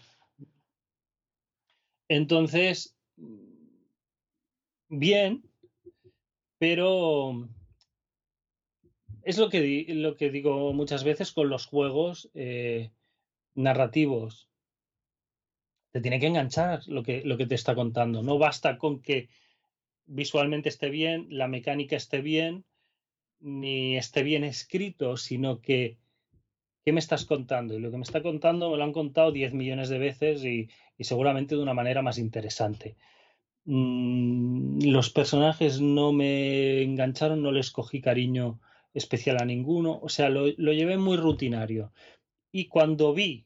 [2.07, 2.95] Entonces,
[4.89, 5.43] bien,
[6.57, 7.47] pero
[9.23, 12.91] es lo que, lo que digo muchas veces con los juegos eh,
[13.55, 14.49] narrativos.
[15.91, 18.21] Te tiene que enganchar lo que, lo que te está contando.
[18.21, 19.29] No basta con que
[20.05, 22.65] visualmente esté bien, la mecánica esté bien,
[23.45, 25.97] ni esté bien escrito, sino que
[26.83, 27.75] ¿qué me estás contando?
[27.75, 30.69] Y lo que me está contando me lo han contado 10 millones de veces y
[30.99, 32.95] seguramente de una manera más interesante.
[33.65, 38.59] Mm, los personajes no me engancharon, no les cogí cariño
[38.93, 41.91] especial a ninguno, o sea, lo, llevé muy rutinario.
[42.51, 43.45] Y cuando vi,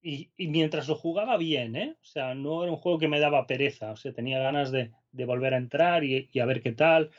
[0.00, 1.96] y, mientras lo jugaba bien, ¿eh?
[2.00, 4.92] o sea, no era un juego que me daba pereza, o sea, tenía ganas de,
[5.12, 7.10] volver a entrar y, a ver qué tal,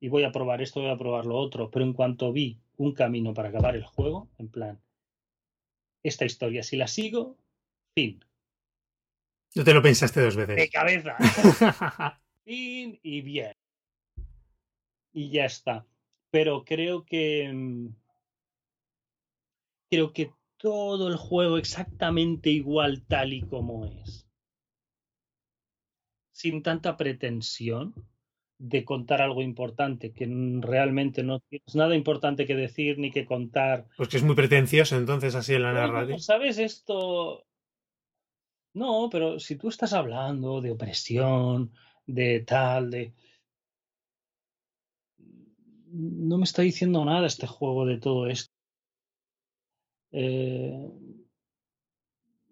[0.00, 2.92] y voy a probar esto, voy a probar lo otro, pero en cuanto vi un
[2.92, 4.80] camino para acabar el juego, en plan,
[6.02, 7.36] esta historia, si la sigo,
[7.94, 8.20] fin,
[9.56, 10.54] no te lo pensaste dos veces.
[10.54, 11.16] De cabeza.
[12.44, 13.52] y, bien.
[15.14, 15.86] Y ya está.
[16.30, 17.50] Pero creo que.
[17.50, 17.88] Mm,
[19.90, 24.28] creo que todo el juego exactamente igual tal y como es.
[26.32, 27.94] Sin tanta pretensión
[28.58, 30.26] de contar algo importante, que
[30.60, 33.86] realmente no tienes nada importante que decir ni que contar.
[33.96, 36.18] Pues que es muy pretencioso entonces así en la narrativa.
[36.18, 37.44] ¿Sabes esto?
[38.74, 41.72] No, pero si tú estás hablando de opresión,
[42.06, 43.14] de tal, de...
[45.88, 48.52] No me está diciendo nada este juego de todo esto.
[50.12, 50.90] Eh,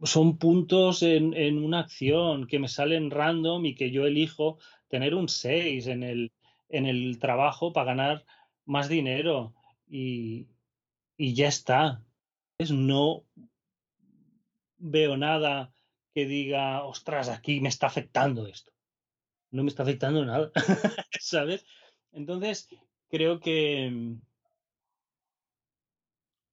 [0.02, 4.58] son puntos en, en, una acción que me salen random y que yo elijo
[4.94, 6.32] tener un 6 en el,
[6.68, 8.24] en el trabajo para ganar
[8.64, 9.52] más dinero
[9.88, 10.46] y,
[11.16, 12.04] y ya está.
[12.70, 13.24] No
[14.76, 15.74] veo nada
[16.14, 18.70] que diga, ostras, aquí me está afectando esto.
[19.50, 20.52] No me está afectando nada,
[21.18, 21.66] ¿sabes?
[22.12, 22.68] Entonces,
[23.08, 24.16] creo que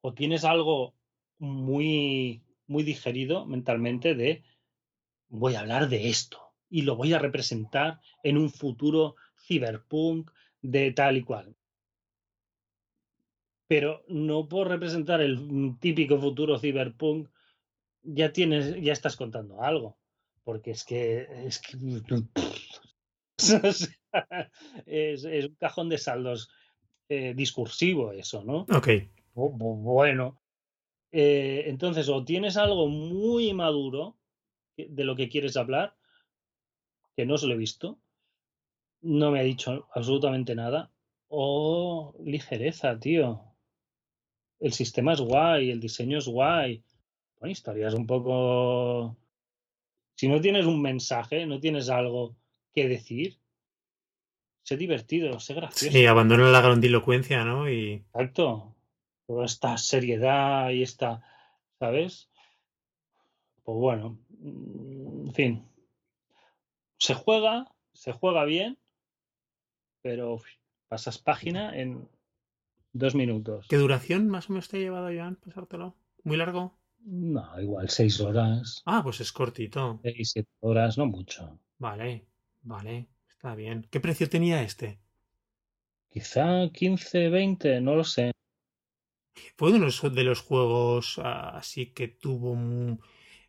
[0.01, 0.95] o tienes algo
[1.37, 4.43] muy, muy digerido mentalmente de
[5.29, 10.31] voy a hablar de esto y lo voy a representar en un futuro cyberpunk
[10.61, 11.55] de tal y cual.
[13.67, 17.29] Pero no por representar el típico futuro cyberpunk
[18.03, 19.97] ya tienes, ya estás contando algo.
[20.43, 21.77] Porque es que es que
[24.85, 26.49] es, es un cajón de saldos
[27.09, 28.65] eh, discursivo eso, ¿no?
[28.75, 28.87] Ok.
[29.35, 30.41] Bueno.
[31.11, 34.17] Eh, entonces, o tienes algo muy maduro
[34.77, 35.95] de lo que quieres hablar,
[37.15, 37.99] que no se lo he visto,
[39.01, 40.91] no me ha dicho absolutamente nada,
[41.27, 43.41] o ligereza, tío.
[44.59, 46.83] El sistema es guay, el diseño es guay.
[47.39, 49.17] Bueno, historias un poco...
[50.15, 52.35] Si no tienes un mensaje, no tienes algo
[52.73, 53.39] que decir,
[54.61, 55.91] sé divertido, sé gracioso.
[55.91, 57.69] Sí, abandona la grandilocuencia, ¿no?
[57.69, 57.93] Y...
[57.93, 58.75] Exacto.
[59.25, 61.23] Toda esta seriedad y esta,
[61.79, 62.29] ¿sabes?
[63.63, 65.70] Pues bueno, mm, en fin.
[67.01, 68.77] Se juega, se juega bien,
[70.03, 70.39] pero
[70.87, 72.07] pasas página en
[72.93, 73.65] dos minutos.
[73.67, 75.95] ¿Qué duración más o menos te ha llevado, Joan, pasártelo?
[76.23, 76.77] ¿Muy largo?
[76.99, 78.83] No, igual seis horas.
[78.85, 79.99] Ah, pues es cortito.
[80.03, 81.59] Seis, siete horas, no mucho.
[81.79, 82.27] Vale,
[82.61, 83.87] vale, está bien.
[83.89, 84.99] ¿Qué precio tenía este?
[86.07, 88.31] Quizá 15, 20, no lo sé.
[89.57, 92.55] Fue uno de los juegos ah, así que tuvo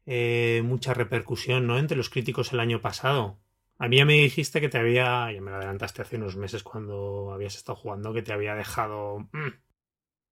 [0.06, 1.78] eh, mucha repercusión, ¿no?
[1.78, 3.38] Entre los críticos el año pasado.
[3.78, 6.62] A mí ya me dijiste que te había, ya me lo adelantaste hace unos meses
[6.62, 9.28] cuando habías estado jugando, que te había dejado...
[9.32, 9.48] Mm,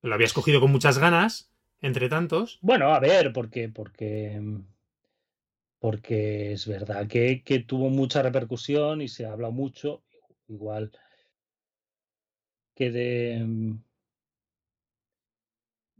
[0.02, 2.58] lo habías cogido con muchas ganas, entre tantos.
[2.62, 4.40] Bueno, a ver, porque, porque,
[5.78, 10.02] porque es verdad que, que tuvo mucha repercusión y se habla mucho,
[10.48, 10.90] igual
[12.80, 13.46] que de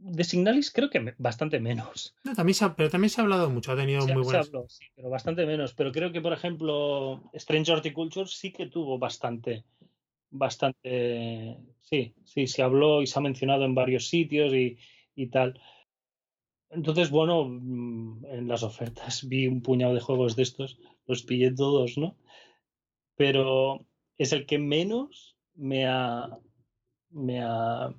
[0.03, 2.15] de Signalis creo que bastante menos.
[2.23, 4.47] No, también se ha, pero también se ha hablado mucho, ha tenido muy buenas.
[4.47, 5.73] Se habló, sí, pero bastante menos.
[5.73, 9.63] Pero creo que, por ejemplo, Strange Horticulture sí que tuvo bastante,
[10.29, 11.57] bastante.
[11.81, 14.77] Sí, sí, se habló y se ha mencionado en varios sitios y,
[15.15, 15.59] y tal.
[16.69, 21.53] Entonces, bueno, mm, en las ofertas vi un puñado de juegos de estos, los pillé
[21.53, 22.17] todos, ¿no?
[23.15, 23.85] Pero
[24.17, 26.37] es el que menos me ha,
[27.09, 27.93] me ha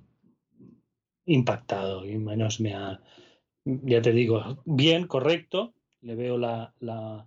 [1.27, 3.01] impactado y menos me ha,
[3.65, 7.27] ya te digo, bien, correcto, le veo la, la,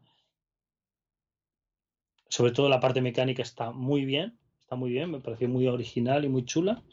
[2.27, 6.25] sobre todo la parte mecánica está muy bien, está muy bien, me pareció muy original
[6.25, 6.83] y muy chula,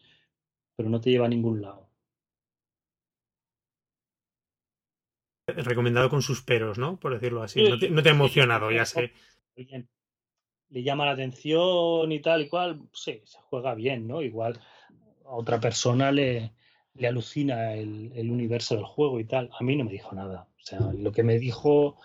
[0.76, 1.88] pero no te lleva a ningún lado.
[5.46, 6.98] Recomendado con sus peros, ¿no?
[6.98, 7.62] Por decirlo así.
[7.68, 9.12] No te, no te ha emocionado, ya sé.
[9.56, 14.22] Le llama la atención y tal y cual, sí, se juega bien, ¿no?
[14.22, 14.58] Igual
[15.26, 16.54] a otra persona le,
[16.94, 19.50] le alucina el, el, universo del juego y tal.
[19.58, 20.48] A mí no me dijo nada.
[20.56, 21.98] O sea, lo que me dijo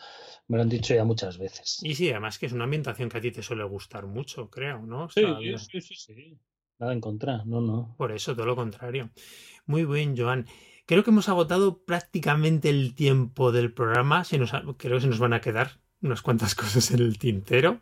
[0.48, 1.80] me lo han dicho ya muchas veces.
[1.84, 4.82] Y sí, además que es una ambientación que a ti te suele gustar mucho, creo,
[4.82, 5.06] ¿no?
[5.06, 6.38] O sea, sí, sí, sí, sí,
[6.80, 7.96] Nada en contra, no, no.
[7.98, 9.10] Por eso, todo lo contrario.
[9.66, 10.46] Muy bien, Joan.
[10.86, 14.24] Creo que hemos agotado prácticamente el tiempo del programa.
[14.24, 17.82] Se nos creo que se nos van a quedar unas cuantas cosas en el tintero.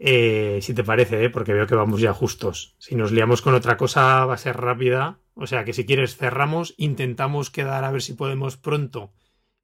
[0.00, 1.30] Eh, si te parece, ¿eh?
[1.30, 2.76] porque veo que vamos ya justos.
[2.78, 5.18] Si nos liamos con otra cosa va a ser rápida.
[5.34, 9.12] O sea que si quieres cerramos, intentamos quedar a ver si podemos pronto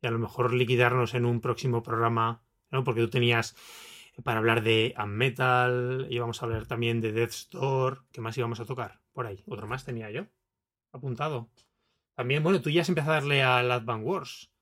[0.03, 2.85] y a lo mejor liquidarnos en un próximo programa, ¿no?
[2.85, 3.57] Porque tú tenías
[4.23, 8.65] para hablar de Metal, íbamos a hablar también de Death Store, ¿qué más íbamos a
[8.65, 9.01] tocar?
[9.13, 10.27] Por ahí, otro más tenía yo
[10.93, 11.51] apuntado.
[12.15, 14.54] También, bueno, tú ya has empezado a darle al Advance Wars.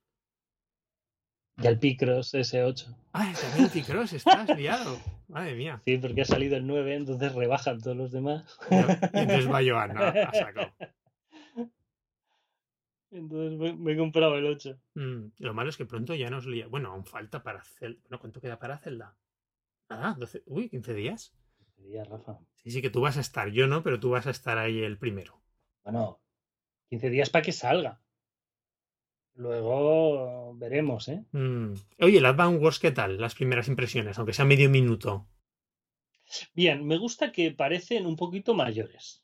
[1.61, 2.95] Y al Picross S8.
[3.13, 4.97] Ah, también el Picross, estás liado.
[5.27, 5.81] Madre mía.
[5.85, 8.43] Sí, porque ha salido el 9, entonces rebajan todos los demás.
[8.69, 8.75] Y
[9.19, 10.03] entonces va Joan, ¿no?
[10.03, 10.61] A saco.
[13.13, 14.79] Entonces me, me, he comprado el 8.
[14.95, 16.65] Mm, lo malo es que pronto ya nos lía.
[16.67, 17.99] Bueno, aún falta para Zelda.
[18.03, 19.15] Bueno, ¿cuánto queda para Zelda?
[19.87, 20.41] Nada, 12...
[20.47, 21.35] Uy, 15 días.
[21.75, 22.39] 15 días, Rafa.
[22.57, 23.49] Sí, sí, que tú vas a estar.
[23.49, 25.39] Yo no, pero tú vas a estar ahí el primero.
[25.83, 26.21] Bueno,
[26.89, 28.01] 15 días para que salga.
[29.35, 31.23] Luego veremos, ¿eh?
[31.31, 31.73] Mm.
[32.01, 33.19] Oye, el Advance Wars, ¿qué tal?
[33.19, 35.27] Las primeras impresiones, aunque sea medio minuto.
[36.53, 39.23] Bien, me gusta que parecen un poquito mayores.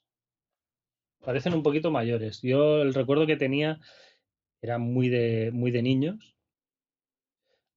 [1.23, 2.41] Parecen un poquito mayores.
[2.41, 3.79] Yo el recuerdo que tenía
[4.61, 6.35] era muy de, muy de niños.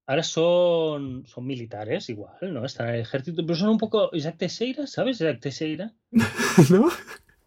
[0.06, 2.64] Ahora son, son militares, igual, ¿no?
[2.64, 4.10] Están en el ejército, pero son un poco.
[4.12, 5.18] Jack Teixeira, ¿sabes?
[5.18, 5.94] Jack Teixeira.
[6.70, 6.88] ¿No?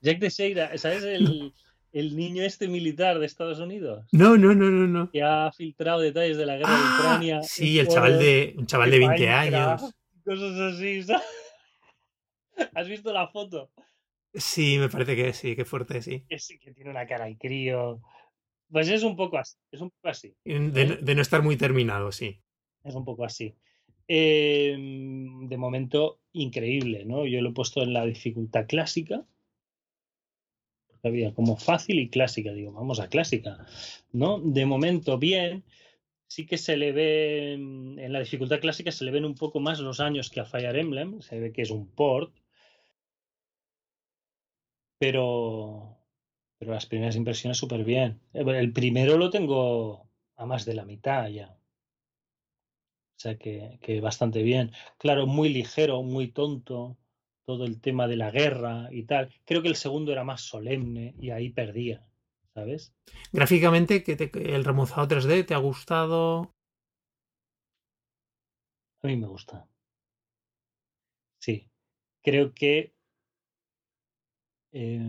[0.01, 1.03] Jack Teixeira, ¿sabes?
[1.03, 1.53] El,
[1.95, 4.05] el niño este militar de Estados Unidos.
[4.11, 5.09] No, no, no, no, no.
[5.11, 7.41] Que ha filtrado detalles de la guerra ah, de Ucrania.
[7.43, 9.95] Sí, el chaval de, un chaval de 20 años.
[10.25, 11.23] Cosas así, ¿sabes?
[12.73, 13.71] ¿Has visto la foto?
[14.33, 16.25] Sí, me parece que sí, qué fuerte, sí.
[16.27, 18.01] Que sí, que tiene una cara de crío.
[18.69, 20.35] Pues es un poco así, es un poco así.
[20.43, 22.41] De, de no estar muy terminado, sí.
[22.83, 23.55] Es un poco así.
[24.09, 27.25] Em, de momento, increíble, ¿no?
[27.25, 29.23] Yo lo he puesto en la dificultad clásica.
[31.05, 32.51] Había como fácil y clásica.
[32.51, 33.65] Digo, vamos a clásica,
[34.11, 34.39] ¿no?
[34.39, 35.63] De momento, bien.
[36.27, 39.79] Sí que se le ve en la dificultad clásica se le ven un poco más
[39.79, 41.21] los años que a Fire Emblem.
[41.21, 42.33] Se ve que es un port.
[44.97, 45.97] Pero,
[46.57, 48.19] pero las primeras impresiones súper bien.
[48.33, 51.55] El primero lo tengo a más de la mitad ya.
[53.17, 54.71] O sea que, que bastante bien.
[54.97, 56.97] Claro, muy ligero, muy tonto,
[57.45, 59.33] todo el tema de la guerra y tal.
[59.45, 62.05] Creo que el segundo era más solemne y ahí perdía,
[62.53, 62.93] ¿sabes?
[63.31, 66.53] Gráficamente, que el remozado 3D te ha gustado.
[69.03, 69.67] A mí me gusta.
[71.39, 71.69] Sí.
[72.23, 72.95] Creo que
[74.71, 74.99] eh,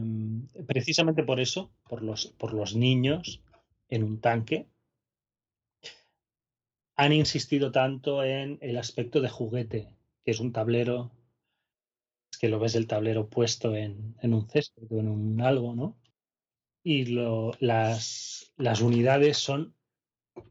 [0.67, 3.43] precisamente por eso, por los, por los niños
[3.89, 4.69] en un tanque,
[6.95, 9.89] han insistido tanto en el aspecto de juguete,
[10.25, 11.11] que es un tablero,
[12.39, 15.97] que lo ves el tablero puesto en, en un césped o en un algo, ¿no?
[16.83, 19.75] Y lo, las, las unidades son,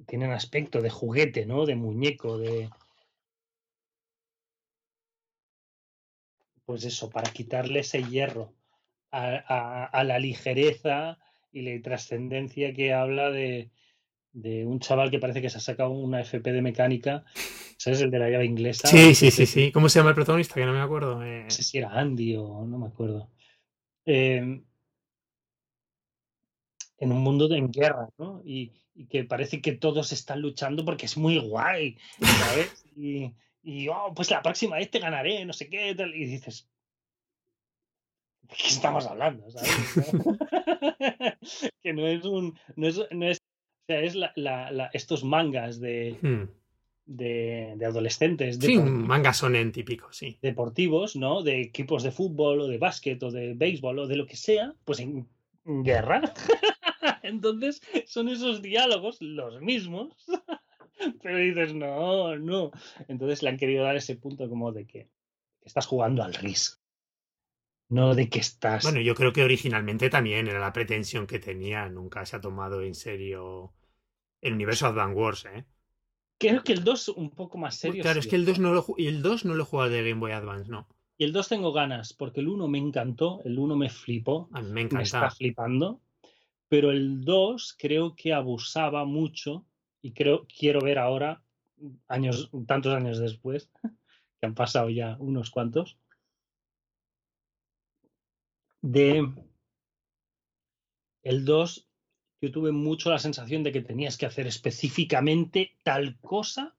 [0.08, 1.66] tienen aspecto de juguete, ¿no?
[1.66, 2.70] De muñeco, de...
[6.66, 8.54] Pues eso, para quitarle ese hierro
[9.12, 11.20] a, a la ligereza
[11.52, 13.72] y la trascendencia que habla de,
[14.36, 17.24] de un chaval que parece que se ha sacado una FP de mecánica.
[17.78, 18.02] ¿Sabes?
[18.02, 18.88] El de la llave inglesa.
[18.88, 19.72] Sí, sí, sí, sí.
[19.72, 20.56] ¿Cómo se llama el protagonista?
[20.56, 21.24] Que no me acuerdo.
[21.24, 21.44] Eh...
[21.46, 23.30] No sé si era Andy o no me acuerdo.
[24.06, 24.62] Eh,
[26.98, 28.42] en un mundo de en guerra, ¿no?
[28.46, 32.86] Y, y, que parece que todos están luchando porque es muy guay, ¿sabes?
[32.96, 36.16] Y, y oh, pues la próxima vez te ganaré, no sé qué, tal.
[36.16, 36.70] Y dices,
[38.42, 39.50] ¿de qué estamos hablando?
[39.50, 39.72] ¿sabes?
[41.84, 42.58] que no es un.
[42.76, 43.40] No es, no es
[43.86, 46.50] o sea, es la, la, la, estos mangas de, Hmm.
[47.06, 48.58] de, de adolescentes.
[48.60, 50.40] Sí, depor- un manga sonen típico, sí.
[50.42, 51.44] deportivos, ¿no?
[51.44, 54.74] De equipos de fútbol o de básquet o de béisbol o de lo que sea,
[54.86, 55.28] pues en
[55.66, 56.22] en guerra.
[57.24, 60.14] Entonces son esos diálogos los mismos,
[61.22, 62.72] pero dices, no, no.
[63.08, 65.10] Entonces le han querido dar ese punto como de que
[65.64, 66.80] estás jugando al RIS.
[67.96, 68.84] No de que estás...
[68.84, 71.88] Bueno, yo creo que originalmente también era la pretensión que tenía.
[71.88, 73.72] Nunca se ha tomado en serio
[74.42, 75.66] el universo Advance Wars, ¿eh?
[76.38, 78.02] Creo que el 2 un poco más serio.
[78.02, 80.10] Claro, sí es que el 2 no lo, el 2 no lo he jugado de
[80.10, 80.90] Game Boy Advance, no.
[81.18, 84.62] Y el 2 tengo ganas, porque el 1 me encantó, el 1 me flipó, A
[84.62, 85.04] mí me me encanta.
[85.04, 86.02] está flipando,
[86.68, 89.66] pero el 2 creo que abusaba mucho
[90.02, 91.42] y creo quiero ver ahora
[92.10, 93.70] años tantos años después
[94.42, 95.98] que han pasado ya unos cuantos
[98.86, 99.34] de
[101.24, 101.90] el 2
[102.40, 106.76] yo tuve mucho la sensación de que tenías que hacer específicamente tal cosa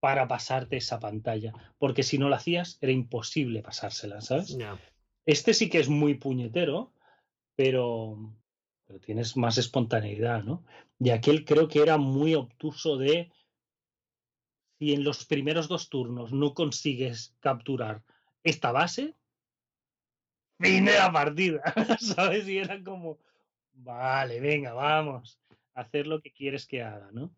[0.00, 4.56] para pasarte esa pantalla, porque si no lo hacías era imposible pasársela, ¿sabes?
[5.26, 6.92] Este sí que es muy puñetero,
[7.54, 8.34] pero,
[8.84, 10.64] pero tienes más espontaneidad, ¿no?
[10.98, 13.30] Y aquel creo que era muy obtuso de
[14.78, 18.02] si en los primeros dos turnos no consigues capturar
[18.42, 19.14] esta base,
[20.64, 21.62] fin de la partida,
[22.00, 22.48] ¿sabes?
[22.48, 23.18] Y era como,
[23.72, 25.38] vale, venga, vamos,
[25.74, 27.34] hacer lo que quieres que haga, ¿no?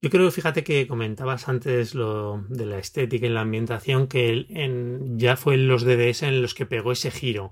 [0.00, 5.18] Yo creo, fíjate que comentabas antes lo de la estética y la ambientación, que en,
[5.18, 7.50] ya fue en los DDS en los que pegó ese giro,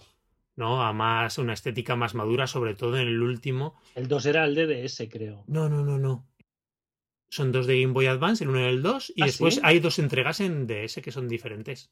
[0.54, 0.84] ¿no?
[0.84, 3.74] A más, una estética más madura, sobre todo en el último.
[3.96, 5.42] El 2 era el DDS, creo.
[5.48, 6.28] No, no, no, no.
[7.28, 9.60] Son dos de Game Boy Advance, el uno y el 2, y ¿Ah, después sí?
[9.64, 11.90] hay dos entregas en DS que son diferentes.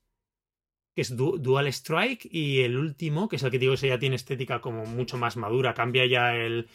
[0.94, 3.98] Que es Du- Dual Strike y el último, que es el que digo, ese ya
[3.98, 6.68] tiene estética como mucho más madura, cambia ya el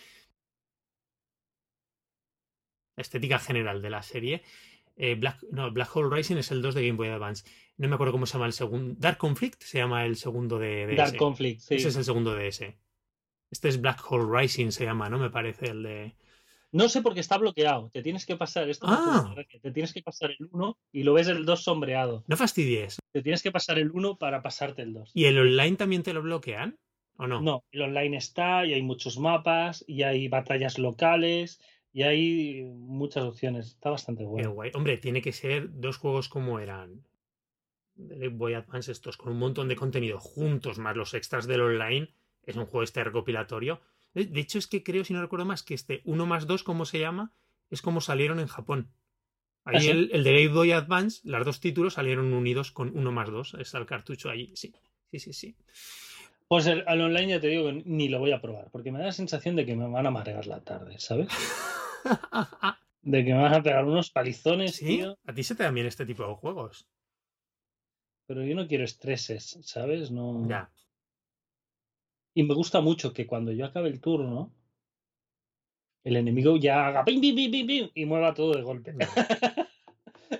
[2.96, 4.44] la estética general de la serie.
[4.98, 7.46] Eh, Black, no, Black Hole Rising es el 2 de Game Boy Advance.
[7.78, 8.96] No me acuerdo cómo se llama el segundo.
[8.98, 10.98] Dark Conflict se llama el segundo de DS.
[10.98, 11.76] Dark Conflict, sí.
[11.76, 12.78] Ese es el segundo de DS.
[13.52, 15.18] Este es Black Hole Rising, se llama, ¿no?
[15.18, 16.16] Me parece el de.
[16.72, 17.90] No sé por qué está bloqueado.
[17.92, 18.86] Te tienes que pasar esto.
[18.88, 19.34] Ah.
[19.62, 22.24] Te tienes que pasar el 1 y lo ves el 2 sombreado.
[22.28, 23.00] No fastidies.
[23.12, 25.12] Te tienes que pasar el 1 para pasarte el 2.
[25.14, 26.78] ¿Y el online también te lo bloquean?
[27.18, 27.42] ¿O no?
[27.42, 31.60] No, el online está y hay muchos mapas y hay batallas locales
[31.92, 33.68] y hay muchas opciones.
[33.68, 34.52] Está bastante Qué bueno.
[34.52, 34.72] guay.
[34.76, 37.04] Hombre, tiene que ser dos juegos como eran
[37.96, 42.14] Boy Advance estos, con un montón de contenido juntos, más los extras del online.
[42.44, 43.82] Es un juego este recopilatorio.
[44.26, 46.64] De de hecho, es que creo, si no recuerdo más, que este 1 más 2,
[46.64, 47.32] ¿cómo se llama?
[47.70, 48.92] Es como salieron en Japón.
[49.64, 49.90] Ahí ¿Ah, sí?
[49.90, 53.56] el, el de Game Boy Advance, los dos títulos salieron unidos con 1 más 2.
[53.60, 54.52] Está el cartucho allí.
[54.56, 54.74] Sí,
[55.12, 55.56] sí, sí, sí.
[56.48, 58.98] Pues el, al online ya te digo que ni lo voy a probar, porque me
[59.00, 61.28] da la sensación de que me van a amargar la tarde, ¿sabes?
[63.04, 64.98] de que me van a pegar unos palizones, ¿Sí?
[64.98, 65.18] tío.
[65.28, 66.88] A ti se te dan bien este tipo de juegos.
[68.26, 70.10] Pero yo no quiero estreses, ¿sabes?
[70.10, 70.48] No.
[70.50, 70.72] Ya.
[72.34, 74.54] Y me gusta mucho que cuando yo acabe el turno,
[76.04, 78.96] el enemigo ya haga pim, pim, pim, pim, pim, y mueva todo de golpe.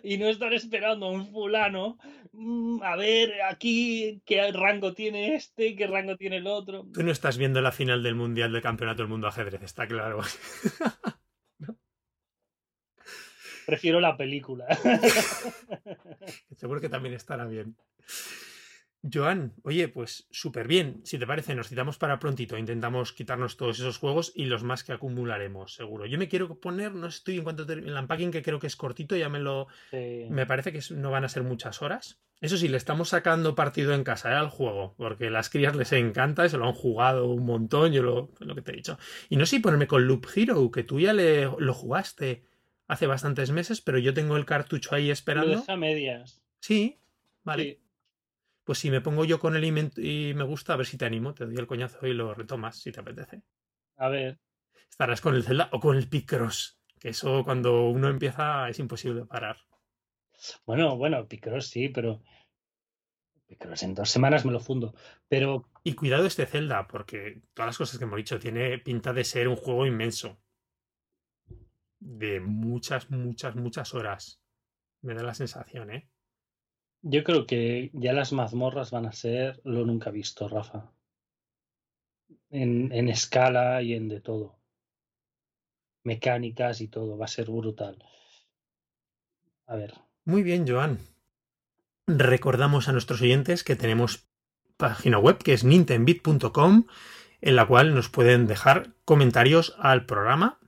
[0.04, 1.98] y no estar esperando a un fulano
[2.32, 6.86] mm, a ver aquí qué rango tiene este, qué rango tiene el otro.
[6.94, 10.22] Tú no estás viendo la final del Mundial del Campeonato del Mundo Ajedrez, está claro.
[13.66, 14.66] Prefiero la película.
[16.56, 17.76] Seguro que también estará bien.
[19.02, 21.02] Joan, oye, pues súper bien.
[21.06, 22.58] Si te parece, nos citamos para prontito.
[22.58, 26.06] Intentamos quitarnos todos esos juegos y los más que acumularemos, seguro.
[26.06, 29.16] Yo me quiero poner, no estoy en cuanto el unpacking, que creo que es cortito,
[29.16, 29.68] ya me lo.
[29.92, 30.26] Sí.
[30.30, 32.20] Me parece que no van a ser muchas horas.
[32.42, 34.36] Eso sí, le estamos sacando partido en casa ¿eh?
[34.36, 38.02] al juego, porque las crías les encanta y se lo han jugado un montón, yo
[38.04, 38.98] lo, lo que te he dicho.
[39.30, 42.44] Y no sé si ponerme con Loop Hero, que tú ya le, lo jugaste
[42.88, 45.58] hace bastantes meses, pero yo tengo el cartucho ahí Lo esperando.
[45.60, 46.42] deja a medias.
[46.60, 46.98] Sí,
[47.44, 47.64] vale.
[47.64, 47.80] Sí.
[48.70, 50.96] Pues si me pongo yo con él y me, y me gusta, a ver si
[50.96, 53.42] te animo, te doy el coñazo y lo retomas, si te apetece.
[53.98, 54.38] A ver,
[54.88, 59.26] Estarás con el Zelda o con el Picross, que eso cuando uno empieza es imposible
[59.26, 59.58] parar.
[60.68, 62.22] bueno, bueno, Picross sí, pero
[63.48, 64.94] Picross en dos semanas me lo fundo.
[65.28, 69.24] Pero Y cuidado este Zelda, porque todas las cosas que hemos dicho tiene pinta de
[69.24, 70.40] ser un juego inmenso.
[71.98, 74.44] De muchas, muchas, muchas horas.
[75.02, 76.08] Me da la sensación, ¿eh?
[77.02, 80.92] Yo creo que ya las mazmorras van a ser lo nunca visto, Rafa.
[82.50, 84.60] En, en escala y en de todo.
[86.04, 88.04] Mecánicas y todo, va a ser brutal.
[89.68, 89.94] A ver,
[90.26, 91.00] Muy bien, Joan.
[92.08, 94.28] Recordamos a nuestros oyentes que tenemos
[94.78, 96.86] página web que es nintendbit.com
[97.42, 100.60] en la cual nos pueden dejar comentarios al programa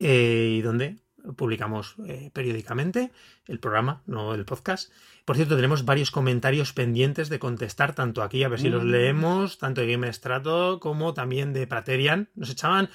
[0.00, 0.98] eh, y donde
[1.36, 3.10] publicamos eh, periódicamente
[3.46, 4.92] el programa, no el podcast.
[5.24, 8.90] Por cierto, tenemos varios comentarios pendientes de contestar, tanto aquí, a ver si los Mm.
[8.90, 12.28] leemos, tanto de Game Strato como también de Praterian.
[12.34, 12.88] Nos echaban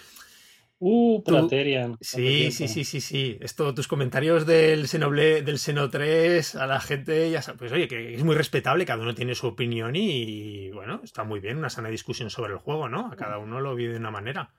[0.86, 1.92] Uh, Praterian.
[1.92, 3.38] ¿cuánto Sí, sí, sí, sí, sí.
[3.40, 7.88] Esto, tus comentarios del Xenoblade, del Xeno 3 a la gente, ya sabes, pues oye,
[7.88, 11.70] que es muy respetable, cada uno tiene su opinión y, bueno, está muy bien, una
[11.70, 13.10] sana discusión sobre el juego, ¿no?
[13.12, 14.52] A cada uno lo vive de una manera.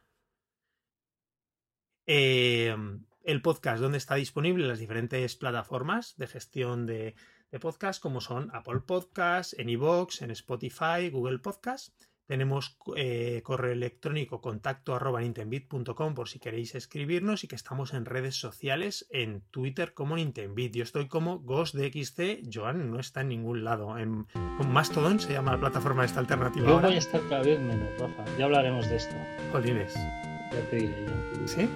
[2.06, 2.74] Eh,
[3.24, 4.66] el podcast, ¿dónde está disponible?
[4.66, 7.14] Las diferentes plataformas de gestión de,
[7.50, 11.94] de podcast, como son Apple Podcasts, en iVoox, en Spotify, Google Podcast.
[12.26, 15.20] Tenemos eh, correo electrónico contacto arroba
[16.14, 20.74] por si queréis escribirnos y que estamos en redes sociales, en Twitter como Nintendbit.
[20.74, 23.98] Yo estoy como GhostDXC, Joan no está en ningún lado.
[23.98, 24.26] En,
[24.56, 26.86] con Mastodon se llama la plataforma esta alternativa Yo ahora.
[26.88, 28.24] voy a estar cada vez menos, Rafa.
[28.38, 29.14] Ya hablaremos de esto.
[29.52, 29.92] Jolines.
[29.94, 31.46] Ya te diré yo.
[31.48, 31.68] ¿Sí?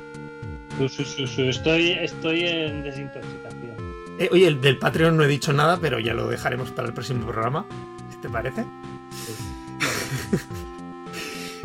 [0.80, 3.76] Estoy, estoy en desintoxicación.
[4.18, 6.94] Eh, oye, el del Patreon no he dicho nada, pero ya lo dejaremos para el
[6.94, 7.66] próximo programa.
[8.10, 8.64] ¿Qué te parece?
[9.10, 10.36] Sí.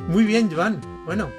[0.08, 0.82] Muy bien, Joan.
[1.06, 1.30] Bueno.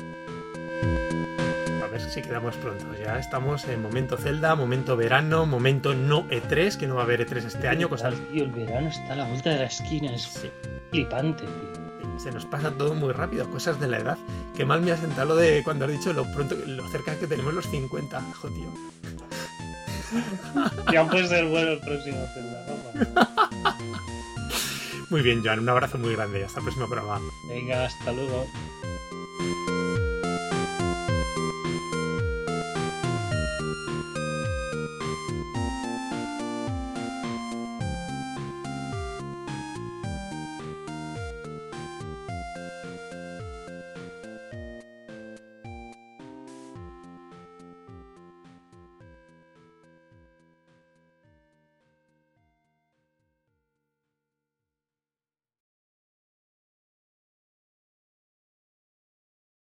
[1.83, 2.87] A ver si quedamos pronto.
[3.01, 7.29] Ya estamos en momento Zelda, momento verano, momento no E3, que no va a haber
[7.29, 7.89] E3 este año.
[7.89, 8.15] Cosas...
[8.33, 10.15] Tío, el verano está a la vuelta de la esquina.
[10.15, 10.49] Es
[10.91, 11.94] flipante, tío.
[12.19, 14.19] Se nos pasa todo muy rápido, cosas de la edad.
[14.57, 17.27] Que mal me ha sentado lo de cuando has dicho lo pronto, lo cerca que
[17.27, 18.21] tenemos los 50.
[18.41, 18.69] Jo, tío.
[20.93, 22.19] Ya puede ser bueno el próximo
[22.95, 23.79] Rafa.
[25.11, 25.61] Muy bien, Joan.
[25.61, 27.21] Un abrazo muy grande y hasta el próximo programa.
[27.49, 28.47] Venga, hasta luego.